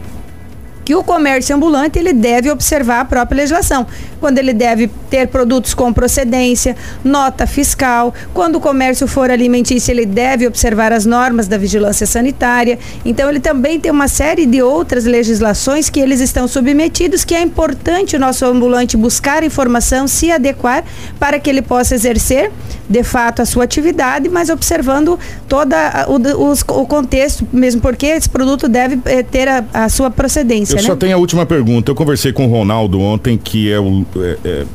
que 0.87 0.95
o 0.95 1.03
comércio 1.03 1.53
ambulante 1.53 1.99
ele 1.99 2.13
deve 2.13 2.49
observar 2.49 3.01
a 3.01 3.03
própria 3.03 3.39
legislação, 3.39 3.85
quando 4.21 4.37
ele 4.37 4.53
deve 4.53 4.89
ter 5.09 5.27
produtos 5.27 5.73
com 5.73 5.91
procedência, 5.91 6.77
nota 7.03 7.45
fiscal, 7.45 8.13
quando 8.33 8.55
o 8.55 8.61
comércio 8.61 9.05
for 9.05 9.29
alimentício 9.29 9.91
ele 9.91 10.05
deve 10.05 10.47
observar 10.47 10.93
as 10.93 11.05
normas 11.05 11.45
da 11.45 11.57
vigilância 11.57 12.07
sanitária. 12.07 12.79
Então 13.03 13.29
ele 13.29 13.41
também 13.41 13.81
tem 13.81 13.91
uma 13.91 14.07
série 14.07 14.45
de 14.45 14.61
outras 14.61 15.03
legislações 15.03 15.89
que 15.89 15.99
eles 15.99 16.21
estão 16.21 16.47
submetidos 16.47 17.25
que 17.25 17.35
é 17.35 17.41
importante 17.41 18.15
o 18.15 18.19
nosso 18.19 18.45
ambulante 18.45 18.95
buscar 18.95 19.43
informação, 19.43 20.07
se 20.07 20.31
adequar 20.31 20.85
para 21.19 21.37
que 21.37 21.49
ele 21.49 21.61
possa 21.61 21.95
exercer 21.95 22.49
de 22.89 23.03
fato 23.03 23.41
a 23.41 23.45
sua 23.45 23.65
atividade, 23.65 24.29
mas 24.29 24.49
observando 24.49 25.19
toda 25.47 26.07
o, 26.07 26.81
o 26.81 26.87
contexto, 26.87 27.45
mesmo 27.51 27.81
porque 27.81 28.05
esse 28.05 28.29
produto 28.29 28.69
deve 28.69 28.99
é, 29.05 29.21
ter 29.21 29.47
a, 29.47 29.65
a, 29.73 29.89
sua 29.89 30.09
procedência. 30.09 30.76
Né? 30.81 30.87
só 30.87 30.95
tenho 30.95 31.15
a 31.15 31.19
última 31.19 31.45
pergunta. 31.45 31.91
Eu 31.91 31.95
conversei 31.95 32.31
com 32.31 32.47
o 32.47 32.49
Ronaldo 32.49 32.99
ontem, 32.99 33.37
que 33.37 33.71
é 33.71 33.79
o 33.79 34.05
é, 34.17 34.65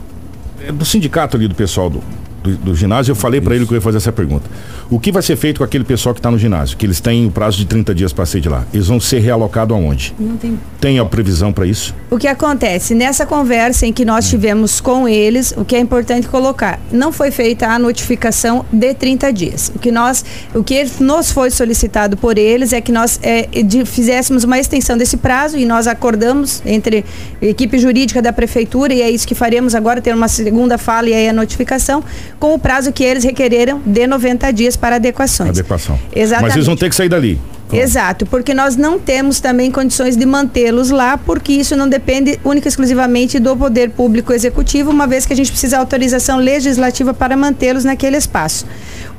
é 0.68 0.72
do 0.72 0.84
sindicato 0.84 1.36
ali 1.36 1.48
do 1.48 1.54
pessoal 1.54 1.90
do, 1.90 2.02
do, 2.42 2.56
do 2.56 2.74
ginásio, 2.74 3.12
eu 3.12 3.16
falei 3.16 3.40
para 3.40 3.54
ele 3.54 3.66
que 3.66 3.72
eu 3.72 3.76
ia 3.76 3.80
fazer 3.80 3.98
essa 3.98 4.12
pergunta. 4.12 4.48
O 4.90 4.98
que 4.98 5.12
vai 5.12 5.22
ser 5.22 5.36
feito 5.36 5.58
com 5.58 5.64
aquele 5.64 5.84
pessoal 5.84 6.14
que 6.14 6.18
está 6.18 6.30
no 6.30 6.38
ginásio? 6.38 6.76
Que 6.76 6.86
eles 6.86 7.00
têm 7.00 7.26
o 7.26 7.30
prazo 7.30 7.58
de 7.58 7.66
30 7.66 7.94
dias 7.94 8.12
para 8.12 8.26
sair 8.26 8.40
de 8.40 8.48
lá. 8.48 8.64
Eles 8.72 8.88
vão 8.88 9.00
ser 9.00 9.20
realocados 9.20 9.76
aonde? 9.76 10.14
Não 10.18 10.36
tem. 10.36 10.58
Tem 10.80 10.98
a 10.98 11.04
previsão 11.04 11.52
para 11.52 11.66
isso? 11.66 11.94
O 12.10 12.18
que 12.18 12.26
acontece? 12.26 12.94
Nessa 12.94 13.24
conversa 13.24 13.86
em 13.86 13.92
que 13.92 14.04
nós 14.04 14.28
tivemos 14.28 14.80
com 14.80 15.08
eles, 15.08 15.54
o 15.56 15.64
que 15.64 15.76
é 15.76 15.78
importante 15.78 16.28
colocar, 16.28 16.80
não 16.90 17.12
foi 17.12 17.30
feita 17.30 17.68
a 17.68 17.78
notificação 17.78 18.64
de 18.72 18.94
30 18.94 19.32
dias. 19.32 19.72
O 19.74 19.78
que 19.78 19.90
nós, 19.90 20.24
o 20.54 20.62
que 20.62 20.84
nos 21.00 21.30
foi 21.30 21.50
solicitado 21.50 22.16
por 22.16 22.38
eles 22.38 22.72
é 22.72 22.80
que 22.80 22.92
nós 22.92 23.18
é, 23.22 23.62
de, 23.62 23.84
fizéssemos 23.84 24.44
uma 24.44 24.58
extensão 24.58 24.96
desse 24.96 25.16
prazo 25.16 25.56
e 25.56 25.64
nós 25.64 25.86
acordamos 25.86 26.62
entre 26.66 27.04
a 27.40 27.46
equipe 27.46 27.78
jurídica 27.78 28.20
da 28.20 28.32
prefeitura 28.32 28.92
e 28.92 29.02
é 29.02 29.10
isso 29.10 29.26
que 29.26 29.34
faremos 29.34 29.74
agora, 29.74 30.00
ter 30.00 30.14
uma 30.14 30.28
segunda 30.28 30.76
fala 30.78 31.08
e 31.08 31.14
aí 31.14 31.28
a 31.28 31.32
notificação, 31.32 32.02
com 32.38 32.54
o 32.54 32.58
prazo 32.58 32.92
que 32.92 33.04
eles 33.04 33.24
requereram 33.24 33.80
de 33.84 34.06
90 34.06 34.50
dias 34.52 34.71
para 34.76 34.96
adequações. 34.96 35.50
Adequação. 35.50 35.98
Exatamente. 36.14 36.48
Mas 36.48 36.54
eles 36.56 36.66
vão 36.66 36.76
ter 36.76 36.88
que 36.88 36.94
sair 36.94 37.08
dali. 37.08 37.40
Exato, 37.72 38.26
porque 38.26 38.52
nós 38.52 38.76
não 38.76 38.98
temos 38.98 39.40
também 39.40 39.70
condições 39.70 40.14
de 40.14 40.26
mantê-los 40.26 40.90
lá, 40.90 41.16
porque 41.16 41.52
isso 41.52 41.74
não 41.74 41.88
depende 41.88 42.38
única 42.44 42.68
e 42.68 42.70
exclusivamente 42.70 43.38
do 43.38 43.56
poder 43.56 43.90
público 43.90 44.32
executivo, 44.32 44.90
uma 44.90 45.06
vez 45.06 45.24
que 45.24 45.32
a 45.32 45.36
gente 45.36 45.50
precisa 45.50 45.76
de 45.76 45.80
autorização 45.80 46.36
legislativa 46.36 47.14
para 47.14 47.34
mantê-los 47.34 47.82
naquele 47.82 48.18
espaço. 48.18 48.66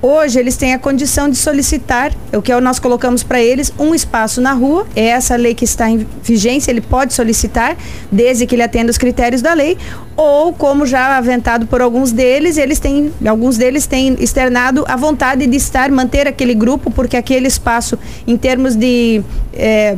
Hoje 0.05 0.37
eles 0.37 0.57
têm 0.57 0.73
a 0.73 0.79
condição 0.79 1.29
de 1.29 1.37
solicitar, 1.37 2.11
o 2.33 2.41
que 2.41 2.53
nós 2.59 2.77
colocamos 2.77 3.23
para 3.23 3.41
eles, 3.41 3.71
um 3.79 3.95
espaço 3.95 4.41
na 4.41 4.51
rua. 4.51 4.85
É 4.97 5.05
essa 5.05 5.37
lei 5.37 5.55
que 5.55 5.63
está 5.63 5.89
em 5.89 6.05
vigência, 6.21 6.71
ele 6.71 6.81
pode 6.81 7.13
solicitar, 7.13 7.77
desde 8.11 8.45
que 8.45 8.53
ele 8.53 8.63
atenda 8.63 8.91
os 8.91 8.97
critérios 8.97 9.41
da 9.41 9.53
lei, 9.53 9.77
ou 10.17 10.51
como 10.51 10.85
já 10.85 11.15
aventado 11.15 11.67
por 11.67 11.79
alguns 11.79 12.11
deles, 12.11 12.57
eles 12.57 12.79
têm, 12.79 13.13
alguns 13.25 13.55
deles 13.55 13.87
têm 13.87 14.17
externado 14.19 14.83
a 14.89 14.97
vontade 14.97 15.47
de 15.47 15.55
estar, 15.55 15.89
manter 15.89 16.27
aquele 16.27 16.53
grupo, 16.53 16.91
porque 16.91 17.15
aquele 17.15 17.47
espaço, 17.47 17.97
em 18.27 18.35
termos 18.35 18.75
de 18.75 19.23
é, 19.53 19.95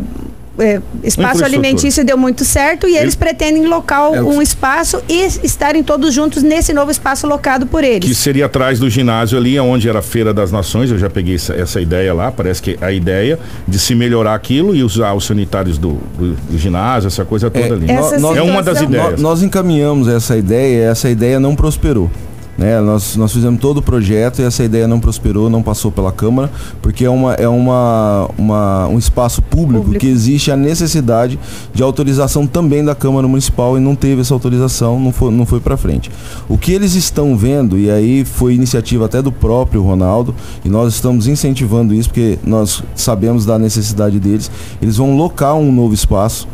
é, 0.58 0.82
espaço 1.03 1.43
alimentício 1.43 2.03
deu 2.03 2.18
muito 2.18 2.45
certo 2.45 2.88
e 2.88 2.91
eles, 2.91 3.01
eles 3.01 3.16
pretendem 3.16 3.66
local 3.66 4.16
é, 4.16 4.22
um 4.22 4.41
espaço 4.41 5.01
e 5.10 5.26
estarem 5.43 5.84
todos 5.84 6.14
juntos 6.14 6.43
nesse 6.43 6.74
novo 6.74 6.91
espaço 6.91 7.28
locado 7.28 7.66
por 7.66 7.84
eles. 7.84 8.08
Que 8.08 8.16
seria 8.16 8.45
atrás 8.45 8.80
do 8.80 8.89
ginásio 8.89 9.38
ali, 9.38 9.60
onde 9.60 9.89
era 9.89 9.99
a 9.99 10.01
Feira 10.01 10.34
das 10.34 10.51
Nações, 10.51 10.89
eu 10.89 10.97
já 10.97 11.10
peguei 11.10 11.36
essa, 11.36 11.53
essa 11.53 11.82
ideia 11.82 12.14
lá, 12.14 12.32
parece 12.32 12.62
que 12.62 12.78
a 12.82 12.91
ideia 12.91 13.39
de 13.68 13.78
se 13.80 13.93
melhorar 13.95 14.34
aquilo 14.34 14.76
e 14.76 14.84
usar 14.84 15.14
os 15.14 15.26
sanitários 15.26 15.78
do, 15.78 15.99
do, 16.18 16.36
do 16.36 16.58
ginásio, 16.58 17.08
essa 17.08 17.26
coisa 17.26 17.49
toda 17.49 17.66
é, 17.66 17.72
ali. 17.72 17.91
é 17.91 18.41
uma 18.41 18.64
das 18.64 18.82
ideias. 18.82 19.12
Nós, 19.12 19.22
nós 19.22 19.43
encaminhamos 19.43 20.08
essa 20.08 20.38
ideia 20.38 20.78
e 20.78 20.82
essa 20.89 21.10
ideia 21.10 21.39
não 21.39 21.56
prosperou. 21.56 22.10
Né? 22.58 22.80
Nós, 22.80 23.16
nós 23.16 23.34
fizemos 23.34 23.60
todo 23.60 23.78
o 23.78 23.82
projeto 23.82 24.39
e 24.39 24.43
essa 24.43 24.64
ideia 24.64 24.88
não 24.88 24.99
prosperou, 24.99 25.49
não 25.49 25.62
passou 25.62 25.91
pela 25.91 26.12
Câmara, 26.12 26.49
porque 26.82 27.03
é, 27.03 27.10
uma, 27.10 27.34
é 27.34 27.47
uma, 27.47 28.30
uma, 28.38 28.88
um 28.88 28.97
espaço 28.97 29.41
público, 29.41 29.84
público, 29.84 29.99
que 29.99 30.08
existe 30.08 30.51
a 30.51 30.58
necessidade 30.58 31.38
de 31.74 31.84
autorização 31.84 32.47
também 32.47 32.84
da 32.84 32.95
Câmara 32.95 33.28
Municipal 33.28 33.78
e 33.78 33.82
não 33.82 33.95
teve 33.95 34.22
essa 34.22 34.34
autorização, 34.34 34.99
não 34.99 35.12
foi, 35.12 35.32
não 35.32 35.45
foi 35.45 35.60
para 35.60 35.76
frente. 35.76 36.10
O 36.47 36.58
que 36.58 36.72
eles 36.72 36.95
estão 36.95 37.36
vendo, 37.36 37.78
e 37.78 37.91
aí 37.91 38.24
foi 38.24 38.53
iniciativa 38.53 39.06
até 39.06 39.22
do 39.22 39.32
próprio 39.32 39.82
Ronaldo, 39.82 40.34
e 40.64 40.70
nós 40.70 40.93
estamos 40.93 41.28
incentivando 41.28 41.93
isso 41.93 42.10
porque 42.10 42.39
nós 42.43 42.84
sabemos 42.95 43.45
da 43.45 43.60
necessidade 43.60 44.20
deles, 44.20 44.49
eles 44.82 44.97
vão 44.97 45.16
locar 45.18 45.56
um 45.56 45.72
novo 45.72 45.93
espaço 45.93 46.47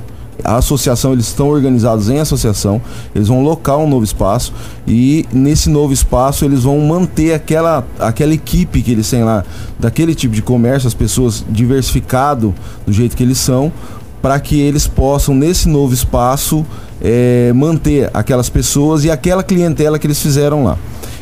a 0.43 0.57
associação, 0.57 1.13
eles 1.13 1.27
estão 1.27 1.49
organizados 1.49 2.09
em 2.09 2.19
associação, 2.19 2.81
eles 3.13 3.27
vão 3.27 3.43
locar 3.43 3.77
um 3.77 3.87
novo 3.87 4.03
espaço 4.03 4.53
e 4.87 5.25
nesse 5.31 5.69
novo 5.69 5.93
espaço 5.93 6.45
eles 6.45 6.63
vão 6.63 6.79
manter 6.79 7.33
aquela, 7.33 7.85
aquela 7.99 8.33
equipe 8.33 8.81
que 8.81 8.91
eles 8.91 9.09
têm 9.09 9.23
lá, 9.23 9.43
daquele 9.79 10.15
tipo 10.15 10.33
de 10.33 10.41
comércio, 10.41 10.87
as 10.87 10.93
pessoas 10.93 11.45
diversificado 11.49 12.53
do 12.85 12.91
jeito 12.91 13.15
que 13.15 13.23
eles 13.23 13.37
são, 13.37 13.71
para 14.21 14.39
que 14.39 14.59
eles 14.59 14.87
possam, 14.87 15.33
nesse 15.33 15.67
novo 15.67 15.93
espaço, 15.93 16.65
é, 17.01 17.51
manter 17.53 18.09
aquelas 18.13 18.49
pessoas 18.49 19.03
e 19.03 19.09
aquela 19.09 19.43
clientela 19.43 19.97
que 19.97 20.05
eles 20.05 20.21
fizeram 20.21 20.63
lá. 20.63 20.77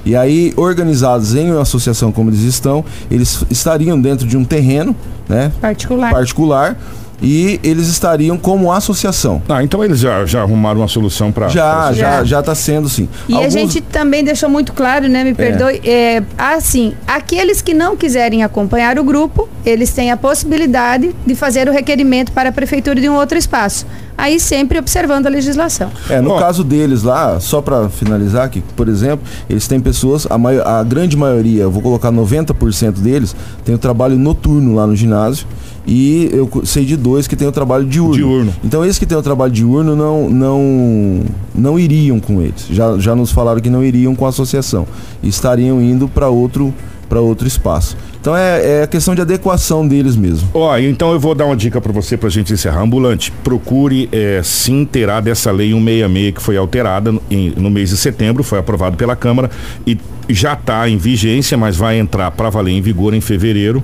E 0.05 0.15
aí, 0.15 0.53
organizados 0.55 1.35
em 1.35 1.51
uma 1.51 1.61
associação 1.61 2.11
como 2.11 2.29
eles 2.29 2.41
estão, 2.41 2.83
eles 3.09 3.43
estariam 3.49 3.99
dentro 3.99 4.27
de 4.27 4.35
um 4.35 4.43
terreno, 4.43 4.95
né? 5.27 5.51
Particular. 5.61 6.11
Particular 6.11 6.77
e 7.21 7.59
eles 7.63 7.87
estariam 7.87 8.37
como 8.37 8.71
associação. 8.71 9.41
Ah, 9.47 9.63
então 9.63 9.83
eles 9.83 9.99
já, 9.99 10.25
já 10.25 10.41
arrumaram 10.41 10.81
uma 10.81 10.87
solução 10.87 11.31
para. 11.31 11.47
Já, 11.49 11.91
já, 11.93 12.23
já 12.23 12.39
está 12.39 12.55
sendo 12.55 12.87
sim. 12.87 13.07
E 13.27 13.33
Alguns... 13.33 13.47
a 13.47 13.49
gente 13.49 13.81
também 13.81 14.23
deixou 14.23 14.49
muito 14.49 14.73
claro, 14.73 15.07
né? 15.07 15.23
Me 15.23 15.33
perdoe. 15.33 15.81
É. 15.83 16.17
é. 16.17 16.23
assim, 16.37 16.93
aqueles 17.07 17.61
que 17.61 17.73
não 17.73 17.95
quiserem 17.95 18.43
acompanhar 18.43 18.97
o 18.99 19.03
grupo, 19.03 19.49
eles 19.65 19.91
têm 19.91 20.11
a 20.11 20.17
possibilidade 20.17 21.15
de 21.25 21.35
fazer 21.35 21.67
o 21.67 21.71
requerimento 21.71 22.31
para 22.31 22.49
a 22.49 22.51
prefeitura 22.51 22.99
de 22.99 23.09
um 23.09 23.15
outro 23.15 23.37
espaço. 23.37 23.85
Aí 24.19 24.37
sempre 24.37 24.77
observando 24.77 25.27
a 25.27 25.29
legislação. 25.29 25.89
É, 26.09 26.19
no 26.19 26.35
oh. 26.35 26.39
caso 26.39 26.61
deles 26.61 27.03
lá, 27.03 27.39
só 27.39 27.61
para 27.61 27.87
finalizar 27.87 28.45
aqui, 28.45 28.61
por 28.75 28.89
exemplo, 28.89 29.25
eles 29.49 29.65
têm 29.65 29.79
pessoas, 29.79 30.27
a, 30.29 30.37
maior, 30.37 30.67
a 30.67 30.83
grande 30.83 31.15
maioria, 31.15 31.63
eu 31.63 31.71
vou 31.71 31.81
colocar 31.81 32.11
90% 32.11 32.99
deles, 32.99 33.33
tem 33.63 33.73
o 33.73 33.77
trabalho 33.77 34.17
noturno 34.17 34.75
lá 34.75 34.85
no 34.85 34.93
ginásio 34.93 35.47
e 35.87 36.29
eu 36.33 36.49
sei 36.65 36.83
de 36.83 36.97
dois 36.97 37.27
que 37.27 37.35
têm 37.35 37.47
o 37.47 37.51
trabalho 37.51 37.85
diurno. 37.85 38.13
diurno. 38.13 38.53
Então 38.61 38.83
esses 38.83 38.99
que 38.99 39.05
têm 39.05 39.17
o 39.17 39.21
trabalho 39.21 39.53
diurno 39.53 39.95
não, 39.95 40.29
não, 40.29 41.23
não 41.55 41.79
iriam 41.79 42.19
com 42.19 42.41
eles. 42.41 42.67
Já, 42.69 42.97
já 42.97 43.15
nos 43.15 43.31
falaram 43.31 43.61
que 43.61 43.69
não 43.69 43.83
iriam 43.83 44.13
com 44.15 44.25
a 44.25 44.29
associação. 44.29 44.85
Estariam 45.23 45.81
indo 45.81 46.09
para 46.09 46.27
outro, 46.27 46.73
outro 47.17 47.47
espaço. 47.47 47.97
Então 48.21 48.35
é, 48.35 48.79
é 48.79 48.83
a 48.83 48.87
questão 48.87 49.15
de 49.15 49.21
adequação 49.21 49.87
deles 49.87 50.15
mesmo. 50.15 50.49
Ó, 50.53 50.71
oh, 50.71 50.77
então 50.77 51.11
eu 51.11 51.19
vou 51.19 51.33
dar 51.33 51.45
uma 51.45 51.55
dica 51.55 51.79
para 51.79 51.91
você 51.91 52.17
pra 52.17 52.29
gente 52.29 52.53
encerrar. 52.53 52.81
Ambulante, 52.81 53.31
procure 53.43 54.09
é, 54.11 54.41
se 54.43 54.71
inteirar 54.71 55.21
dessa 55.21 55.51
lei 55.51 55.71
166 55.71 56.33
que 56.35 56.41
foi 56.41 56.57
alterada 56.57 57.11
no, 57.11 57.21
em, 57.31 57.51
no 57.55 57.69
mês 57.69 57.89
de 57.89 57.97
setembro, 57.97 58.43
foi 58.43 58.59
aprovado 58.59 58.97
pela 58.97 59.15
Câmara 59.15 59.49
e 59.87 59.97
já 60.29 60.53
está 60.53 60.87
em 60.87 60.97
vigência, 60.97 61.57
mas 61.57 61.75
vai 61.75 61.97
entrar 61.97 62.29
para 62.31 62.49
valer 62.49 62.73
em 62.73 62.81
vigor 62.81 63.13
em 63.13 63.21
fevereiro 63.21 63.81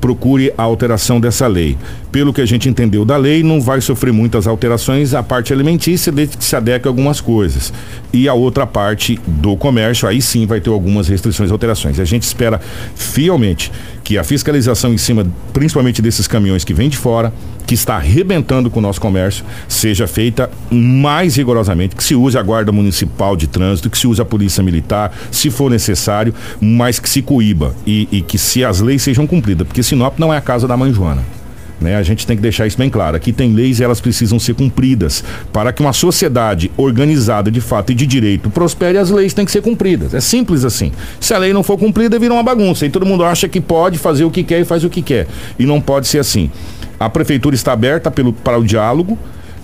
procure 0.00 0.52
a 0.56 0.62
alteração 0.62 1.18
dessa 1.18 1.46
lei. 1.46 1.76
Pelo 2.16 2.32
que 2.32 2.40
a 2.40 2.46
gente 2.46 2.66
entendeu 2.66 3.04
da 3.04 3.18
lei, 3.18 3.42
não 3.42 3.60
vai 3.60 3.78
sofrer 3.78 4.10
muitas 4.10 4.46
alterações 4.46 5.12
a 5.12 5.22
parte 5.22 5.52
alimentícia, 5.52 6.10
desde 6.10 6.38
que 6.38 6.44
se 6.46 6.56
adeque 6.56 6.88
algumas 6.88 7.20
coisas. 7.20 7.70
E 8.10 8.26
a 8.26 8.32
outra 8.32 8.66
parte 8.66 9.20
do 9.26 9.54
comércio, 9.54 10.08
aí 10.08 10.22
sim 10.22 10.46
vai 10.46 10.58
ter 10.58 10.70
algumas 10.70 11.08
restrições 11.08 11.50
e 11.50 11.52
alterações. 11.52 12.00
A 12.00 12.06
gente 12.06 12.22
espera 12.22 12.58
fielmente 12.94 13.70
que 14.02 14.16
a 14.16 14.24
fiscalização 14.24 14.94
em 14.94 14.96
cima, 14.96 15.26
principalmente 15.52 16.00
desses 16.00 16.26
caminhões 16.26 16.64
que 16.64 16.72
vêm 16.72 16.88
de 16.88 16.96
fora, 16.96 17.34
que 17.66 17.74
está 17.74 17.96
arrebentando 17.96 18.70
com 18.70 18.78
o 18.78 18.82
nosso 18.82 18.98
comércio, 18.98 19.44
seja 19.68 20.06
feita 20.06 20.50
mais 20.70 21.36
rigorosamente, 21.36 21.94
que 21.94 22.02
se 22.02 22.14
use 22.14 22.38
a 22.38 22.42
Guarda 22.42 22.72
Municipal 22.72 23.36
de 23.36 23.46
Trânsito, 23.46 23.90
que 23.90 23.98
se 23.98 24.06
use 24.06 24.22
a 24.22 24.24
Polícia 24.24 24.62
Militar, 24.62 25.12
se 25.30 25.50
for 25.50 25.70
necessário, 25.70 26.34
mas 26.62 26.98
que 26.98 27.10
se 27.10 27.20
coíba 27.20 27.74
e, 27.86 28.08
e 28.10 28.22
que 28.22 28.38
se 28.38 28.64
as 28.64 28.80
leis 28.80 29.02
sejam 29.02 29.26
cumpridas, 29.26 29.66
porque 29.66 29.82
Sinop 29.82 30.18
não 30.18 30.32
é 30.32 30.38
a 30.38 30.40
casa 30.40 30.66
da 30.66 30.78
mãe 30.78 30.90
Joana. 30.94 31.35
Né? 31.80 31.96
A 31.96 32.02
gente 32.02 32.26
tem 32.26 32.36
que 32.36 32.42
deixar 32.42 32.66
isso 32.66 32.78
bem 32.78 32.88
claro. 32.88 33.16
Aqui 33.16 33.32
tem 33.32 33.52
leis 33.52 33.80
e 33.80 33.84
elas 33.84 34.00
precisam 34.00 34.38
ser 34.38 34.54
cumpridas. 34.54 35.22
Para 35.52 35.72
que 35.72 35.80
uma 35.80 35.92
sociedade 35.92 36.70
organizada 36.76 37.50
de 37.50 37.60
fato 37.60 37.92
e 37.92 37.94
de 37.94 38.06
direito 38.06 38.48
prospere, 38.50 38.98
as 38.98 39.10
leis 39.10 39.34
têm 39.34 39.44
que 39.44 39.50
ser 39.50 39.62
cumpridas. 39.62 40.14
É 40.14 40.20
simples 40.20 40.64
assim. 40.64 40.92
Se 41.20 41.34
a 41.34 41.38
lei 41.38 41.52
não 41.52 41.62
for 41.62 41.78
cumprida, 41.78 42.18
vira 42.18 42.32
uma 42.32 42.42
bagunça. 42.42 42.86
E 42.86 42.90
todo 42.90 43.04
mundo 43.04 43.24
acha 43.24 43.48
que 43.48 43.60
pode 43.60 43.98
fazer 43.98 44.24
o 44.24 44.30
que 44.30 44.42
quer 44.42 44.60
e 44.60 44.64
faz 44.64 44.84
o 44.84 44.90
que 44.90 45.02
quer. 45.02 45.26
E 45.58 45.66
não 45.66 45.80
pode 45.80 46.08
ser 46.08 46.18
assim. 46.18 46.50
A 46.98 47.10
prefeitura 47.10 47.54
está 47.54 47.72
aberta 47.72 48.10
pelo, 48.10 48.32
para 48.32 48.58
o 48.58 48.64
diálogo. 48.64 49.18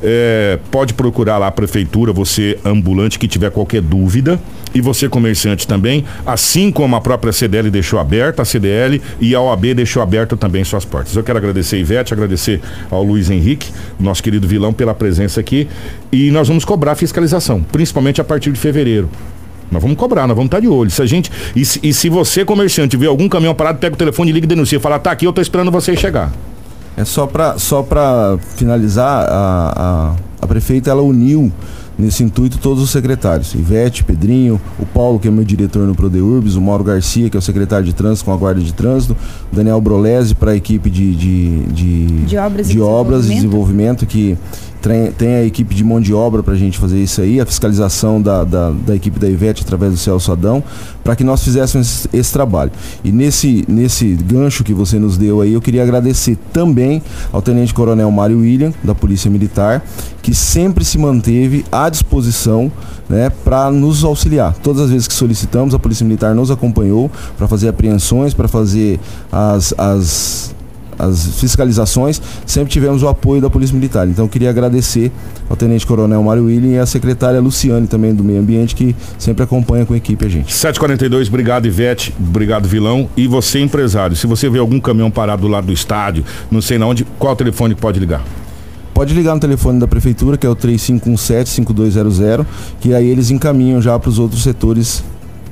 É, 0.05 0.59
pode 0.71 0.95
procurar 0.95 1.39
lá 1.39 1.47
a 1.47 1.53
prefeitura, 1.53 2.13
você 2.13 2.59
ambulante 2.65 3.19
que 3.19 3.29
tiver 3.29 3.51
qualquer 3.51 3.81
dúvida 3.81 4.41
e 4.75 4.81
você 4.81 5.09
comerciante 5.09 5.67
também, 5.67 6.05
assim 6.27 6.73
como 6.73 6.97
a 6.97 7.01
própria 7.01 7.33
CDL 7.33 7.71
deixou 7.71 8.01
aberta, 8.01 8.43
a 8.43 8.45
CDL 8.45 9.01
e 9.21 9.35
a 9.35 9.41
OAB 9.41 9.75
deixou 9.75 10.03
aberta 10.03 10.37
também 10.37 10.65
suas 10.65 10.85
portas. 10.85 11.15
Eu 11.15 11.23
quero 11.23 11.39
agradecer 11.39 11.77
a 11.77 11.79
Ivete, 11.79 12.13
agradecer 12.13 12.61
ao 12.91 13.05
Luiz 13.05 13.31
Henrique, 13.31 13.71
nosso 14.01 14.23
querido 14.23 14.49
vilão, 14.49 14.73
pela 14.73 14.95
presença 14.95 15.39
aqui 15.39 15.69
e 16.11 16.31
nós 16.33 16.49
vamos 16.49 16.65
cobrar 16.65 16.97
fiscalização, 16.97 17.63
principalmente 17.63 18.21
a 18.21 18.25
partir 18.25 18.51
de 18.51 18.59
fevereiro. 18.59 19.09
Nós 19.71 19.81
vamos 19.81 19.97
cobrar, 19.97 20.27
nós 20.27 20.37
vamos 20.37 20.49
estar 20.49 20.61
de 20.61 20.69
olho. 20.69 20.91
Se 20.91 21.01
a 21.01 21.07
gente. 21.07 21.33
E 21.57 21.65
se, 21.65 21.81
e 21.83 21.95
se 21.95 22.11
você, 22.11 22.45
comerciante, 22.45 22.95
vê 22.95 23.07
algum 23.07 23.27
caminhão 23.27 23.55
parado, 23.55 23.79
pega 23.79 23.95
o 23.95 23.97
telefone, 23.97 24.31
liga 24.31 24.45
e 24.45 24.49
denuncia. 24.49 24.79
Fala, 24.79 24.99
tá 24.99 25.11
aqui, 25.11 25.25
eu 25.25 25.33
tô 25.33 25.41
esperando 25.41 25.71
você 25.71 25.97
chegar. 25.97 26.31
É 26.97 27.05
só 27.05 27.27
para 27.27 27.59
só 27.59 27.87
finalizar, 28.57 29.27
a, 29.29 29.73
a, 29.77 30.17
a, 30.43 30.47
prefeita 30.47 30.91
ela 30.91 31.03
uniu 31.03 31.51
nesse 31.99 32.23
intuito 32.23 32.59
todos 32.59 32.83
os 32.83 32.91
secretários, 32.91 33.55
Ivete, 33.55 34.05
Pedrinho, 34.05 34.61
o 34.79 34.85
Paulo, 34.85 35.19
que 35.19 35.29
é 35.29 35.31
meu 35.31 35.45
diretor 35.45 35.87
no 35.87 35.95
Prodeurbis, 35.95 36.55
o 36.55 36.61
Mauro 36.61 36.85
Garcia, 36.85 37.31
que 37.31 37.37
é 37.37 37.39
o 37.39 37.43
secretário 37.43 37.87
de 37.87 37.95
trânsito 37.95 38.27
com 38.27 38.33
a 38.33 38.37
Guarda 38.37 38.61
de 38.61 38.73
Trânsito, 38.73 39.17
o 39.53 39.57
Daniel 39.57 39.81
Brolese 39.81 40.35
para 40.35 40.53
a 40.53 40.57
equipe 40.57 40.91
de, 40.91 41.15
de, 41.15 41.61
de, 41.67 42.07
De 42.27 42.37
obras 42.37 42.69
e 42.69 42.73
de 42.73 42.81
obras 42.81 43.27
e 43.27 43.35
desenvolvimento, 43.35 44.07
que 44.07 44.37
tem, 44.83 45.13
tem 45.13 45.35
a 45.37 45.45
equipe 45.45 45.75
de 45.75 45.85
mão 45.85 46.01
de 46.01 46.13
obra 46.13 46.43
para 46.43 46.55
a 46.55 46.57
gente 46.57 46.79
fazer 46.79 47.01
isso 47.01 47.21
aí, 47.21 47.41
a 47.41 47.47
fiscalização 47.47 48.21
da, 48.21 48.43
da, 48.43 48.71
da 48.71 48.97
equipe 48.97 49.19
da 49.19 49.29
Ivete 49.29 49.63
através 49.63 49.93
do 49.93 49.99
Celso 49.99 50.33
Adão, 50.33 50.63
para 51.05 51.15
que 51.15 51.23
nós 51.23 51.43
fizéssemos 51.43 51.87
esse, 51.87 52.09
esse 52.13 52.33
trabalho. 52.33 52.73
E 53.05 53.13
nesse, 53.13 53.65
nesse 53.69 54.15
gancho 54.15 54.65
que 54.65 54.75
você 54.75 54.99
nos 54.99 55.17
deu 55.17 55.41
aí, 55.41 55.53
eu 55.53 55.61
queria 55.61 55.83
agradecer 55.83 56.37
também 56.53 57.01
ao 57.33 57.41
Tenente 57.41 57.73
Coronel 57.73 58.11
Mário 58.11 58.41
William, 58.41 58.73
da 58.83 58.95
Polícia 58.95 59.31
Militar, 59.31 59.85
que 60.21 60.35
sempre 60.35 60.85
se 60.85 60.99
manteve 60.99 61.65
à 61.71 61.89
disposição 61.89 62.71
né, 63.09 63.31
para 63.31 63.71
nos 63.71 64.03
auxiliar. 64.03 64.55
Todas 64.63 64.83
as 64.83 64.91
vezes 64.91 65.07
que 65.07 65.15
solicitamos, 65.15 65.75
a 65.75 65.79
Polícia 65.79 66.05
Militar 66.05 66.35
nos 66.35 66.51
acompanhou 66.51 67.11
para 67.37 67.47
fazer 67.47 67.69
apreensões, 67.69 68.35
para 68.35 68.49
fazer 68.49 68.99
as, 69.31 69.73
as, 69.79 70.55
as 71.03 71.27
fiscalizações, 71.41 72.23
sempre 72.47 72.73
tivemos 72.73 73.03
o 73.03 73.09
apoio 73.09 73.41
da 73.41 73.51
Polícia 73.51 73.75
Militar. 73.75 74.07
Então 74.09 74.25
eu 74.25 74.29
queria 74.29 74.51
agradecer 74.51 75.11
ao 75.51 75.57
Tenente 75.57 75.87
Coronel 75.87 76.23
Mário 76.23 76.45
William 76.45 76.77
e 76.77 76.79
à 76.79 76.87
secretária 76.87 77.41
Luciane 77.41 77.87
também 77.87 78.15
do 78.15 78.23
Meio 78.23 78.41
Ambiente, 78.41 78.75
que 78.75 78.95
sempre 79.19 79.43
acompanha 79.43 79.85
com 79.85 79.95
a 79.95 79.97
equipe 79.97 80.25
a 80.25 80.29
gente. 80.29 80.53
742, 80.53 81.29
obrigado 81.29 81.67
Ivete, 81.67 82.15
obrigado 82.19 82.69
Vilão. 82.69 83.09
E 83.17 83.27
você, 83.27 83.61
empresário, 83.61 84.17
se 84.17 84.27
você 84.27 84.49
vê 84.49 84.59
algum 84.59 84.79
caminhão 84.81 85.11
parado 85.11 85.43
do 85.43 85.49
lado 85.49 85.67
do 85.67 85.73
estádio, 85.73 86.25
não 86.51 86.63
sei 86.63 86.79
na 86.79 86.87
onde, 86.87 87.05
qual 87.19 87.35
telefone 87.35 87.75
pode 87.75 87.99
ligar? 87.99 88.23
Pode 88.95 89.15
ligar 89.15 89.35
no 89.35 89.41
telefone 89.41 89.81
da 89.81 89.89
prefeitura, 89.89 90.37
que 90.37 90.47
é 90.47 90.51
o 90.51 90.55
3517-5200, 90.55 92.47
que 92.79 92.95
aí 92.95 93.09
eles 93.09 93.31
encaminham 93.31 93.81
já 93.81 93.99
para 93.99 94.11
os 94.11 94.19
outros 94.19 94.43
setores. 94.43 95.03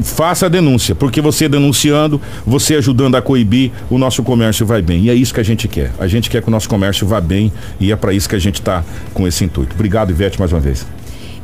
Faça 0.02 0.46
a 0.46 0.48
denúncia, 0.48 0.94
porque 0.94 1.20
você 1.20 1.48
denunciando, 1.48 2.20
você 2.46 2.76
ajudando 2.76 3.16
a 3.16 3.22
coibir, 3.22 3.70
o 3.90 3.98
nosso 3.98 4.22
comércio 4.22 4.64
vai 4.64 4.82
bem. 4.82 5.04
E 5.04 5.10
é 5.10 5.14
isso 5.14 5.34
que 5.34 5.40
a 5.40 5.44
gente 5.44 5.68
quer. 5.68 5.92
A 5.98 6.06
gente 6.06 6.30
quer 6.30 6.42
que 6.42 6.48
o 6.48 6.50
nosso 6.50 6.68
comércio 6.68 7.06
vá 7.06 7.20
bem 7.20 7.52
e 7.78 7.92
é 7.92 7.96
para 7.96 8.12
isso 8.12 8.28
que 8.28 8.36
a 8.36 8.38
gente 8.38 8.56
está 8.60 8.84
com 9.12 9.26
esse 9.26 9.44
intuito. 9.44 9.74
Obrigado, 9.74 10.10
Ivete, 10.10 10.38
mais 10.38 10.52
uma 10.52 10.60
vez. 10.60 10.86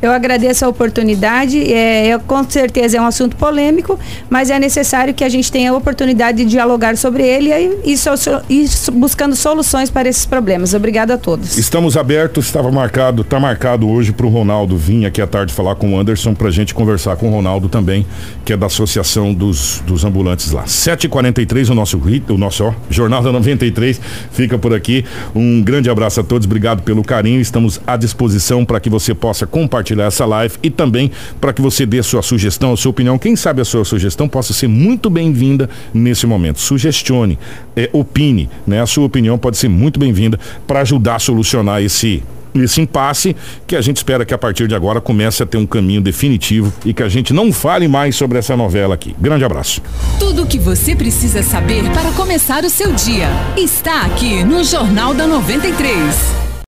Eu 0.01 0.11
agradeço 0.11 0.63
a 0.65 0.67
oportunidade. 0.67 1.71
É, 1.73 2.09
é, 2.09 2.17
com 2.19 2.43
certeza 2.49 2.97
é 2.97 3.01
um 3.01 3.05
assunto 3.05 3.35
polêmico, 3.35 3.99
mas 4.29 4.49
é 4.49 4.59
necessário 4.59 5.13
que 5.13 5.23
a 5.23 5.29
gente 5.29 5.51
tenha 5.51 5.71
a 5.71 5.75
oportunidade 5.75 6.37
de 6.39 6.45
dialogar 6.45 6.95
sobre 6.97 7.23
ele 7.25 7.51
e, 7.83 7.93
e, 7.93 7.97
so- 7.97 8.11
e 8.49 8.65
buscando 8.93 9.35
soluções 9.35 9.89
para 9.89 10.07
esses 10.07 10.25
problemas. 10.25 10.73
Obrigada 10.73 11.15
a 11.15 11.17
todos. 11.17 11.57
Estamos 11.57 11.97
abertos, 11.97 12.45
estava 12.45 12.71
marcado, 12.71 13.21
está 13.23 13.39
marcado 13.39 13.89
hoje 13.89 14.11
para 14.11 14.25
o 14.25 14.29
Ronaldo 14.29 14.77
vir 14.77 15.05
aqui 15.05 15.21
à 15.21 15.27
tarde 15.27 15.53
falar 15.53 15.75
com 15.75 15.93
o 15.93 15.99
Anderson 15.99 16.33
para 16.33 16.47
a 16.47 16.51
gente 16.51 16.73
conversar 16.73 17.15
com 17.15 17.29
o 17.29 17.31
Ronaldo 17.31 17.67
também, 17.69 18.05
que 18.45 18.53
é 18.53 18.57
da 18.57 18.67
Associação 18.67 19.33
dos, 19.33 19.81
dos 19.85 20.05
Ambulantes 20.05 20.51
lá. 20.51 20.63
7h43, 20.65 21.69
o 21.69 21.75
nosso, 21.75 21.97
o 22.29 22.37
nosso 22.37 22.63
ó, 22.65 22.73
Jornal 22.89 23.21
da 23.23 23.31
93 23.31 23.99
fica 24.31 24.57
por 24.57 24.73
aqui. 24.73 25.03
Um 25.35 25.61
grande 25.61 25.89
abraço 25.89 26.19
a 26.19 26.23
todos, 26.23 26.45
obrigado 26.45 26.81
pelo 26.83 27.03
carinho. 27.03 27.41
Estamos 27.41 27.79
à 27.85 27.97
disposição 27.97 28.63
para 28.65 28.79
que 28.79 28.89
você 28.89 29.13
possa 29.13 29.45
compartilhar 29.87 30.05
essa 30.05 30.25
live 30.25 30.55
e 30.61 30.69
também 30.69 31.11
para 31.39 31.53
que 31.53 31.61
você 31.61 31.85
dê 31.85 32.01
sua 32.03 32.21
sugestão, 32.21 32.73
a 32.73 32.77
sua 32.77 32.89
opinião. 32.89 33.17
Quem 33.17 33.35
sabe 33.35 33.61
a 33.61 33.65
sua 33.65 33.85
sugestão 33.85 34.27
possa 34.27 34.53
ser 34.53 34.67
muito 34.67 35.09
bem-vinda 35.09 35.69
nesse 35.93 36.25
momento. 36.25 36.59
Sugestione, 36.59 37.39
é, 37.75 37.89
opine, 37.93 38.49
né? 38.65 38.81
A 38.81 38.85
sua 38.85 39.05
opinião 39.05 39.37
pode 39.37 39.57
ser 39.57 39.69
muito 39.69 39.99
bem-vinda 39.99 40.39
para 40.65 40.81
ajudar 40.81 41.15
a 41.15 41.19
solucionar 41.19 41.81
esse 41.81 42.23
esse 42.55 42.81
impasse 42.81 43.35
que 43.67 43.75
a 43.75 43.81
gente 43.81 43.97
espera 43.97 44.25
que 44.25 44.33
a 44.33 44.37
partir 44.37 44.67
de 44.67 44.73
agora 44.73 44.99
comece 44.99 45.43
a 45.43 45.45
ter 45.45 45.57
um 45.57 45.65
caminho 45.67 46.01
definitivo 46.01 46.73
e 46.83 46.91
que 46.91 47.03
a 47.03 47.09
gente 47.09 47.31
não 47.31 47.53
fale 47.53 47.87
mais 47.87 48.15
sobre 48.15 48.39
essa 48.39 48.57
novela 48.57 48.95
aqui. 48.95 49.15
Grande 49.19 49.43
abraço. 49.43 49.79
Tudo 50.17 50.41
o 50.41 50.47
que 50.47 50.57
você 50.57 50.95
precisa 50.95 51.43
saber 51.43 51.83
para 51.91 52.11
começar 52.13 52.63
o 52.63 52.69
seu 52.69 52.93
dia 52.93 53.27
está 53.55 54.01
aqui 54.03 54.43
no 54.43 54.63
Jornal 54.63 55.13
da 55.13 55.27
93. 55.27 56.46